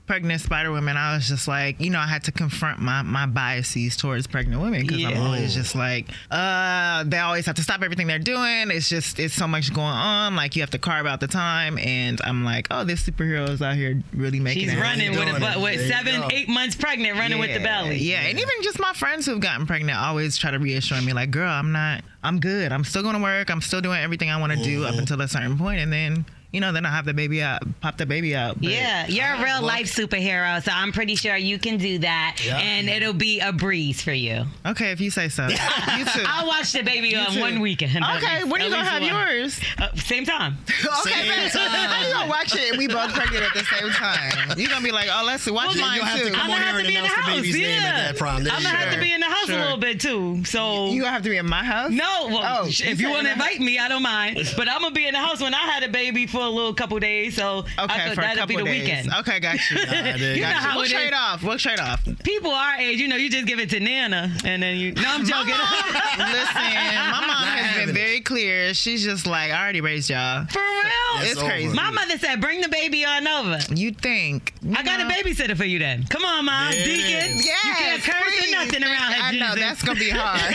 pregnant 0.07 0.41
Spider 0.41 0.71
Woman, 0.71 0.97
I 0.97 1.15
was 1.15 1.29
just 1.29 1.49
like, 1.49 1.81
you 1.81 1.91
know, 1.91 1.99
I 1.99 2.07
had 2.07 2.25
to 2.25 2.33
confront 2.33 2.79
my 2.79 3.03
my 3.03 3.27
biases 3.27 3.97
towards 3.97 4.27
pregnant 4.27 4.61
women 4.61 4.87
because 4.87 5.05
I'm 5.05 5.17
always 5.19 5.55
just 5.55 5.75
like, 5.75 6.09
uh, 6.31 7.05
they 7.05 7.19
always 7.19 7.47
have 7.47 7.55
to 7.57 7.63
stop 7.63 7.83
everything 7.83 8.07
they're 8.07 8.19
doing. 8.19 8.71
It's 8.71 8.89
just 8.89 9.19
it's 9.19 9.35
so 9.35 9.47
much 9.49 9.73
going 9.73 9.87
on. 9.87 10.37
Like 10.37 10.57
you 10.57 10.63
have 10.63 10.71
to 10.71 10.79
carve 10.79 11.07
out 11.07 11.21
the 11.21 11.27
time, 11.27 11.79
and 11.79 12.21
I'm 12.25 12.45
like, 12.45 12.67
oh, 12.71 12.85
this 12.85 13.03
superhero 13.09 13.49
is 13.49 13.63
out 13.63 13.77
here 13.77 14.03
really 14.13 14.41
making 14.41 14.65
She's 14.65 14.73
it. 14.75 14.81
running 14.81 15.13
with 15.13 15.37
a 15.37 15.41
butt 15.41 15.61
with 15.61 15.89
seven, 15.89 16.31
eight 16.31 16.49
months 16.49 16.77
pregnant, 16.77 17.19
running 17.19 17.39
with 17.39 17.49
the 17.55 17.61
Yeah, 17.61 17.83
belly. 17.83 17.97
Yeah, 17.99 18.21
and 18.21 18.39
even 18.39 18.55
just 18.63 18.79
my 18.81 18.93
friends 18.93 19.27
who've 19.27 19.41
gotten 19.41 19.67
pregnant 19.67 19.99
always 19.99 20.37
try 20.37 20.51
to 20.51 20.59
reassure 20.59 21.01
me, 21.01 21.13
like, 21.13 21.31
girl, 21.31 21.49
I'm 21.51 21.73
not, 21.73 22.03
I'm 22.23 22.41
good. 22.41 22.73
I'm 22.73 22.85
still 22.85 23.03
going 23.03 23.17
to 23.17 23.23
work. 23.23 23.51
I'm 23.51 23.61
still 23.61 23.81
doing 23.81 24.01
everything 24.01 24.31
I 24.31 24.39
want 24.41 24.53
to 24.53 24.63
do 24.63 24.85
up 24.85 24.97
until 24.97 25.21
a 25.21 25.29
certain 25.29 25.57
point, 25.59 25.81
and 25.81 25.93
then. 25.93 26.27
You 26.55 26.61
know, 26.61 26.73
then 26.73 26.87
I 26.87 26.91
have 26.91 27.05
the 27.05 27.13
baby 27.15 27.43
out, 27.43 27.63
pop 27.81 27.99
the 27.99 28.07
baby 28.07 28.35
out. 28.37 28.55
But- 28.61 28.71
Yeah, 28.71 29.07
you're 29.09 29.27
a 29.27 29.43
real 29.43 29.61
life 29.63 29.87
superhero, 29.95 30.63
so 30.63 30.71
I'm 30.73 30.93
pretty 30.93 31.17
sure 31.17 31.37
you 31.37 31.59
can 31.59 31.77
do 31.79 31.99
that, 31.99 32.37
Yeah. 32.45 32.57
and 32.59 32.89
it'll 32.89 33.13
be 33.13 33.41
a 33.41 33.53
breeze 33.53 34.01
for 34.01 34.13
you. 34.13 34.47
Okay, 34.65 34.93
if 34.93 35.01
you 35.01 35.11
say 35.11 35.29
so. 35.29 35.47
you 35.49 35.57
too. 36.05 36.25
I'll 36.27 36.47
watch 36.47 36.73
the 36.73 36.83
baby 36.83 37.09
You 37.09 37.19
on 37.19 37.33
too. 37.33 37.41
one 37.41 37.61
weekend. 37.61 38.03
at 38.05 38.17
Okay, 38.23 38.37
least- 38.37 38.49
when 38.49 38.61
are 38.63 38.65
you 38.65 38.71
gonna 38.71 38.85
have 38.85 39.03
one. 39.03 39.11
yours? 39.11 39.61
Uh, 39.79 39.89
same 39.97 40.25
time. 40.25 40.57
Okay, 41.05 41.11
Same 41.11 41.29
man. 41.29 41.51
time. 41.51 41.71
How 41.91 42.07
you 42.07 42.13
gonna 42.15 42.31
watch 42.31 42.55
it 42.55 42.71
and 42.71 42.79
we 42.79 42.87
both 42.87 43.13
pregnant 43.13 43.45
at 43.45 43.53
the 43.53 43.65
same 43.65 43.91
time? 43.91 44.57
You're 44.59 44.69
gonna 44.71 44.83
be 44.85 44.93
like, 44.93 45.09
oh, 45.13 45.25
let's 45.27 45.43
see. 45.43 45.51
watch 45.51 45.75
Well, 45.75 45.87
mine 45.87 45.97
you'll 45.97 46.05
have 46.05 46.19
to 46.19 46.25
too. 46.27 46.31
come 46.33 46.41
I'm 46.45 46.51
on 46.51 46.57
gonna 46.61 46.65
have 46.71 46.81
to 46.81 46.87
be 46.87 46.97
in 46.97 47.03
the 47.03 47.09
announce 47.11 47.15
the 47.27 47.33
house. 47.33 47.47
yeah. 47.47 47.67
name 47.67 47.83
at 47.83 48.07
that 48.13 48.17
prom. 48.19 48.45
There 48.45 48.53
I'm 48.53 48.63
gonna 48.63 48.77
have 48.77 48.95
to 48.95 49.01
be 49.01 49.13
in 49.13 49.21
the 49.21 49.27
house 49.27 49.47
Sure. 49.47 49.57
a 49.59 49.63
little 49.63 49.77
bit 49.79 50.01
too. 50.01 50.45
So 50.45 50.91
You 50.91 51.01
gonna 51.03 51.13
have 51.13 51.23
to 51.25 51.31
be 51.31 51.37
in 51.37 51.47
my 51.49 51.65
house? 51.65 51.91
No, 51.91 52.29
well, 52.29 52.63
Oh, 52.63 52.67
if 52.69 53.01
you 53.01 53.11
want 53.11 53.27
to 53.27 53.33
invite 53.33 53.61
me, 53.61 53.79
I 53.79 53.89
don't 53.89 54.03
mind. 54.03 54.39
But 54.57 54.69
I'm 54.69 54.81
gonna 54.83 54.95
be 54.95 55.07
in 55.07 55.13
the 55.13 55.19
house 55.21 55.41
when 55.41 55.53
I 55.55 55.59
had 55.67 55.83
a 55.83 55.89
baby 55.89 56.27
for 56.27 56.44
a 56.49 56.51
little 56.55 56.75
couple 56.75 56.99
days, 56.99 57.37
so 57.37 57.65
I 57.79 57.85
Okay, 57.85 58.15
thought 58.15 58.17
that'd 58.17 58.49
be 58.49 58.57
the 58.57 58.65
days. 58.65 58.83
weekend. 58.83 59.11
Okay, 59.21 59.41
got 59.41 59.59
you. 59.71 59.79
You 60.35 60.41
know 60.43 60.49
Got 60.49 60.53
how 60.55 60.77
we'll 60.77 60.85
it 60.85 60.91
trade 60.91 61.09
is. 61.09 61.13
off. 61.15 61.43
We'll 61.43 61.59
trade 61.59 61.79
off. 61.81 62.03
People 62.25 62.51
our 62.51 62.77
age, 62.77 62.99
you 63.01 63.09
know, 63.09 63.17
you 63.17 63.31
just 63.31 63.47
give 63.47 63.59
it 63.59 63.71
to 63.71 63.81
Nana, 63.81 64.33
and 64.45 64.63
then 64.63 64.77
you. 64.77 64.93
No, 64.93 65.03
I'm 65.07 65.25
joking. 65.25 65.55
Listen, 66.19 66.55
my 66.55 67.21
mom 67.21 67.47
Not 67.47 67.59
has 67.59 67.77
been 67.77 67.89
it. 67.91 67.93
very 67.95 68.21
clear. 68.21 68.75
She's 68.75 69.03
just 69.05 69.27
like, 69.27 69.51
I 69.51 69.63
already 69.63 69.81
raised 69.81 70.11
y'all. 70.11 70.47
For 70.47 70.59
real? 70.61 71.19
That's 71.19 71.31
it's 71.33 71.41
over. 71.41 71.49
crazy. 71.51 71.75
My 71.75 71.91
mother 71.91 72.19
said, 72.19 72.41
"Bring 72.41 72.61
the 72.61 72.69
baby 72.69 73.05
on 73.05 73.27
over." 73.27 73.59
You 73.75 73.93
think? 73.93 74.53
I 74.77 74.83
got 74.83 75.01
a 75.01 75.05
babysitter 75.05 75.57
for 75.57 75.65
you 75.65 75.79
then. 75.79 76.05
Come 76.09 76.25
on, 76.25 76.45
mom, 76.47 76.71
There 76.73 76.81
it 76.81 76.85
Deacon. 76.85 77.39
is. 77.39 77.45
you 77.47 77.53
can't 77.77 78.03
curse 78.03 78.37
please. 78.39 78.53
or 78.55 78.57
nothing 78.65 78.83
around 78.85 79.13
here. 79.13 79.23
I 79.23 79.33
know 79.39 79.55
that's 79.55 79.83
gonna 79.83 79.99
be 79.99 80.11
hard. 80.11 80.55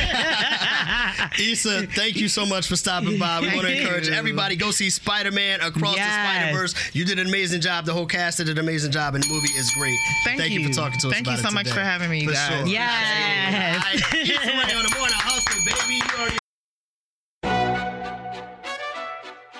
Issa, 1.39 1.87
thank 1.87 2.15
you 2.17 2.27
so 2.27 2.45
much 2.45 2.67
for 2.67 2.75
stopping 2.75 3.17
by. 3.17 3.39
We 3.41 3.47
want 3.55 3.67
to 3.67 3.81
encourage 3.81 4.09
everybody 4.09 4.55
go 4.55 4.71
see 4.71 4.89
Spider 4.89 5.31
Man 5.31 5.61
Across 5.79 5.95
Yes. 5.97 6.07
the 6.07 6.13
Spider 6.39 6.57
Verse. 6.57 6.95
You 6.95 7.05
did 7.05 7.19
an 7.19 7.27
amazing 7.27 7.61
job. 7.61 7.85
The 7.85 7.93
whole 7.93 8.05
cast 8.05 8.37
did 8.37 8.49
an 8.49 8.57
amazing 8.59 8.91
job, 8.91 9.15
and 9.15 9.23
the 9.23 9.29
movie 9.29 9.49
is 9.49 9.69
great. 9.71 9.97
Thank 10.23 10.41
you. 10.49 10.59
you. 10.59 10.67
for 10.67 10.73
talking 10.73 10.99
to 10.99 11.07
us 11.07 11.13
Thank 11.13 11.25
about 11.27 11.33
you 11.33 11.39
it 11.39 11.49
so 11.49 11.51
much 11.53 11.65
today. 11.65 11.75
for 11.75 11.81
having 11.83 12.09
me, 12.09 12.21
you 12.21 12.27
For 12.29 12.33
guys. 12.33 12.57
Sure. 12.59 12.67
Yes. 12.67 13.75
All 13.75 13.91
right. 13.91 14.29
Issa 14.29 14.47
Rae 14.47 14.75
on 14.77 14.83
the 14.83 14.95
morning 14.97 15.15
hustle, 15.17 15.65
baby. 15.65 15.95
You 15.95 16.19
already 16.19 16.37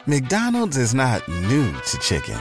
McDonald's 0.08 0.78
is 0.78 0.94
not 0.96 1.28
new 1.28 1.72
to 1.72 1.98
chicken. 2.00 2.38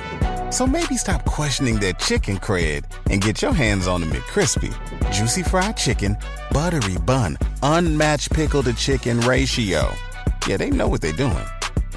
So 0.50 0.66
maybe 0.66 0.96
stop 0.96 1.24
questioning 1.26 1.76
their 1.78 1.92
chicken 1.94 2.38
cred 2.38 2.84
and 3.10 3.20
get 3.20 3.42
your 3.42 3.52
hands 3.52 3.86
on 3.86 4.00
the 4.00 4.06
McCrispy. 4.06 4.72
Juicy 5.12 5.42
fried 5.42 5.76
chicken, 5.76 6.16
buttery 6.50 6.96
bun, 7.04 7.36
unmatched 7.62 8.32
pickle 8.32 8.62
to 8.62 8.72
chicken 8.72 9.20
ratio. 9.20 9.92
Yeah, 10.46 10.56
they 10.56 10.70
know 10.70 10.88
what 10.88 11.02
they're 11.02 11.12
doing. 11.12 11.44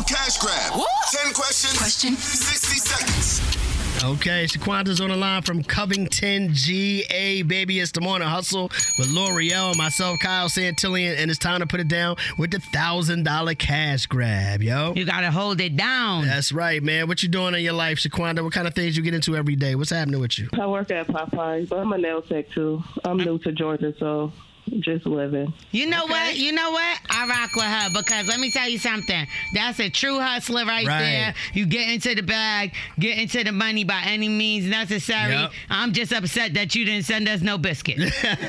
Morning 0.00 0.16
Cash 0.16 0.38
Grab. 0.38 0.72
What? 0.78 0.88
10 1.12 1.34
questions. 1.34 1.76
Question. 1.76 2.16
60 2.16 2.76
seconds. 2.78 4.02
Okay, 4.02 4.44
Shaquanda's 4.44 4.98
on 4.98 5.10
the 5.10 5.16
line 5.16 5.42
from 5.42 5.62
Covington, 5.62 6.54
GA, 6.54 7.42
baby. 7.42 7.80
It's 7.80 7.92
the 7.92 8.00
morning 8.00 8.26
hustle 8.26 8.70
with 8.98 9.08
Lore'l, 9.08 9.76
myself, 9.76 10.18
Kyle 10.20 10.48
Santillian, 10.48 11.18
and 11.18 11.30
it's 11.30 11.38
time 11.38 11.60
to 11.60 11.66
put 11.66 11.80
it 11.80 11.88
down 11.88 12.16
with 12.38 12.50
the 12.50 12.60
thousand 12.60 13.24
dollar 13.24 13.54
cash 13.54 14.06
grab, 14.06 14.62
yo. 14.62 14.94
You 14.94 15.04
gotta 15.04 15.30
hold 15.30 15.60
it 15.60 15.76
down. 15.76 16.24
That's 16.24 16.50
right, 16.50 16.82
man. 16.82 17.06
What 17.06 17.22
you 17.22 17.28
doing 17.28 17.54
in 17.54 17.60
your 17.60 17.74
life, 17.74 17.98
Shaquanda? 17.98 18.42
What 18.42 18.54
kind 18.54 18.66
of 18.66 18.74
things 18.74 18.96
you 18.96 19.02
get 19.02 19.12
into 19.12 19.36
every 19.36 19.56
day? 19.56 19.74
What's 19.74 19.90
happening 19.90 20.18
with 20.20 20.38
you? 20.38 20.48
I 20.58 20.66
work 20.66 20.90
at 20.90 21.08
Popeyes, 21.08 21.68
but 21.68 21.80
I'm 21.80 21.92
a 21.92 21.98
nail 21.98 22.22
tech 22.22 22.48
too. 22.48 22.82
I'm 23.04 23.18
new 23.18 23.38
to 23.40 23.52
Georgia, 23.52 23.92
so 23.98 24.32
just 24.80 25.06
living. 25.06 25.52
You 25.72 25.86
know 25.86 26.06
what? 26.06 26.36
You 26.36 26.52
know 26.52 26.70
what? 26.70 27.00
I 27.10 27.26
rock 27.28 27.54
with 27.56 27.64
her 27.64 27.88
because 27.92 28.28
let 28.28 28.38
me 28.38 28.50
tell 28.50 28.68
you 28.68 28.78
something. 28.78 29.26
That's 29.54 29.80
a 29.80 29.88
true 29.90 30.18
hustler 30.20 30.64
right, 30.64 30.86
Right. 30.86 31.00
there. 31.00 31.34
You 31.54 31.66
get 31.66 31.88
into 31.90 32.14
the 32.14 32.22
bag, 32.22 32.72
get 32.98 33.18
into 33.18 33.42
the 33.44 33.52
money 33.52 33.84
by 33.84 34.02
any 34.06 34.28
means 34.28 34.66
necessary. 34.66 35.32
Yep. 35.34 35.52
I'm 35.70 35.92
just 35.92 36.12
upset 36.12 36.54
that 36.54 36.74
you 36.74 36.84
didn't 36.84 37.04
send 37.06 37.28
us 37.28 37.40
no 37.40 37.58
biscuit. 37.58 37.98
That's 38.22 38.44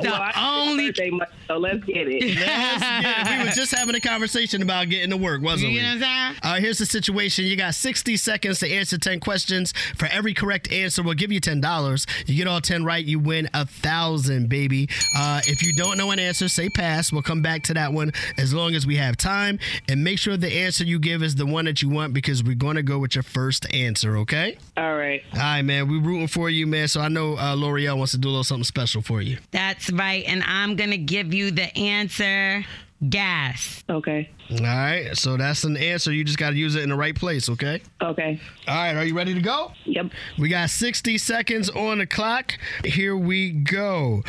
the 0.00 0.10
Well, 0.10 0.30
only. 0.36 0.88
birthday 0.90 1.10
so 1.48 1.58
let's 1.58 1.84
get 1.84 2.08
it. 2.08 2.38
Let's 2.38 2.80
get 2.80 3.28
it. 3.28 3.38
We 3.38 3.44
were 3.44 3.50
just 3.50 3.74
having 3.74 3.94
a 3.94 4.00
conversation 4.00 4.62
about 4.62 4.88
getting 4.88 5.10
to 5.10 5.16
work, 5.16 5.42
wasn't 5.42 5.72
You 5.72 5.78
we? 5.78 5.82
know 5.82 5.94
what 5.96 6.04
I'm 6.06 6.34
saying? 6.34 6.40
Uh, 6.42 6.60
here's 6.60 6.78
the 6.78 6.86
situation. 6.86 7.44
You 7.44 7.56
got 7.56 7.74
60 7.74 8.16
seconds 8.16 8.60
to 8.60 8.70
answer 8.70 8.98
10 8.98 9.20
questions. 9.20 9.72
For 9.96 10.06
every 10.06 10.34
correct 10.34 10.70
answer, 10.72 11.02
we'll 11.02 11.14
give 11.14 11.32
you 11.32 11.40
$10. 11.40 12.06
You 12.28 12.36
get 12.36 12.46
all 12.46 12.60
10 12.60 12.84
right, 12.84 13.04
you 13.04 13.18
win 13.18 13.48
a 13.54 13.66
thousand, 13.66 14.01
baby. 14.48 14.88
Uh, 15.16 15.40
if 15.46 15.62
you 15.62 15.74
don't 15.76 15.96
know 15.96 16.10
an 16.10 16.18
answer, 16.18 16.48
say 16.48 16.68
pass. 16.68 17.12
We'll 17.12 17.22
come 17.22 17.42
back 17.42 17.62
to 17.64 17.74
that 17.74 17.92
one 17.92 18.12
as 18.36 18.52
long 18.52 18.74
as 18.74 18.86
we 18.86 18.96
have 18.96 19.16
time. 19.16 19.58
And 19.88 20.02
make 20.02 20.18
sure 20.18 20.36
the 20.36 20.52
answer 20.52 20.84
you 20.84 20.98
give 20.98 21.22
is 21.22 21.36
the 21.36 21.46
one 21.46 21.64
that 21.66 21.82
you 21.82 21.88
want 21.88 22.12
because 22.12 22.42
we're 22.42 22.54
going 22.54 22.76
to 22.76 22.82
go 22.82 22.98
with 22.98 23.14
your 23.14 23.22
first 23.22 23.72
answer, 23.72 24.16
okay? 24.18 24.58
All 24.76 24.96
right. 24.96 25.22
All 25.34 25.38
right, 25.38 25.62
man. 25.62 25.88
We're 25.88 26.00
rooting 26.00 26.28
for 26.28 26.50
you, 26.50 26.66
man. 26.66 26.88
So 26.88 27.00
I 27.00 27.08
know 27.08 27.34
uh, 27.34 27.54
Lore'l 27.54 27.96
wants 27.96 28.12
to 28.12 28.18
do 28.18 28.28
a 28.28 28.30
little 28.30 28.44
something 28.44 28.64
special 28.64 29.02
for 29.02 29.22
you. 29.22 29.38
That's 29.50 29.90
right. 29.92 30.24
And 30.26 30.42
I'm 30.44 30.76
going 30.76 30.90
to 30.90 30.98
give 30.98 31.32
you 31.32 31.50
the 31.50 31.76
answer 31.76 32.64
gas. 33.08 33.82
Okay. 33.88 34.30
All 34.50 34.58
right. 34.58 35.16
So 35.16 35.36
that's 35.36 35.64
an 35.64 35.76
answer. 35.76 36.12
You 36.12 36.24
just 36.24 36.38
got 36.38 36.50
to 36.50 36.56
use 36.56 36.74
it 36.74 36.82
in 36.82 36.88
the 36.88 36.96
right 36.96 37.14
place, 37.14 37.48
okay? 37.48 37.82
Okay. 38.02 38.40
All 38.68 38.74
right, 38.74 38.96
are 38.96 39.04
you 39.04 39.16
ready 39.16 39.34
to 39.34 39.40
go? 39.40 39.72
Yep. 39.84 40.06
We 40.38 40.48
got 40.48 40.70
60 40.70 41.18
seconds 41.18 41.68
on 41.70 41.98
the 41.98 42.06
clock. 42.06 42.54
Here 42.84 43.16
we 43.16 43.50
go. 43.50 44.22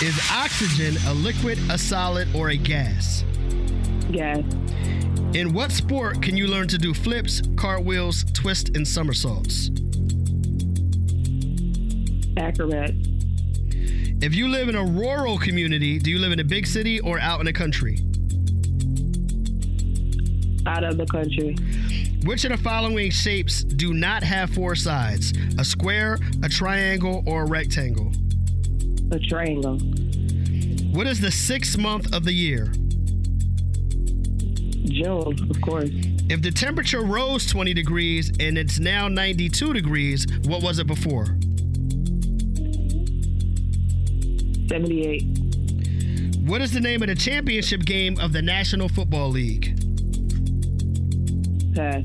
Is 0.00 0.18
oxygen 0.30 0.96
a 1.08 1.14
liquid, 1.14 1.58
a 1.70 1.78
solid, 1.78 2.28
or 2.34 2.50
a 2.50 2.56
gas? 2.56 3.24
Gas. 4.12 4.44
In 5.34 5.52
what 5.52 5.72
sport 5.72 6.22
can 6.22 6.36
you 6.36 6.46
learn 6.46 6.68
to 6.68 6.78
do 6.78 6.94
flips, 6.94 7.42
cartwheels, 7.56 8.24
twists, 8.32 8.70
and 8.74 8.86
somersaults? 8.86 9.70
Acrobat. 12.36 12.92
If 14.20 14.34
you 14.34 14.48
live 14.48 14.68
in 14.68 14.74
a 14.74 14.84
rural 14.84 15.38
community, 15.38 15.96
do 16.00 16.10
you 16.10 16.18
live 16.18 16.32
in 16.32 16.40
a 16.40 16.44
big 16.44 16.66
city 16.66 16.98
or 16.98 17.20
out 17.20 17.38
in 17.38 17.46
the 17.46 17.52
country? 17.52 18.00
Out 20.66 20.82
of 20.82 20.96
the 20.96 21.06
country. 21.06 21.56
Which 22.24 22.44
of 22.44 22.50
the 22.50 22.58
following 22.58 23.12
shapes 23.12 23.62
do 23.62 23.94
not 23.94 24.24
have 24.24 24.50
four 24.50 24.74
sides? 24.74 25.32
A 25.56 25.64
square, 25.64 26.18
a 26.42 26.48
triangle, 26.48 27.22
or 27.28 27.44
a 27.44 27.46
rectangle? 27.46 28.10
A 29.12 29.20
triangle. 29.20 29.78
What 30.90 31.06
is 31.06 31.20
the 31.20 31.30
sixth 31.30 31.78
month 31.78 32.12
of 32.12 32.24
the 32.24 32.32
year? 32.32 32.72
June, 34.84 35.48
of 35.48 35.60
course. 35.60 35.90
If 36.28 36.42
the 36.42 36.50
temperature 36.50 37.02
rose 37.02 37.46
20 37.46 37.72
degrees 37.72 38.32
and 38.40 38.58
it's 38.58 38.80
now 38.80 39.06
92 39.06 39.72
degrees, 39.72 40.26
what 40.42 40.60
was 40.60 40.80
it 40.80 40.88
before? 40.88 41.38
78. 44.68 45.22
What 46.46 46.60
is 46.60 46.72
the 46.72 46.80
name 46.80 47.02
of 47.02 47.08
the 47.08 47.14
championship 47.14 47.84
game 47.84 48.18
of 48.20 48.32
the 48.32 48.42
National 48.42 48.88
Football 48.88 49.30
League? 49.30 49.76
Pass. 51.74 52.02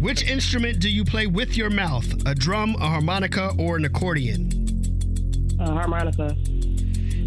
Which 0.00 0.22
instrument 0.22 0.80
do 0.80 0.88
you 0.88 1.04
play 1.04 1.26
with 1.26 1.56
your 1.56 1.70
mouth? 1.70 2.06
A 2.26 2.34
drum, 2.34 2.74
a 2.76 2.88
harmonica, 2.88 3.52
or 3.58 3.76
an 3.76 3.84
accordion? 3.84 4.48
A 5.60 5.70
harmonica. 5.72 6.34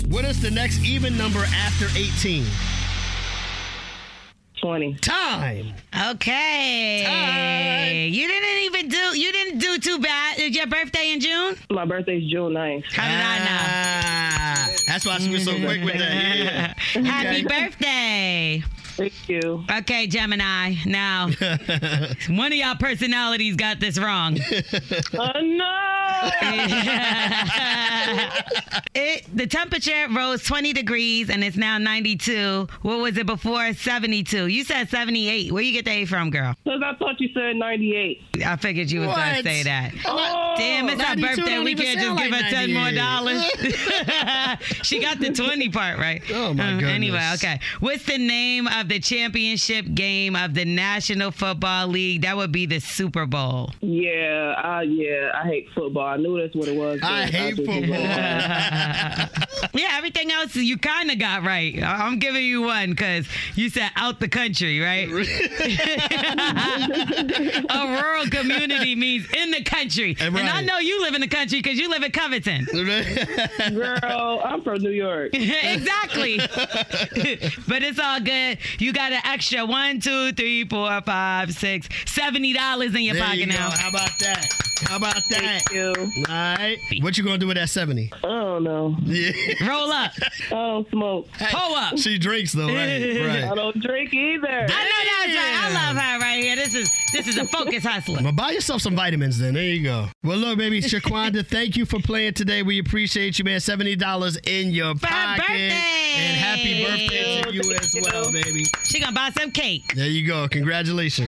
What 0.07 0.25
is 0.25 0.41
the 0.41 0.51
next 0.51 0.83
even 0.83 1.17
number 1.17 1.39
after 1.39 1.87
18? 1.97 2.45
20. 4.63 4.93
Time. 5.01 5.73
Okay. 6.11 7.03
Time. 7.05 8.13
You 8.13 8.27
didn't 8.29 8.59
even 8.63 8.87
do 8.87 9.19
you 9.19 9.29
didn't 9.33 9.59
do 9.59 9.77
too 9.77 9.99
bad. 9.99 10.39
Is 10.39 10.55
your 10.55 10.67
birthday 10.67 11.11
in 11.11 11.19
June? 11.19 11.57
My 11.69 11.83
birthday's 11.83 12.31
June 12.31 12.53
9th. 12.53 12.85
How 12.93 13.03
did 13.03 13.25
I 13.25 13.39
know? 13.39 13.45
Ah, 13.49 14.69
that's 14.87 15.05
why 15.05 15.17
she 15.17 15.31
was 15.31 15.43
so 15.43 15.51
quick 15.59 15.83
with 15.83 15.97
that. 15.97 16.77
Yeah. 16.95 17.01
Happy 17.03 17.43
birthday. 17.43 18.63
Thank 18.95 19.13
you. 19.27 19.65
Okay, 19.71 20.07
Gemini. 20.07 20.75
Now, 20.85 21.29
one 22.29 22.51
of 22.51 22.57
y'all 22.57 22.75
personalities 22.75 23.55
got 23.55 23.79
this 23.79 23.97
wrong. 23.97 24.37
Oh, 25.13 25.41
no. 25.41 25.79
it 28.95 29.25
the 29.35 29.47
temperature 29.47 30.07
rose 30.11 30.43
20 30.43 30.73
degrees 30.73 31.29
and 31.29 31.43
it's 31.43 31.57
now 31.57 31.77
92. 31.77 32.67
What 32.81 32.99
was 32.99 33.17
it 33.17 33.25
before? 33.25 33.73
72. 33.73 34.47
You 34.47 34.63
said 34.63 34.89
78. 34.89 35.51
Where 35.51 35.61
you 35.63 35.73
get 35.73 35.85
the 35.85 35.91
A 35.91 36.05
from, 36.05 36.29
girl? 36.29 36.55
Because 36.63 36.81
I 36.83 36.95
thought 36.95 37.19
you 37.19 37.29
said 37.33 37.55
98. 37.57 38.21
I 38.45 38.55
figured 38.57 38.91
you 38.91 39.01
was 39.01 39.09
gonna 39.09 39.43
say 39.43 39.63
that. 39.63 39.91
Oh, 40.05 40.53
Damn, 40.57 40.87
it's 40.89 41.01
her 41.01 41.15
birthday. 41.15 41.59
We 41.59 41.75
can't 41.75 41.99
just 41.99 42.05
sound 42.05 42.19
give 42.19 42.33
her 42.33 42.49
10 42.49 42.73
more 42.73 42.91
dollars. 42.91 43.43
she 44.83 44.99
got 45.01 45.19
the 45.19 45.31
20 45.33 45.69
part 45.69 45.97
right. 45.97 46.21
Oh 46.31 46.53
my 46.53 46.75
Uh, 46.75 46.87
Anyway, 46.93 47.31
okay. 47.35 47.59
What's 47.79 48.05
the 48.05 48.17
name 48.17 48.67
of 48.67 48.82
the 48.87 48.99
championship 48.99 49.85
game 49.93 50.35
of 50.35 50.53
the 50.53 50.65
National 50.65 51.31
Football 51.31 51.87
League? 51.87 52.21
That 52.23 52.35
would 52.37 52.51
be 52.51 52.65
the 52.65 52.79
Super 52.79 53.25
Bowl. 53.25 53.71
Yeah, 53.81 54.55
uh, 54.63 54.81
yeah, 54.81 55.31
I 55.33 55.47
hate 55.47 55.67
football. 55.73 56.05
I 56.05 56.17
knew 56.17 56.39
that's 56.39 56.55
what 56.55 56.67
it 56.67 56.75
was. 56.75 56.99
I 57.03 57.25
hate 57.25 57.55
just 57.55 57.69
didn't 57.69 57.89
yeah, 59.73 59.97
everything 59.97 60.31
else 60.31 60.55
you 60.55 60.77
kind 60.77 61.11
of 61.11 61.19
got 61.19 61.43
right. 61.43 61.81
I- 61.81 62.05
I'm 62.07 62.19
giving 62.19 62.45
you 62.45 62.63
one 62.63 62.91
because 62.91 63.27
you 63.55 63.69
said 63.69 63.89
out 63.95 64.19
the 64.19 64.27
country, 64.27 64.79
right? 64.79 65.07
A 67.69 68.01
rural 68.01 68.25
community 68.29 68.95
means 68.95 69.25
in 69.35 69.51
the 69.51 69.63
country. 69.63 70.15
And 70.19 70.37
I 70.37 70.61
know 70.61 70.77
you 70.79 71.01
live 71.01 71.13
in 71.15 71.21
the 71.21 71.27
country 71.27 71.61
because 71.61 71.79
you 71.79 71.89
live 71.89 72.03
in 72.03 72.11
Covington. 72.11 72.65
Girl, 73.73 74.41
I'm 74.43 74.61
from 74.61 74.81
New 74.81 74.89
York. 74.91 75.33
exactly. 75.33 76.37
but 76.37 77.83
it's 77.83 77.99
all 77.99 78.19
good. 78.19 78.57
You 78.79 78.93
got 78.93 79.11
an 79.11 79.21
extra 79.25 79.65
one, 79.65 79.99
two, 79.99 80.31
three, 80.33 80.65
four, 80.65 81.01
five, 81.01 81.53
six, 81.53 81.87
seventy 82.05 82.53
dollars 82.53 82.95
in 82.95 83.01
your 83.01 83.15
There 83.15 83.23
pocket 83.23 83.39
you 83.39 83.45
now. 83.47 83.71
How 83.71 83.89
about 83.89 84.17
that? 84.19 84.72
How 84.87 84.97
about 84.97 85.15
that? 85.29 85.63
Thank 85.67 85.71
you. 85.71 85.93
All 85.97 86.55
right. 86.55 86.77
What 87.01 87.17
you 87.17 87.23
gonna 87.23 87.37
do 87.37 87.47
with 87.47 87.57
that 87.57 87.69
70? 87.69 88.11
I 88.13 88.21
don't 88.21 88.63
know. 88.63 88.95
Yeah. 89.03 89.31
Roll 89.67 89.91
up. 89.91 90.11
I 90.47 90.49
don't 90.49 90.89
smoke. 90.89 91.27
Pull 91.39 91.75
up. 91.75 91.97
She 91.97 92.17
drinks 92.17 92.53
though, 92.53 92.67
right? 92.67 92.73
right. 93.25 93.43
I 93.43 93.55
don't 93.55 93.79
drink 93.81 94.13
either. 94.13 94.47
I 94.47 94.59
know 94.61 94.67
that's 94.67 95.35
right. 95.35 95.53
I 95.63 95.87
love 95.87 95.97
her 95.97 96.19
right 96.19 96.43
here. 96.43 96.55
This 96.55 96.75
is 96.75 96.89
this 97.11 97.27
is 97.27 97.37
a 97.37 97.45
focus 97.45 97.83
hustler. 97.83 98.19
Well, 98.21 98.31
buy 98.31 98.51
yourself 98.51 98.81
some 98.81 98.95
vitamins 98.95 99.39
then. 99.39 99.53
There 99.53 99.63
you 99.63 99.83
go. 99.83 100.07
Well, 100.23 100.37
look, 100.37 100.57
baby, 100.57 100.81
Shaquanda, 100.81 101.45
thank 101.47 101.77
you 101.77 101.85
for 101.85 101.99
playing 101.99 102.33
today. 102.33 102.63
We 102.63 102.79
appreciate 102.79 103.39
you, 103.39 103.45
man. 103.45 103.59
$70 103.59 104.47
in 104.47 104.71
your 104.71 104.95
pocket. 104.95 105.47
Birthday. 105.47 105.69
And 106.15 106.37
happy 106.37 106.83
birthday 106.83 107.41
to 107.41 107.53
you 107.53 107.73
as 107.73 107.95
well, 108.03 108.31
baby. 108.31 108.63
She 108.85 108.99
gonna 108.99 109.13
buy 109.13 109.31
some 109.31 109.51
cake. 109.51 109.93
There 109.95 110.07
you 110.07 110.27
go. 110.27 110.47
Congratulations. 110.47 111.27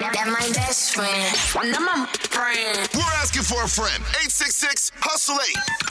That 0.00 0.26
my 0.28 0.48
best 0.54 0.94
friend. 0.94 1.72
That 1.72 1.80
my 1.82 2.06
friend. 2.28 2.88
We're 2.94 3.02
asking 3.20 3.42
for 3.42 3.62
a 3.64 3.68
friend. 3.68 4.02
866 4.24 4.92
Hustle 4.96 5.36
8. 5.36 5.40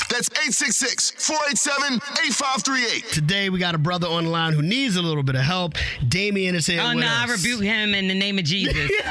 That's 0.10 0.30
866 0.32 1.12
487 1.12 1.96
8538. 2.26 3.12
Today, 3.14 3.50
we 3.52 3.60
got 3.60 3.76
a 3.76 3.78
brother 3.78 4.08
on 4.08 4.24
the 4.26 4.32
line 4.32 4.54
who 4.54 4.64
needs 4.64 4.96
a 4.96 5.02
little 5.04 5.22
bit 5.22 5.36
of 5.36 5.42
help. 5.44 5.76
Damion 6.04 6.56
is 6.56 6.66
here 6.66 6.82
Oh 6.84 6.90
with 6.96 7.04
no, 7.04 7.08
I 7.08 7.28
rebuke 7.30 7.62
him 7.62 7.94
in 7.94 8.08
the 8.08 8.16
name 8.16 8.40
of 8.40 8.46
Jesus. 8.46 8.74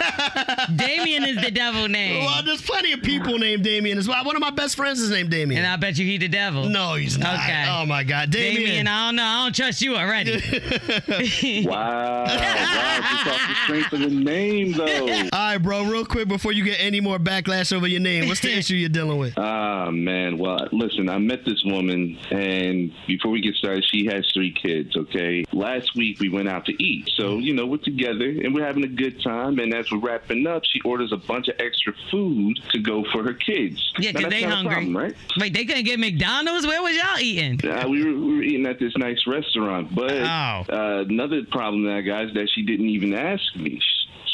Damion 0.74 1.28
is 1.28 1.40
the 1.44 1.53
devil 1.53 1.86
name. 1.86 2.24
Well, 2.24 2.42
there's 2.42 2.62
plenty 2.62 2.92
of 2.92 3.01
people 3.03 3.38
named 3.38 3.62
Damien 3.62 3.99
as 3.99 4.09
well. 4.09 4.24
One 4.24 4.34
of 4.34 4.40
my 4.40 4.51
best 4.51 4.74
friends 4.74 5.01
is 5.01 5.11
named 5.11 5.30
Damien. 5.30 5.59
And 5.62 5.66
I 5.72 5.76
bet 5.76 5.96
you 5.96 6.05
he 6.07 6.18
the 6.18 6.26
devil. 6.26 6.68
No, 6.68 6.94
he's 6.94 7.16
not. 7.16 7.34
Okay. 7.36 7.66
Oh 7.68 7.86
my 7.86 8.03
God, 8.03 8.30
Damion. 8.32 8.66
Damion, 8.66 8.88
I 8.88 9.07
don't 9.07 9.16
know. 9.16 9.22
I 9.22 9.44
don't 9.44 9.55
trust 9.55 9.80
you 9.80 9.96
already. 9.96 10.42
Wow. 11.68 12.24
wow. 12.24 12.26
She 12.28 13.24
talked 13.30 13.49
the 13.49 13.55
strength 13.64 13.92
of 13.92 14.01
the 14.01 14.09
name, 14.09 14.72
though. 14.72 14.88
All 14.89 15.28
right, 15.32 15.59
bro. 15.59 15.84
Real 15.84 16.05
quick 16.05 16.28
before 16.28 16.53
you 16.53 16.64
get 16.64 16.76
any 16.80 17.01
more 17.01 17.18
backlash 17.18 17.72
over 17.72 17.86
your 17.86 18.01
name, 18.01 18.28
what's 18.28 18.41
the 18.41 18.53
issue 18.59 18.74
you're 18.74 18.89
dealing 18.89 19.18
with? 19.18 19.34
Ah, 19.36 19.91
man. 19.91 20.39
Well, 20.39 20.68
listen, 20.72 21.09
I 21.09 21.18
met 21.18 21.45
this 21.45 21.62
woman, 21.64 22.18
and 22.30 22.93
before 23.07 23.30
we 23.30 23.41
get 23.41 23.55
started, 23.55 23.84
she 23.91 24.07
has 24.07 24.28
three 24.32 24.53
kids, 24.53 24.97
okay? 24.97 25.45
Last 25.53 25.95
week, 25.95 26.20
we 26.20 26.28
went 26.28 26.49
out 26.49 26.64
to 26.66 26.82
eat. 26.82 27.09
So, 27.16 27.39
you 27.39 27.55
know, 27.55 27.66
we're 27.66 27.78
together, 27.78 28.28
and 28.28 28.55
we're 28.55 28.64
having 28.66 28.84
a 28.84 28.89
good 28.89 29.22
time. 29.22 29.59
And 29.59 29.74
as 29.74 29.91
we're 29.91 29.99
wrapping 30.01 30.47
up, 30.47 30.62
she 30.64 30.80
orders 30.82 31.12
a 31.12 31.16
bunch 31.16 31.49
of 31.49 31.55
extra 31.59 31.93
food 32.11 32.59
to 32.70 32.78
go 32.78 33.05
for 33.12 33.22
her 33.22 33.34
kids. 33.34 33.93
Yeah, 33.99 34.12
Now, 34.12 34.18
because 34.20 34.32
they 34.32 34.43
hungry. 34.43 34.72
problem, 34.74 34.97
right? 34.97 35.14
Wait, 35.39 35.55
they 35.55 35.64
couldn't 35.64 35.84
get 35.84 35.99
McDonald's? 35.99 36.66
Where 36.66 36.82
was 36.82 36.97
y'all 36.97 37.18
eating? 37.20 37.61
Uh, 37.68 37.86
we, 37.89 38.05
were, 38.05 38.18
we 38.18 38.36
were 38.36 38.43
eating 38.43 38.66
at 38.66 38.78
this 38.78 38.93
nice 38.97 39.26
restaurant, 39.26 39.95
but 39.95 40.12
Oh. 40.12 40.64
uh, 40.68 41.05
another 41.09 41.43
problem 41.51 41.84
that 41.84 41.97
I 41.97 42.01
got 42.03 42.24
is 42.26 42.34
that 42.34 42.49
she 42.55 42.62
didn't 42.62 42.89
even 42.89 43.14
ask 43.14 43.55
me. 43.57 43.80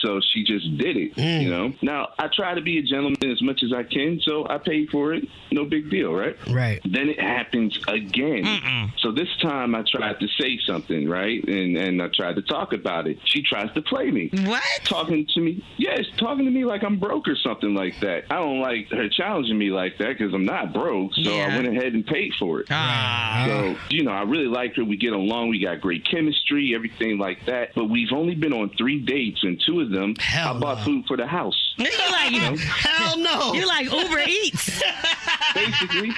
So 0.04 0.20
she 0.20 0.44
just 0.44 0.76
did 0.76 0.96
it, 0.98 1.16
you 1.16 1.48
know. 1.50 1.72
Now 1.80 2.08
I 2.18 2.28
try 2.28 2.54
to 2.54 2.60
be 2.60 2.78
a 2.78 2.82
gentleman 2.82 3.16
as 3.24 3.40
much 3.42 3.62
as 3.64 3.72
I 3.72 3.84
can, 3.84 4.20
so 4.22 4.46
I 4.48 4.58
paid 4.58 4.90
for 4.90 5.14
it. 5.14 5.24
No 5.50 5.64
big 5.64 5.88
deal, 5.90 6.12
right? 6.12 6.36
Right. 6.50 6.80
Then 6.84 7.08
it 7.08 7.18
happens 7.20 7.78
again. 7.88 8.44
So 8.98 9.12
this 9.12 9.28
time 9.40 9.74
I 9.74 9.82
tried 9.90 10.20
to 10.20 10.28
say 10.38 10.58
something, 10.66 11.08
right? 11.08 11.42
And 11.48 11.76
and 11.76 12.02
I 12.02 12.08
tried 12.08 12.36
to 12.36 12.42
talk 12.42 12.72
about 12.72 13.06
it. 13.06 13.18
She 13.24 13.42
tries 13.42 13.72
to 13.74 13.82
play 13.82 14.10
me. 14.10 14.30
What? 14.44 14.62
Talking 14.84 15.26
to 15.34 15.40
me? 15.40 15.64
Yes, 15.78 16.04
talking 16.18 16.44
to 16.44 16.50
me 16.50 16.64
like 16.64 16.82
I'm 16.84 16.98
broke 16.98 17.26
or 17.28 17.36
something 17.36 17.74
like 17.74 17.98
that. 18.00 18.24
I 18.30 18.36
don't 18.36 18.60
like 18.60 18.90
her 18.90 19.08
challenging 19.08 19.56
me 19.58 19.70
like 19.70 19.96
that 19.98 20.18
because 20.18 20.34
I'm 20.34 20.44
not 20.44 20.74
broke. 20.74 21.14
So 21.14 21.22
Yeah. 21.34 21.48
I 21.50 21.56
went 21.56 21.68
ahead 21.68 21.94
and 21.94 22.06
paid 22.06 22.32
for 22.38 22.60
it. 22.60 22.66
Ah. 22.70 23.44
So, 23.46 23.76
you 23.90 24.02
know, 24.04 24.12
I 24.12 24.22
really 24.22 24.46
like 24.46 24.76
her. 24.76 24.84
We 24.84 24.96
get 24.96 25.12
along. 25.12 25.48
We 25.48 25.60
got 25.60 25.80
great 25.80 26.04
chemistry, 26.10 26.74
everything 26.74 27.18
like 27.18 27.46
that. 27.46 27.70
But 27.74 27.86
we've 27.86 28.12
only 28.12 28.34
been 28.34 28.52
on 28.52 28.70
three 28.76 29.00
dates, 29.00 29.42
and 29.42 29.60
two 29.64 29.80
of 29.80 29.90
them, 29.94 30.14
I 30.34 30.52
bought 30.58 30.84
food 30.84 31.06
for 31.06 31.16
the 31.16 31.26
house. 31.26 31.74
You're 31.76 31.88
like 32.10 32.58
Hell 32.58 33.18
no. 33.18 33.52
You're 33.54 33.66
like 33.66 33.90
Uber 33.90 34.20
Eats. 34.28 34.82
Basically. 35.54 36.10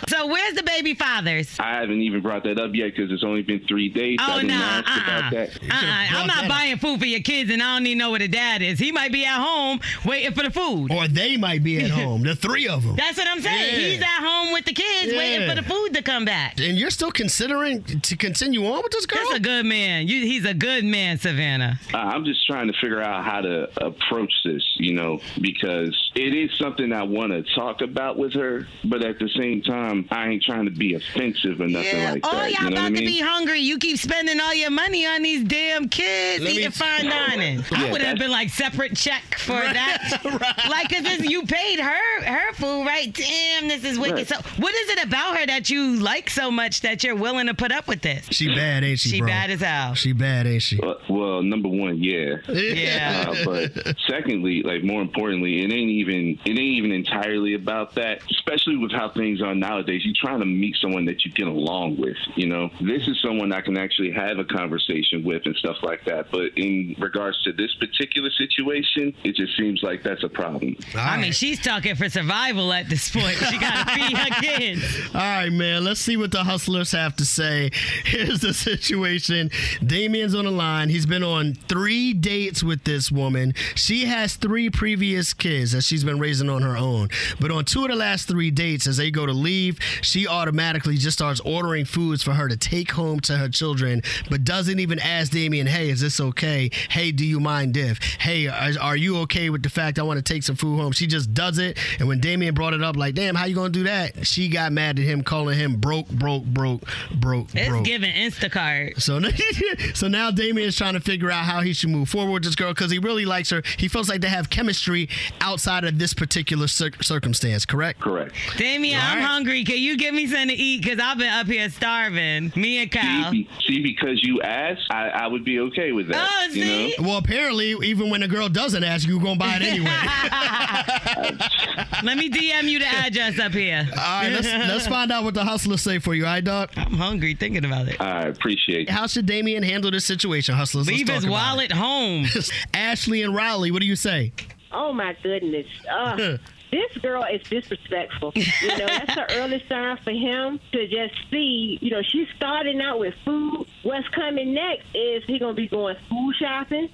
So 0.08 0.26
where's 0.26 0.54
the 0.54 0.62
baby 0.62 0.94
fathers? 0.94 1.56
I 1.60 1.74
haven't 1.74 2.00
even 2.00 2.22
brought 2.22 2.42
that 2.44 2.58
up 2.58 2.70
yet 2.74 2.94
because 2.94 3.12
it's 3.12 3.22
only 3.22 3.42
been 3.42 3.60
three 3.66 3.88
days. 3.88 4.18
Oh, 4.20 4.32
I 4.32 4.34
didn't 4.40 4.48
nah, 4.48 4.64
ask 4.64 5.02
about 5.02 5.22
uh-uh. 5.24 5.30
that. 5.30 5.56
Uh-uh. 5.62 6.18
I'm 6.18 6.26
not 6.26 6.48
buying 6.48 6.78
food 6.78 6.98
for 6.98 7.06
your 7.06 7.20
kids, 7.20 7.50
and 7.50 7.62
I 7.62 7.76
don't 7.76 7.86
even 7.86 7.98
know 7.98 8.10
where 8.10 8.18
the 8.18 8.28
dad 8.28 8.62
is. 8.62 8.78
He 8.78 8.90
might 8.90 9.12
be 9.12 9.24
at 9.24 9.38
home 9.38 9.80
waiting 10.04 10.32
for 10.32 10.42
the 10.42 10.50
food. 10.50 10.90
Or 10.90 11.08
they 11.08 11.36
might 11.36 11.62
be 11.62 11.78
at 11.84 11.90
home. 11.98 12.22
The 12.22 12.34
three 12.34 12.68
of 12.68 12.82
them. 12.82 12.96
That's 12.96 13.18
what 13.18 13.28
I'm 13.28 13.40
saying. 13.40 13.74
Yeah. 13.74 13.88
He's 13.88 14.00
at 14.02 14.20
home 14.20 14.52
with 14.52 14.64
the 14.64 14.72
kids, 14.72 15.12
waiting 15.14 15.48
for 15.48 15.54
the 15.54 15.62
food 15.62 15.94
to 15.94 16.02
come 16.02 16.24
back. 16.24 16.58
And 16.58 16.78
you're 16.78 16.90
still 16.90 17.12
considering 17.12 17.82
to 17.82 18.16
continue 18.16 18.66
on 18.66 18.82
with 18.82 18.92
this 18.92 19.06
girl? 19.06 19.22
That's 19.24 19.38
a 19.38 19.40
good 19.40 19.66
man. 19.66 20.08
You, 20.08 20.22
he's 20.22 20.44
a 20.44 20.54
good 20.54 20.84
man, 20.84 21.18
Savannah. 21.18 21.78
Uh, 21.92 21.98
I'm 21.98 22.24
just 22.24 22.46
trying 22.46 22.68
to 22.68 22.74
figure 22.80 23.02
out 23.02 23.24
how 23.24 23.40
to 23.40 23.68
approach 23.84 24.32
this, 24.44 24.62
you 24.76 24.94
know, 24.94 25.20
because 25.40 26.10
it 26.14 26.34
is 26.34 26.50
something 26.58 26.92
I 26.92 27.02
want 27.02 27.32
to 27.32 27.42
talk 27.54 27.80
about 27.80 28.18
with 28.18 28.34
her, 28.34 28.66
but 28.84 29.04
at 29.04 29.18
the 29.18 29.28
same 29.36 29.62
time, 29.62 29.87
I 30.10 30.28
ain't 30.28 30.42
trying 30.42 30.64
to 30.66 30.70
be 30.70 30.94
offensive 30.94 31.60
or 31.60 31.68
nothing 31.68 32.04
like 32.04 32.20
oh, 32.24 32.32
that. 32.32 32.50
y'all 32.52 32.64
you 32.64 32.70
know 32.70 32.76
about 32.76 32.82
what 32.82 32.86
I 32.86 32.90
mean? 32.90 33.00
to 33.02 33.06
be 33.06 33.20
hungry. 33.20 33.60
You 33.60 33.78
keep 33.78 33.98
spending 33.98 34.40
all 34.40 34.54
your 34.54 34.70
money 34.70 35.06
on 35.06 35.22
these 35.22 35.44
damn 35.44 35.88
kids 35.88 36.42
Let 36.44 36.52
me- 36.54 36.58
eating 36.60 36.70
fine 36.72 37.04
dining. 37.08 37.64
I 37.72 37.84
Yeah, 37.86 37.92
would 37.92 38.02
have 38.02 38.18
been 38.18 38.30
like 38.30 38.50
separate 38.50 38.96
check 38.96 39.22
for 39.38 39.52
that. 39.52 40.20
Like, 40.68 40.90
cause 40.90 41.02
this, 41.02 41.20
you 41.28 41.44
paid 41.44 41.80
her 41.80 42.22
her 42.24 42.52
food, 42.54 42.84
right? 42.86 43.12
Damn, 43.12 43.68
this 43.68 43.84
is 43.84 43.98
wicked. 43.98 44.14
Right. 44.16 44.26
So, 44.28 44.36
what 44.58 44.74
is 44.74 44.90
it 44.90 45.04
about 45.04 45.36
her 45.38 45.46
that 45.46 45.70
you 45.70 45.96
like 45.96 46.28
so 46.30 46.50
much 46.50 46.82
that 46.82 47.02
you're 47.02 47.16
willing 47.16 47.46
to 47.46 47.54
put 47.54 47.72
up 47.72 47.88
with 47.88 48.02
this? 48.02 48.26
She 48.30 48.48
bad, 48.54 48.84
ain't 48.84 48.98
she, 48.98 49.08
She 49.10 49.18
bro? 49.20 49.28
bad 49.28 49.50
as 49.50 49.60
hell. 49.60 49.94
She 49.94 50.12
bad, 50.12 50.46
ain't 50.46 50.62
she? 50.62 50.78
Well, 50.82 51.00
well, 51.08 51.42
number 51.42 51.68
one, 51.68 52.02
yeah. 52.02 52.36
Yeah. 52.48 53.24
Uh, 53.28 53.44
but 53.44 53.96
secondly, 54.08 54.62
like 54.62 54.82
more 54.84 55.00
importantly, 55.02 55.60
it 55.64 55.72
ain't 55.72 55.90
even 55.90 56.38
it 56.44 56.50
ain't 56.50 56.58
even 56.60 56.92
entirely 56.92 57.54
about 57.54 57.94
that. 57.94 58.20
Especially 58.30 58.76
with 58.76 58.92
how 58.92 59.10
things 59.10 59.40
are 59.42 59.54
nowadays. 59.54 59.77
Nowadays, 59.78 60.02
you're 60.04 60.14
trying 60.16 60.40
to 60.40 60.46
meet 60.46 60.74
someone 60.82 61.04
that 61.04 61.24
you 61.24 61.30
get 61.30 61.46
along 61.46 61.98
with. 61.98 62.16
You 62.34 62.48
know, 62.48 62.68
this 62.80 63.06
is 63.06 63.20
someone 63.22 63.52
I 63.52 63.60
can 63.60 63.78
actually 63.78 64.10
have 64.10 64.38
a 64.38 64.44
conversation 64.44 65.22
with 65.22 65.42
and 65.44 65.54
stuff 65.54 65.76
like 65.82 66.04
that. 66.04 66.32
But 66.32 66.50
in 66.56 66.96
regards 66.98 67.40
to 67.44 67.52
this 67.52 67.72
particular 67.76 68.28
situation, 68.30 69.14
it 69.22 69.36
just 69.36 69.56
seems 69.56 69.80
like 69.84 70.02
that's 70.02 70.24
a 70.24 70.28
problem. 70.28 70.76
I 70.96 71.16
mean, 71.16 71.30
she's 71.30 71.60
talking 71.62 71.94
for 71.94 72.08
survival 72.08 72.72
at 72.72 72.88
this 72.88 73.08
point. 73.08 73.36
She 73.36 73.58
got 73.58 73.86
to 73.86 73.94
feed 73.94 74.16
her 74.16 74.40
kids. 74.40 74.84
All 75.14 75.20
right, 75.20 75.52
man. 75.52 75.84
Let's 75.84 76.00
see 76.00 76.16
what 76.16 76.32
the 76.32 76.42
hustlers 76.42 76.90
have 76.90 77.14
to 77.16 77.24
say. 77.24 77.70
Here's 78.04 78.40
the 78.40 78.54
situation. 78.54 79.50
Damion's 79.80 80.34
on 80.34 80.44
the 80.44 80.50
line. 80.50 80.88
He's 80.88 81.06
been 81.06 81.22
on 81.22 81.54
three 81.54 82.14
dates 82.14 82.64
with 82.64 82.82
this 82.82 83.12
woman. 83.12 83.54
She 83.76 84.06
has 84.06 84.34
three 84.34 84.70
previous 84.70 85.32
kids 85.34 85.70
that 85.70 85.82
she's 85.82 86.02
been 86.02 86.18
raising 86.18 86.48
on 86.48 86.62
her 86.62 86.76
own. 86.76 87.10
But 87.40 87.52
on 87.52 87.64
two 87.64 87.84
of 87.84 87.90
the 87.90 87.96
last 87.96 88.26
three 88.26 88.50
dates, 88.50 88.88
as 88.88 88.96
they 88.96 89.12
go 89.12 89.24
to 89.24 89.32
leave, 89.32 89.67
she 90.02 90.26
automatically 90.26 90.96
just 90.96 91.18
starts 91.18 91.40
ordering 91.40 91.84
foods 91.84 92.22
for 92.22 92.32
her 92.32 92.48
to 92.48 92.56
take 92.56 92.90
home 92.92 93.20
to 93.20 93.36
her 93.36 93.48
children, 93.48 94.02
but 94.30 94.44
doesn't 94.44 94.78
even 94.80 94.98
ask 94.98 95.32
Damion, 95.32 95.66
hey, 95.66 95.90
is 95.90 96.00
this 96.00 96.20
okay? 96.20 96.70
Hey, 96.90 97.12
do 97.12 97.24
you 97.24 97.40
mind 97.40 97.76
if? 97.76 97.98
Hey, 98.02 98.46
are, 98.48 98.72
are 98.80 98.96
you 98.96 99.18
okay 99.18 99.50
with 99.50 99.62
the 99.62 99.70
fact 99.70 99.98
I 99.98 100.02
want 100.02 100.24
to 100.24 100.32
take 100.32 100.42
some 100.42 100.56
food 100.56 100.78
home? 100.80 100.92
She 100.92 101.06
just 101.06 101.34
does 101.34 101.58
it. 101.58 101.78
And 101.98 102.08
when 102.08 102.20
Damion 102.20 102.54
brought 102.54 102.74
it 102.74 102.82
up, 102.82 102.96
like, 102.96 103.14
damn, 103.14 103.34
how 103.34 103.44
you 103.46 103.54
gonna 103.54 103.68
do 103.70 103.84
that? 103.84 104.26
She 104.26 104.48
got 104.48 104.72
mad 104.72 104.98
at 104.98 105.04
him, 105.04 105.22
calling 105.22 105.58
him 105.58 105.76
broke, 105.76 106.08
broke, 106.08 106.44
broke, 106.44 106.82
broke, 107.14 107.48
It's 107.54 107.68
broke. 107.68 107.84
giving 107.84 108.12
Instacart. 108.12 109.00
So, 109.00 109.20
so 109.94 110.08
now 110.08 110.30
is 110.36 110.76
trying 110.76 110.94
to 110.94 111.00
figure 111.00 111.30
out 111.30 111.44
how 111.44 111.60
he 111.60 111.72
should 111.72 111.90
move 111.90 112.08
forward 112.08 112.32
with 112.32 112.44
this 112.44 112.54
girl 112.54 112.72
because 112.72 112.90
he 112.90 112.98
really 112.98 113.24
likes 113.24 113.50
her. 113.50 113.62
He 113.76 113.88
feels 113.88 114.08
like 114.08 114.20
they 114.20 114.28
have 114.28 114.50
chemistry 114.50 115.08
outside 115.40 115.84
of 115.84 115.98
this 115.98 116.14
particular 116.14 116.66
cir- 116.66 116.90
circumstance. 117.00 117.64
Correct? 117.64 118.00
Correct. 118.00 118.34
Damion, 118.56 118.98
I'm 119.00 119.18
Right. 119.18 119.24
Hungry. 119.58 119.74
Can 119.74 119.82
you 119.82 119.96
give 119.96 120.14
me 120.14 120.26
something 120.26 120.48
to 120.48 120.54
eat? 120.54 120.82
Because 120.82 121.00
I've 121.00 121.18
been 121.18 121.32
up 121.32 121.46
here 121.46 121.68
starving. 121.70 122.52
Me 122.56 122.82
and 122.82 122.90
Kyle. 122.90 123.30
See, 123.30 123.48
see, 123.66 123.82
because 123.82 124.22
you 124.22 124.40
asked, 124.42 124.86
I, 124.90 125.08
I 125.08 125.26
would 125.26 125.44
be 125.44 125.60
okay 125.60 125.92
with 125.92 126.08
that. 126.08 126.28
Oh, 126.30 126.52
you 126.52 126.64
know? 126.64 126.90
Well, 127.00 127.18
apparently, 127.18 127.74
even 127.82 128.10
when 128.10 128.22
a 128.22 128.28
girl 128.28 128.48
doesn't 128.48 128.84
ask, 128.84 129.08
you're 129.08 129.20
gonna 129.20 129.38
buy 129.38 129.58
it 129.60 129.62
anyway. 129.62 129.86
Let 132.02 132.16
me 132.16 132.30
DM 132.30 132.64
you 132.64 132.78
the 132.78 132.86
address 132.86 133.38
up 133.38 133.52
here. 133.52 133.86
All 133.90 133.96
right, 133.96 134.32
let's 134.32 134.46
let's 134.46 134.86
find 134.86 135.10
out 135.10 135.24
what 135.24 135.34
the 135.34 135.44
hustlers 135.44 135.82
say 135.82 135.98
for 135.98 136.14
you. 136.14 136.24
All 136.24 136.32
right, 136.32 136.44
dog. 136.44 136.70
I'm 136.76 136.94
hungry 136.94 137.34
thinking 137.34 137.64
about 137.64 137.88
it. 137.88 138.00
I 138.00 138.22
appreciate 138.22 138.88
it. 138.88 138.90
How 138.90 139.06
should 139.06 139.26
Damion 139.26 139.64
handle 139.64 139.90
this 139.90 140.04
situation, 140.04 140.54
hustlers? 140.54 140.86
Let's 140.86 140.98
Leave 140.98 141.06
talk 141.06 141.16
his 141.16 141.24
about 141.24 141.32
wallet 141.32 141.72
home. 141.72 142.26
Ashley 142.74 143.22
and 143.22 143.34
Riley, 143.34 143.70
what 143.70 143.80
do 143.80 143.86
you 143.86 143.96
say? 143.96 144.32
Oh 144.72 144.92
my 144.92 145.16
goodness. 145.22 145.66
Uh, 145.90 146.36
this 146.70 146.96
girl 146.98 147.24
is 147.24 147.42
disrespectful. 147.48 148.32
You 148.34 148.68
know, 148.68 148.86
that's 148.86 149.14
the 149.14 149.34
early 149.36 149.62
sign 149.68 149.96
for 150.04 150.10
him 150.10 150.60
to 150.72 150.86
just 150.86 151.14
see, 151.30 151.78
you 151.80 151.90
know, 151.90 152.02
she's 152.02 152.28
starting 152.36 152.80
out 152.80 152.98
with 152.98 153.14
food. 153.24 153.66
What's 153.82 154.08
coming 154.08 154.54
next 154.54 154.86
is 154.94 155.22
he 155.26 155.38
gonna 155.38 155.54
be 155.54 155.68
going 155.68 155.96
food 156.08 156.34
shopping. 156.38 156.88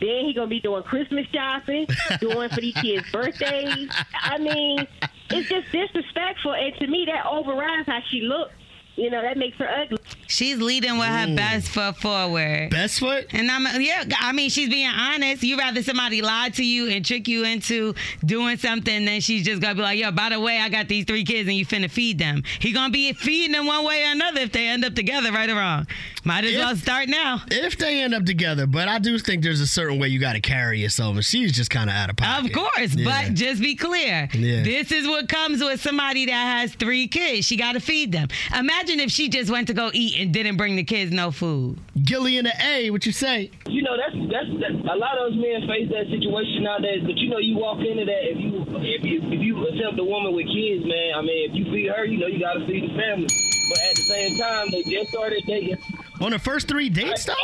Then 0.00 0.24
he 0.24 0.34
gonna 0.34 0.48
be 0.48 0.60
doing 0.60 0.82
Christmas 0.82 1.26
shopping, 1.32 1.86
doing 2.20 2.48
for 2.50 2.60
these 2.60 2.74
kids' 2.74 3.10
birthdays. 3.10 3.88
I 4.20 4.38
mean, 4.38 4.86
it's 5.30 5.48
just 5.48 5.72
disrespectful, 5.72 6.54
and 6.54 6.74
to 6.76 6.86
me, 6.86 7.06
that 7.06 7.26
overrides 7.26 7.86
how 7.86 8.00
she 8.10 8.20
looks. 8.22 8.52
You 8.96 9.10
know, 9.10 9.20
that 9.20 9.36
makes 9.36 9.58
her 9.58 9.68
ugly. 9.68 9.98
She's 10.26 10.56
leading 10.58 10.98
with 10.98 11.08
her 11.08 11.26
mm. 11.26 11.36
best 11.36 11.68
foot 11.68 11.96
forward. 11.98 12.70
Best 12.70 12.98
foot? 12.98 13.26
And 13.30 13.50
I'm 13.50 13.80
yeah, 13.80 14.04
I 14.18 14.32
mean 14.32 14.48
she's 14.48 14.70
being 14.70 14.88
honest. 14.88 15.42
You 15.42 15.58
rather 15.58 15.82
somebody 15.82 16.22
lie 16.22 16.48
to 16.54 16.64
you 16.64 16.88
and 16.88 17.04
trick 17.04 17.28
you 17.28 17.44
into 17.44 17.94
doing 18.24 18.56
something 18.56 19.04
than 19.04 19.20
she's 19.20 19.44
just 19.44 19.60
gonna 19.60 19.74
be 19.74 19.82
like, 19.82 19.98
yo, 19.98 20.10
by 20.12 20.30
the 20.30 20.40
way, 20.40 20.58
I 20.58 20.70
got 20.70 20.88
these 20.88 21.04
three 21.04 21.24
kids 21.24 21.46
and 21.46 21.56
you 21.56 21.66
finna 21.66 21.90
feed 21.90 22.18
them. 22.18 22.42
He 22.58 22.72
gonna 22.72 22.90
be 22.90 23.12
feeding 23.12 23.52
them 23.52 23.66
one 23.66 23.84
way 23.84 24.04
or 24.04 24.12
another 24.12 24.40
if 24.40 24.52
they 24.52 24.66
end 24.66 24.84
up 24.84 24.94
together, 24.94 25.30
right 25.30 25.48
or 25.50 25.56
wrong. 25.56 25.86
Might 26.26 26.44
as 26.44 26.56
well 26.56 26.74
start 26.74 27.08
now. 27.08 27.42
If 27.52 27.78
they 27.78 28.02
end 28.02 28.12
up 28.12 28.24
together, 28.24 28.66
but 28.66 28.88
I 28.88 28.98
do 28.98 29.16
think 29.16 29.44
there's 29.44 29.60
a 29.60 29.66
certain 29.66 30.00
way 30.00 30.08
you 30.08 30.18
got 30.18 30.32
to 30.32 30.40
carry 30.40 30.80
yourself, 30.80 31.14
and 31.14 31.24
she's 31.24 31.52
just 31.52 31.70
kind 31.70 31.88
of 31.88 31.94
out 31.94 32.10
of 32.10 32.16
pocket. 32.16 32.46
Of 32.46 32.52
course, 32.52 32.94
Yeah. 32.96 33.04
but 33.04 33.34
just 33.34 33.62
be 33.62 33.76
clear. 33.76 34.28
Yeah. 34.34 34.64
This 34.64 34.90
is 34.90 35.06
what 35.06 35.28
comes 35.28 35.62
with 35.62 35.80
somebody 35.80 36.26
that 36.26 36.32
has 36.58 36.74
three 36.74 37.06
kids. 37.06 37.46
She 37.46 37.56
got 37.56 37.72
to 37.74 37.80
feed 37.80 38.10
them. 38.10 38.26
Imagine 38.52 38.98
if 38.98 39.12
she 39.12 39.28
just 39.28 39.52
went 39.52 39.68
to 39.68 39.74
go 39.74 39.92
eat 39.94 40.18
and 40.18 40.34
didn't 40.34 40.56
bring 40.56 40.74
the 40.74 40.82
kids 40.82 41.12
no 41.12 41.30
food. 41.30 41.78
Gilly 42.02 42.38
in 42.38 42.44
the 42.44 42.52
A, 42.60 42.90
what 42.90 43.06
you 43.06 43.12
say? 43.12 43.52
You 43.68 43.82
know, 43.82 43.96
that's 43.96 44.16
that's 44.26 44.50
that, 44.60 44.92
a 44.92 44.96
lot 44.98 45.16
of 45.18 45.30
us 45.30 45.38
men 45.38 45.62
face 45.70 45.88
that 45.94 46.10
situation 46.10 46.64
nowadays. 46.64 47.02
But 47.06 47.16
you 47.18 47.30
know, 47.30 47.38
you 47.38 47.56
walk 47.56 47.78
into 47.78 48.04
that 48.04 48.22
if 48.26 48.38
you 48.42 48.66
if 48.82 49.04
you 49.04 49.22
if 49.30 49.40
you 49.40 49.64
accept 49.68 49.96
a 50.00 50.04
woman 50.04 50.34
with 50.34 50.46
kids, 50.46 50.84
man. 50.84 51.14
I 51.14 51.22
mean, 51.22 51.50
if 51.50 51.54
you 51.54 51.64
feed 51.70 51.86
her, 51.94 52.04
you 52.04 52.18
know, 52.18 52.26
you 52.26 52.40
got 52.40 52.54
to 52.54 52.66
feed 52.66 52.82
the 52.90 52.94
family. 52.98 53.28
But 53.68 53.78
at 53.82 53.96
the 53.96 54.02
same 54.02 54.38
time, 54.38 54.70
they 54.70 54.82
just 54.82 55.10
started 55.10 55.42
dating. 55.46 55.78
On 56.20 56.30
the 56.30 56.38
first 56.38 56.68
three 56.68 56.88
dates, 56.88 57.24
though. 57.24 57.34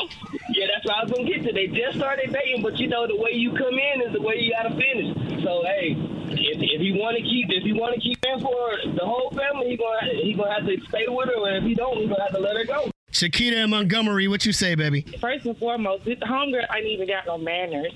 Yeah, 0.55 0.66
that's 0.73 0.87
what 0.87 0.97
I 0.97 1.03
was 1.05 1.12
gonna 1.12 1.29
get 1.29 1.45
to. 1.45 1.53
They 1.53 1.66
just 1.66 1.99
started 1.99 2.33
dating, 2.33 2.62
but 2.62 2.79
you 2.79 2.89
know, 2.89 3.07
the 3.07 3.16
way 3.16 3.33
you 3.33 3.53
come 3.53 3.75
in 3.75 4.03
is 4.03 4.12
the 4.12 4.23
way 4.23 4.37
you 4.39 4.53
gotta 4.53 4.75
finish. 4.75 5.43
So 5.43 5.62
hey, 5.64 5.97
if, 6.31 6.59
if 6.61 6.81
you 6.81 6.95
want 6.95 7.16
to 7.16 7.23
keep 7.23 7.51
if 7.51 7.64
you 7.64 7.75
want 7.75 7.95
to 7.95 8.01
keep 8.01 8.25
in 8.25 8.41
for 8.41 8.79
the 8.95 9.05
whole 9.05 9.31
family, 9.31 9.70
he 9.70 9.77
gonna 9.77 10.23
he 10.23 10.35
gonna 10.35 10.55
have 10.55 10.66
to 10.66 10.77
stay 10.89 11.05
with 11.09 11.29
her, 11.29 11.49
and 11.49 11.57
if 11.59 11.64
he 11.64 11.75
don't, 11.75 11.99
he 11.99 12.07
gonna 12.07 12.23
have 12.23 12.33
to 12.33 12.41
let 12.41 12.57
her 12.57 12.64
go. 12.64 12.91
Shakita 13.13 13.57
and 13.57 13.71
Montgomery, 13.71 14.27
what 14.27 14.47
you 14.47 14.53
say, 14.53 14.75
baby? 14.75 15.03
First 15.21 15.45
and 15.45 15.57
foremost, 15.59 16.05
this 16.05 16.19
homegirl 16.21 16.67
ain't 16.75 16.87
even 16.87 17.07
got 17.07 17.27
no 17.27 17.39
manners. 17.39 17.93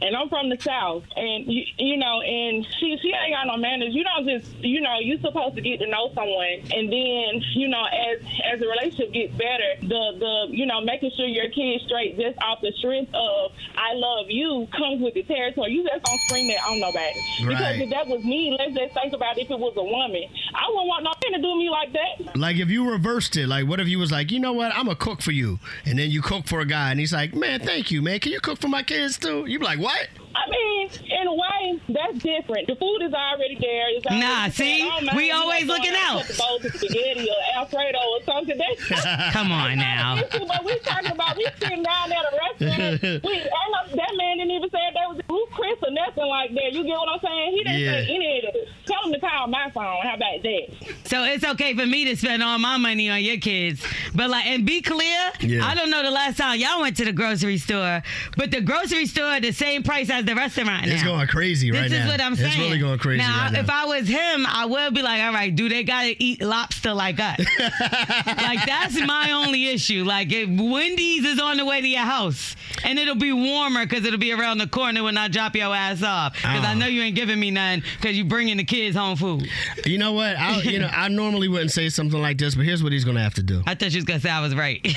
And 0.00 0.16
I'm 0.16 0.28
from 0.28 0.50
the 0.50 0.58
South, 0.60 1.04
and 1.16 1.46
you, 1.46 1.62
you 1.78 1.96
know, 1.96 2.20
and 2.20 2.66
she 2.78 2.98
she 3.00 3.08
ain't 3.08 3.32
got 3.32 3.46
no 3.46 3.56
manners. 3.56 3.94
You 3.94 4.04
don't 4.04 4.26
just, 4.28 4.52
you 4.58 4.80
know, 4.80 4.98
you 5.00 5.16
supposed 5.18 5.54
to 5.54 5.62
get 5.62 5.78
to 5.80 5.86
know 5.86 6.10
someone, 6.14 6.60
and 6.74 6.92
then, 6.92 7.40
you 7.54 7.68
know, 7.68 7.84
as 7.86 8.20
as 8.52 8.60
the 8.60 8.66
relationship 8.66 9.14
gets 9.14 9.32
better, 9.38 9.80
the 9.80 10.02
the 10.18 10.46
you 10.50 10.66
know, 10.66 10.80
making 10.80 11.12
sure 11.16 11.26
your 11.26 11.48
kid's 11.48 11.84
straight 11.84 12.18
just 12.18 12.36
off 12.42 12.60
the 12.60 12.72
strength 12.78 13.14
of 13.14 13.52
I 13.78 13.94
love 13.94 14.26
you 14.28 14.66
comes 14.76 15.00
with 15.00 15.14
the 15.14 15.22
territory. 15.22 15.72
You 15.72 15.84
just 15.88 16.04
don't 16.04 16.20
scream 16.26 16.48
that 16.48 16.60
on 16.68 16.80
nobody. 16.80 17.20
Because 17.46 17.78
if 17.78 17.90
that 17.90 18.06
was 18.06 18.24
me, 18.24 18.56
let's 18.58 18.74
just 18.74 18.94
think 18.94 19.14
about 19.14 19.38
if 19.38 19.48
it 19.50 19.58
was 19.58 19.74
a 19.76 19.84
woman. 19.84 20.24
I 20.54 20.68
wouldn't 20.68 20.88
want 20.88 21.04
no 21.04 21.13
to 21.32 21.40
do 21.40 21.56
me 21.56 21.70
like 21.70 21.92
that. 21.92 22.36
Like 22.36 22.56
if 22.56 22.68
you 22.68 22.90
reversed 22.90 23.36
it, 23.36 23.46
like 23.48 23.66
what 23.66 23.80
if 23.80 23.88
you 23.88 23.98
was 23.98 24.10
like, 24.10 24.30
you 24.30 24.40
know 24.40 24.52
what, 24.52 24.72
I'm 24.74 24.88
a 24.88 24.96
cook 24.96 25.22
for 25.22 25.32
you, 25.32 25.58
and 25.86 25.98
then 25.98 26.10
you 26.10 26.22
cook 26.22 26.46
for 26.46 26.60
a 26.60 26.66
guy, 26.66 26.90
and 26.90 27.00
he's 27.00 27.12
like, 27.12 27.34
man, 27.34 27.60
thank 27.60 27.90
you, 27.90 28.02
man. 28.02 28.20
Can 28.20 28.32
you 28.32 28.40
cook 28.40 28.58
for 28.60 28.68
my 28.68 28.82
kids 28.82 29.18
too? 29.18 29.46
You 29.46 29.58
be 29.58 29.64
like, 29.64 29.78
what? 29.78 30.08
I 30.36 30.50
mean, 30.50 30.90
in 31.20 31.26
a 31.28 31.34
way, 31.34 31.80
that's 31.88 32.18
different. 32.18 32.66
The 32.66 32.76
food 32.76 33.02
is 33.02 33.12
already 33.14 33.56
there. 33.60 33.86
It's 33.96 34.06
already 34.06 34.20
Nah, 34.20 34.48
prepared. 34.48 34.52
see? 34.54 34.82
I 34.82 34.88
don't 34.88 35.04
mind 35.06 35.16
We 35.16 35.26
you 35.28 35.34
always 35.34 35.64
know, 35.66 35.74
looking 35.74 35.92
out. 35.96 36.26
The 36.26 36.34
bowl 36.34 36.56
of 36.56 36.74
spaghetti 36.74 37.28
or 37.30 37.58
Alfredo 37.60 37.98
or 37.98 38.22
something. 38.24 38.58
That's 38.58 39.32
Come 39.32 39.52
on 39.52 39.76
now. 39.78 40.16
But 40.32 40.64
we 40.64 40.78
talking 40.80 41.12
about 41.12 41.36
we 41.36 41.46
sitting 41.60 41.82
down 41.82 42.12
at 42.12 42.24
a 42.24 42.38
restaurant. 42.50 43.02
we, 43.24 43.32
ain't 43.32 43.44
no- 43.44 43.92
uh, 43.92 43.96
that 43.96 44.12
man 44.16 44.38
didn't 44.38 44.50
even 44.50 44.70
say 44.70 44.78
that 44.94 45.08
was 45.08 45.18
a 45.20 45.32
Ruth 45.32 45.50
Chris 45.52 45.78
or 45.82 45.90
nothing 45.92 46.26
like 46.26 46.50
that. 46.54 46.72
You 46.72 46.82
get 46.84 46.96
what 46.98 47.08
I'm 47.12 47.20
saying? 47.20 47.50
He 47.52 47.58
didn't 47.64 47.78
say 47.78 48.06
Yeah. 48.06 48.14
any 48.14 48.38
of 48.48 48.54
it. 48.54 48.68
Tell 48.86 49.02
him 49.04 49.12
to 49.12 49.20
call 49.20 49.46
my 49.46 49.70
phone. 49.70 49.98
How 50.02 50.14
about 50.14 50.42
that? 50.42 51.08
So 51.08 51.22
it's 51.24 51.44
okay 51.44 51.74
for 51.76 51.86
me 51.86 52.04
to 52.06 52.16
spend 52.16 52.42
all 52.42 52.58
my 52.58 52.76
money 52.76 53.08
on 53.08 53.22
your 53.22 53.36
kids. 53.38 53.84
But 54.14 54.30
like 54.30 54.46
and 54.46 54.66
be 54.66 54.82
clear, 54.82 55.32
Yeah. 55.40 55.64
I 55.66 55.74
don't 55.74 55.90
know 55.90 56.02
the 56.02 56.10
last 56.10 56.38
time 56.38 56.58
y'all 56.58 56.80
went 56.80 56.96
to 56.98 57.04
the 57.04 57.12
grocery 57.12 57.58
store, 57.58 58.02
but 58.36 58.50
the 58.50 58.60
grocery 58.60 59.06
store 59.06 59.38
the 59.40 59.52
same 59.52 59.82
price 59.82 60.10
as 60.10 60.23
the 60.26 60.34
restaurant 60.34 60.86
It's 60.86 61.02
now. 61.02 61.14
going 61.16 61.26
crazy 61.28 61.70
right 61.70 61.82
this 61.82 61.92
now. 61.92 62.04
is 62.04 62.10
what 62.10 62.20
I'm 62.20 62.34
saying. 62.36 62.48
It's 62.50 62.58
really 62.58 62.78
going 62.78 62.98
crazy 62.98 63.18
now, 63.22 63.42
right 63.44 63.52
now. 63.52 63.60
if 63.60 63.70
I 63.70 63.84
was 63.86 64.06
him, 64.08 64.46
I 64.46 64.66
would 64.66 64.94
be 64.94 65.02
like, 65.02 65.22
all 65.22 65.32
right, 65.32 65.54
do 65.54 65.68
they 65.68 65.84
gotta 65.84 66.14
eat 66.22 66.40
lobster 66.42 66.92
like 66.94 67.18
us? 67.20 67.38
like 67.58 68.66
that's 68.66 69.00
my 69.06 69.32
only 69.32 69.68
issue. 69.68 70.04
Like 70.04 70.32
if 70.32 70.48
Wendy's 70.48 71.24
is 71.24 71.40
on 71.40 71.56
the 71.58 71.64
way 71.64 71.80
to 71.80 71.86
your 71.88 72.00
house 72.02 72.56
and 72.84 72.98
it'll 72.98 73.14
be 73.14 73.32
warmer 73.32 73.86
because 73.86 74.04
it'll 74.04 74.18
be 74.18 74.32
around 74.32 74.58
the 74.58 74.66
corner 74.66 75.02
when 75.02 75.16
I 75.16 75.28
drop 75.28 75.54
your 75.56 75.74
ass 75.74 76.02
off. 76.02 76.34
Because 76.34 76.64
I 76.64 76.72
Oh. 76.72 76.78
know 76.78 76.86
you 76.86 77.02
ain't 77.02 77.14
giving 77.16 77.38
me 77.38 77.50
none 77.50 77.82
because 78.00 78.16
you 78.16 78.24
bringing 78.24 78.56
the 78.56 78.64
kids 78.64 78.96
home 78.96 79.16
food. 79.16 79.48
You 79.84 79.98
know 79.98 80.12
what? 80.12 80.36
I, 80.36 80.60
you 80.62 80.78
know, 80.78 80.88
I 80.92 81.08
normally 81.08 81.48
wouldn't 81.48 81.70
say 81.72 81.88
something 81.88 82.20
like 82.20 82.38
this, 82.38 82.54
but 82.54 82.64
here's 82.64 82.82
what 82.82 82.92
he's 82.92 83.04
gonna 83.04 83.22
have 83.22 83.34
to 83.34 83.42
do. 83.42 83.62
I 83.66 83.74
thought 83.74 83.90
she 83.92 83.98
was 83.98 84.04
gonna 84.04 84.20
say 84.20 84.30
I 84.30 84.40
was 84.40 84.54
right. 84.54 84.80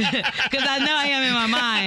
Because 0.00 0.66
I 0.68 0.78
know 0.84 0.94
I 0.96 1.06
am 1.06 1.22
in 1.22 1.32
my 1.34 1.46
mind. 1.46 1.79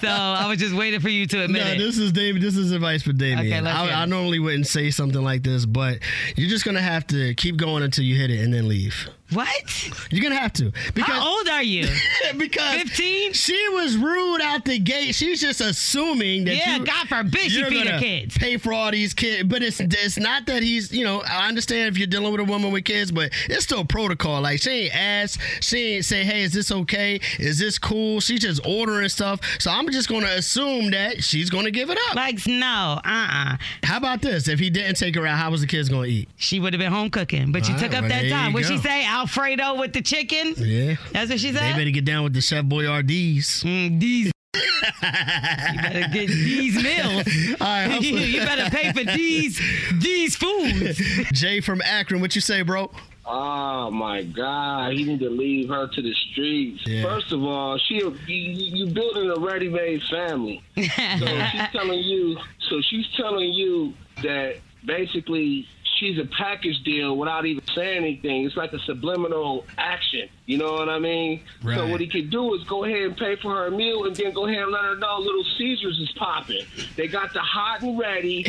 So 0.00 0.08
I 0.08 0.46
was 0.48 0.58
just 0.58 0.74
waiting 0.74 1.00
for 1.00 1.08
you 1.08 1.26
to 1.26 1.44
admit 1.44 1.64
no, 1.64 1.72
it. 1.72 1.78
this 1.78 1.98
is 1.98 2.12
David. 2.12 2.42
This 2.42 2.56
is 2.56 2.72
advice 2.72 3.02
for 3.02 3.12
Damion. 3.12 3.46
Okay, 3.46 3.60
let's 3.60 3.76
I, 3.76 4.02
I 4.02 4.04
normally 4.06 4.38
wouldn't 4.38 4.66
say 4.66 4.90
something 4.90 5.22
like 5.22 5.42
this, 5.42 5.66
but 5.66 5.98
you're 6.36 6.48
just 6.48 6.64
gonna 6.64 6.82
have 6.82 7.06
to 7.08 7.34
keep 7.34 7.56
going 7.56 7.82
until 7.82 8.04
you 8.04 8.16
hit 8.16 8.30
it 8.30 8.42
and 8.42 8.52
then 8.52 8.68
leave. 8.68 9.08
What? 9.32 10.10
You're 10.10 10.22
gonna 10.22 10.40
have 10.40 10.52
to. 10.54 10.72
Because 10.94 11.14
How 11.14 11.36
old 11.36 11.48
are 11.48 11.62
you? 11.62 11.88
because 12.36 12.82
15? 12.82 13.32
She 13.32 13.68
was 13.70 13.96
rude 13.96 14.40
out 14.40 14.64
the 14.64 14.78
gate. 14.78 15.14
She's 15.14 15.40
just 15.40 15.60
assuming 15.60 16.44
that 16.44 16.56
Yeah, 16.56 16.78
you, 16.78 16.84
God 16.84 17.08
forbid 17.08 17.50
she 17.50 17.64
feed 17.64 17.88
her 17.88 17.98
kids. 17.98 18.36
Pay 18.36 18.56
for 18.56 18.72
all 18.72 18.90
these 18.90 19.14
kids, 19.14 19.48
but 19.48 19.62
it's 19.62 19.80
it's 19.80 20.18
not 20.18 20.46
that 20.46 20.62
he's 20.62 20.92
you 20.92 21.04
know 21.04 21.22
I 21.28 21.48
understand 21.48 21.88
if 21.88 21.98
you're 21.98 22.06
dealing 22.06 22.32
with 22.32 22.40
a 22.40 22.44
woman 22.44 22.72
with 22.72 22.84
kids, 22.84 23.10
but 23.10 23.32
it's 23.48 23.64
still 23.64 23.84
protocol. 23.84 24.42
Like 24.42 24.60
she 24.60 24.70
ain't 24.70 24.96
ask, 24.96 25.40
she 25.60 25.94
ain't 25.94 26.04
say, 26.04 26.24
hey, 26.24 26.42
is 26.42 26.52
this 26.52 26.70
okay? 26.70 27.20
Is 27.38 27.58
this 27.58 27.78
cool? 27.78 28.20
She's 28.20 28.40
just 28.40 28.64
ordering 28.66 29.08
stuff. 29.08 29.40
So 29.58 29.70
I'm 29.70 29.90
just 29.90 30.08
gonna 30.08 30.26
assume 30.26 30.90
that 30.90 31.22
she's 31.22 31.50
gonna 31.50 31.70
give 31.70 31.90
it 31.90 31.98
up. 32.08 32.16
Like 32.16 32.46
no, 32.46 33.00
uh, 33.04 33.28
uh 33.32 33.56
How 33.84 33.96
about 33.96 34.22
this? 34.22 34.48
If 34.48 34.58
he 34.58 34.70
didn't 34.70 34.96
take 34.96 35.14
her 35.14 35.26
out, 35.26 35.38
how 35.38 35.50
was 35.50 35.60
the 35.60 35.66
kids 35.66 35.88
gonna 35.88 36.06
eat? 36.06 36.28
She 36.36 36.60
would 36.60 36.72
have 36.72 36.80
been 36.80 36.92
home 36.92 37.10
cooking, 37.10 37.52
but 37.52 37.68
you 37.68 37.74
All 37.74 37.80
took 37.80 37.94
up 37.94 38.02
well, 38.02 38.08
that 38.10 38.28
time. 38.28 38.52
What 38.52 38.64
she 38.64 38.78
say? 38.78 39.04
Alfredo 39.22 39.76
with 39.76 39.92
the 39.92 40.02
chicken? 40.02 40.54
Yeah. 40.56 40.96
That's 41.12 41.30
what 41.30 41.38
she 41.38 41.52
said? 41.52 41.62
They 41.62 41.78
better 41.78 41.90
get 41.90 42.04
down 42.04 42.24
with 42.24 42.34
the 42.34 42.40
Chef 42.40 42.64
Boyardee's. 42.64 43.62
Mm, 43.62 44.00
these. 44.00 44.32
you 44.56 45.80
better 45.80 46.08
get 46.08 46.26
these 46.26 46.82
meals. 46.82 47.56
All 47.60 47.66
right, 47.68 47.86
hustle. 47.90 48.02
you 48.02 48.40
better 48.40 48.68
pay 48.68 48.92
for 48.92 49.04
these 49.16 49.60
these 50.00 50.34
foods. 50.34 50.98
Jay 51.32 51.60
from 51.60 51.80
Akron, 51.82 52.20
what 52.20 52.34
you 52.34 52.40
say, 52.40 52.62
bro? 52.62 52.90
Oh 53.24 53.92
my 53.92 54.24
God! 54.24 54.94
He 54.94 55.04
need 55.04 55.20
to 55.20 55.30
leave 55.30 55.68
her 55.68 55.86
to 55.86 56.02
the 56.02 56.12
streets. 56.32 56.82
Yeah. 56.84 57.04
First 57.04 57.30
of 57.30 57.44
all, 57.44 57.78
she 57.78 57.94
you, 57.94 58.16
you 58.26 58.86
building 58.92 59.30
a 59.30 59.38
ready-made 59.38 60.02
family. 60.10 60.64
So 60.76 60.82
she's 60.82 61.70
telling 61.70 62.00
you. 62.00 62.36
So 62.68 62.80
she's 62.80 63.06
telling 63.16 63.52
you 63.52 63.94
that 64.24 64.56
basically 64.84 65.68
she's 66.02 66.18
a 66.18 66.24
package 66.36 66.82
deal 66.82 67.16
without 67.16 67.46
even 67.46 67.62
saying 67.74 67.98
anything. 67.98 68.44
It's 68.44 68.56
like 68.56 68.72
a 68.72 68.78
subliminal 68.80 69.64
action. 69.78 70.28
You 70.46 70.58
know 70.58 70.72
what 70.72 70.88
I 70.88 70.98
mean? 70.98 71.40
Right. 71.62 71.76
So 71.76 71.86
what 71.86 72.00
he 72.00 72.08
could 72.08 72.28
do 72.30 72.54
is 72.54 72.64
go 72.64 72.84
ahead 72.84 73.02
and 73.02 73.16
pay 73.16 73.36
for 73.36 73.54
her 73.54 73.70
meal, 73.70 74.04
and 74.04 74.14
then 74.16 74.32
go 74.32 74.46
ahead 74.46 74.62
and 74.62 74.72
let 74.72 74.82
her 74.82 74.96
know 74.96 75.18
Little 75.18 75.44
Caesars 75.56 75.98
is 76.00 76.10
popping. 76.18 76.64
They 76.96 77.06
got 77.06 77.32
the 77.32 77.38
hot 77.40 77.82
and 77.82 77.96
ready. 77.98 78.44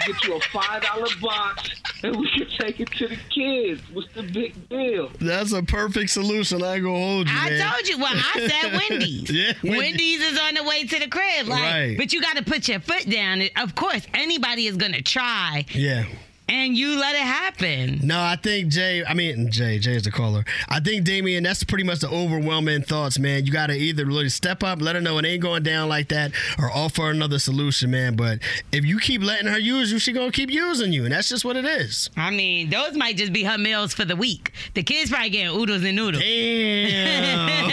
I'll 0.00 0.12
get 0.12 0.24
you 0.24 0.34
a 0.36 0.40
five 0.40 0.82
dollar 0.82 1.06
box, 1.22 1.70
and 2.02 2.14
we 2.16 2.28
can 2.30 2.46
take 2.58 2.80
it 2.80 2.90
to 2.92 3.08
the 3.08 3.16
kids. 3.34 3.80
What's 3.92 4.12
the 4.14 4.22
big 4.24 4.68
deal? 4.68 5.10
That's 5.20 5.52
a 5.52 5.62
perfect 5.62 6.10
solution. 6.10 6.62
I 6.62 6.78
go 6.80 6.88
gonna 6.92 6.98
hold 6.98 7.28
you. 7.28 7.34
I 7.36 7.50
man. 7.50 7.72
told 7.72 7.88
you. 7.88 7.98
Well, 7.98 8.12
I 8.14 8.48
said 8.48 8.72
Wendy's. 8.90 9.30
Yeah, 9.30 9.52
Wendy's. 9.62 9.78
Wendy's 9.78 10.20
is 10.20 10.38
on 10.38 10.54
the 10.54 10.64
way 10.64 10.84
to 10.84 10.98
the 10.98 11.08
crib. 11.08 11.46
Like, 11.48 11.62
Right. 11.62 11.94
but 11.96 12.12
you 12.12 12.20
got 12.20 12.36
to 12.36 12.44
put 12.44 12.68
your 12.68 12.80
foot 12.80 13.08
down. 13.08 13.42
Of 13.56 13.74
course, 13.74 14.06
anybody 14.14 14.66
is 14.66 14.76
gonna 14.76 15.00
try, 15.02 15.64
Yeah. 15.72 16.04
And 16.48 16.76
you 16.76 16.98
let 16.98 17.14
it 17.14 17.20
happen. 17.20 18.00
No, 18.02 18.18
I 18.20 18.36
think 18.36 18.68
Jay. 18.72 19.04
I 19.04 19.12
mean 19.14 19.50
Jay. 19.50 19.78
Jay 19.78 19.96
is 19.96 20.04
the 20.04 20.10
caller. 20.10 20.44
I 20.68 20.80
think 20.80 21.04
Damion. 21.06 21.42
That's 21.42 21.62
pretty 21.64 21.84
much 21.84 22.00
the 22.00 22.08
overwhelming 22.08 22.82
thoughts, 22.82 23.18
man. 23.18 23.44
You 23.44 23.52
got 23.52 23.66
to 23.66 23.74
either 23.74 24.06
really 24.06 24.28
step 24.30 24.62
up, 24.62 24.80
let 24.80 24.94
her 24.94 25.00
know 25.00 25.18
it 25.18 25.24
ain't 25.26 25.42
going 25.42 25.62
down 25.62 25.88
like 25.88 26.08
that, 26.08 26.32
or 26.58 26.70
offer 26.70 27.10
another 27.10 27.38
solution, 27.38 27.90
man. 27.90 28.16
But 28.16 28.38
if 28.72 28.84
you 28.84 28.98
keep 28.98 29.22
letting 29.22 29.46
her 29.48 29.58
use 29.58 29.92
you, 29.92 29.98
she 29.98 30.12
gonna 30.12 30.32
keep 30.32 30.50
using 30.50 30.92
you, 30.92 31.04
and 31.04 31.12
that's 31.12 31.28
just 31.28 31.44
what 31.44 31.56
it 31.56 31.64
is. 31.64 32.08
I 32.16 32.30
mean, 32.30 32.70
those 32.70 32.94
might 32.96 33.16
just 33.16 33.32
be 33.32 33.44
her 33.44 33.58
meals 33.58 33.92
for 33.92 34.04
the 34.04 34.16
week. 34.16 34.52
The 34.74 34.82
kids 34.82 35.10
probably 35.10 35.30
getting 35.30 35.54
oodles 35.54 35.84
and 35.84 35.96
noodles. 35.96 36.22
Damn. 36.22 37.68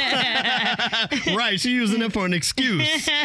right, 1.36 1.60
she 1.60 1.72
using 1.72 2.02
it 2.02 2.12
for 2.12 2.26
an 2.26 2.34
excuse. 2.34 3.10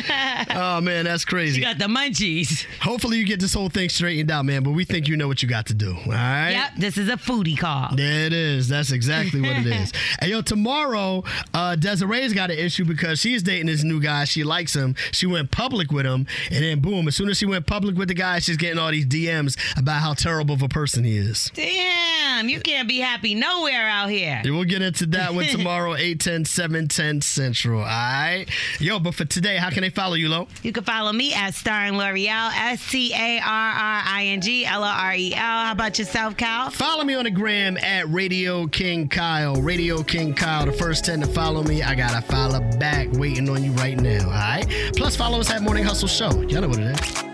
Oh 0.52 0.80
man, 0.80 1.04
that's 1.04 1.24
crazy. 1.24 1.56
She 1.56 1.60
got 1.60 1.78
the 1.78 1.84
munchies. 1.86 2.66
Hopefully 2.80 3.18
you 3.18 3.24
get 3.24 3.40
this 3.40 3.54
whole 3.54 3.68
thing 3.68 3.88
straightened 3.88 4.30
out, 4.30 4.44
man. 4.44 4.62
But 4.62 4.70
we 4.72 4.84
think 4.84 5.08
you 5.08 5.16
know 5.16 5.28
what 5.28 5.39
you 5.42 5.48
got 5.48 5.66
to 5.66 5.74
do. 5.74 5.94
All 5.94 6.12
right. 6.12 6.50
Yep, 6.50 6.70
this 6.78 6.98
is 6.98 7.08
a 7.08 7.16
foodie 7.16 7.58
call. 7.58 7.94
There 7.94 8.26
it 8.26 8.32
is. 8.32 8.68
That's 8.68 8.90
exactly 8.92 9.40
what 9.40 9.50
it 9.58 9.66
is. 9.82 9.92
And 10.18 10.30
yo, 10.30 10.42
tomorrow, 10.42 11.24
uh, 11.54 11.76
Desiree's 11.76 12.32
got 12.32 12.50
an 12.50 12.58
issue 12.58 12.84
because 12.84 13.18
she's 13.20 13.42
dating 13.42 13.66
this 13.66 13.82
new 13.82 14.00
guy. 14.00 14.24
She 14.24 14.44
likes 14.44 14.74
him. 14.74 14.94
She 15.12 15.26
went 15.26 15.50
public 15.50 15.90
with 15.92 16.06
him, 16.06 16.26
and 16.50 16.64
then 16.64 16.80
boom, 16.80 17.08
as 17.08 17.16
soon 17.16 17.28
as 17.28 17.38
she 17.38 17.46
went 17.46 17.66
public 17.66 17.96
with 17.96 18.08
the 18.08 18.14
guy, 18.14 18.38
she's 18.38 18.56
getting 18.56 18.78
all 18.78 18.90
these 18.90 19.06
DMs 19.06 19.56
about 19.78 20.00
how 20.00 20.14
terrible 20.14 20.54
of 20.54 20.62
a 20.62 20.68
person 20.68 21.04
he 21.04 21.16
is. 21.16 21.50
Damn, 21.54 22.48
you 22.48 22.60
can't 22.60 22.88
be 22.88 22.98
happy 22.98 23.34
nowhere 23.34 23.88
out 23.88 24.08
here. 24.10 24.40
And 24.44 24.54
we'll 24.54 24.64
get 24.64 24.82
into 24.82 25.06
that 25.06 25.34
one 25.34 25.44
tomorrow, 25.50 25.94
810, 25.94 26.44
710 26.44 27.20
Central. 27.22 27.80
All 27.80 27.86
right. 27.86 28.46
Yo, 28.78 28.98
but 28.98 29.14
for 29.14 29.24
today, 29.24 29.56
how 29.56 29.70
can 29.70 29.82
they 29.82 29.90
follow 29.90 30.14
you, 30.14 30.28
Lo? 30.28 30.48
You 30.62 30.72
can 30.72 30.84
follow 30.84 31.12
me 31.12 31.32
at 31.34 31.54
Starring 31.54 31.94
Lore'l, 31.94 32.50
S 32.54 32.90
T 32.90 33.12
A 33.14 33.38
R 33.40 33.42
R 33.44 34.02
I 34.06 34.24
N 34.26 34.40
G 34.40 34.64
L 34.64 34.82
O 34.82 34.86
R 34.86 35.14
E 35.14 35.29
L. 35.34 35.40
How 35.40 35.72
about 35.72 35.98
yourself, 35.98 36.36
Kyle? 36.36 36.70
Follow 36.70 37.04
me 37.04 37.14
on 37.14 37.24
the 37.24 37.30
gram 37.30 37.76
at 37.78 38.08
Radio 38.08 38.66
King 38.66 39.08
Kyle. 39.08 39.54
Radio 39.56 40.02
King 40.02 40.34
Kyle, 40.34 40.66
the 40.66 40.72
first 40.72 41.04
10 41.04 41.20
to 41.20 41.26
follow 41.26 41.62
me. 41.62 41.82
I 41.82 41.94
got 41.94 42.16
a 42.16 42.22
follow 42.22 42.60
back 42.78 43.08
waiting 43.12 43.48
on 43.48 43.62
you 43.64 43.72
right 43.72 43.98
now. 43.98 44.24
All 44.24 44.30
right. 44.30 44.66
Plus, 44.96 45.16
follow 45.16 45.40
us 45.40 45.50
at 45.50 45.62
Morning 45.62 45.84
Hustle 45.84 46.08
Show. 46.08 46.30
Y'all 46.42 46.62
know 46.62 46.68
what 46.68 46.78
it 46.78 47.00
is. 47.00 47.29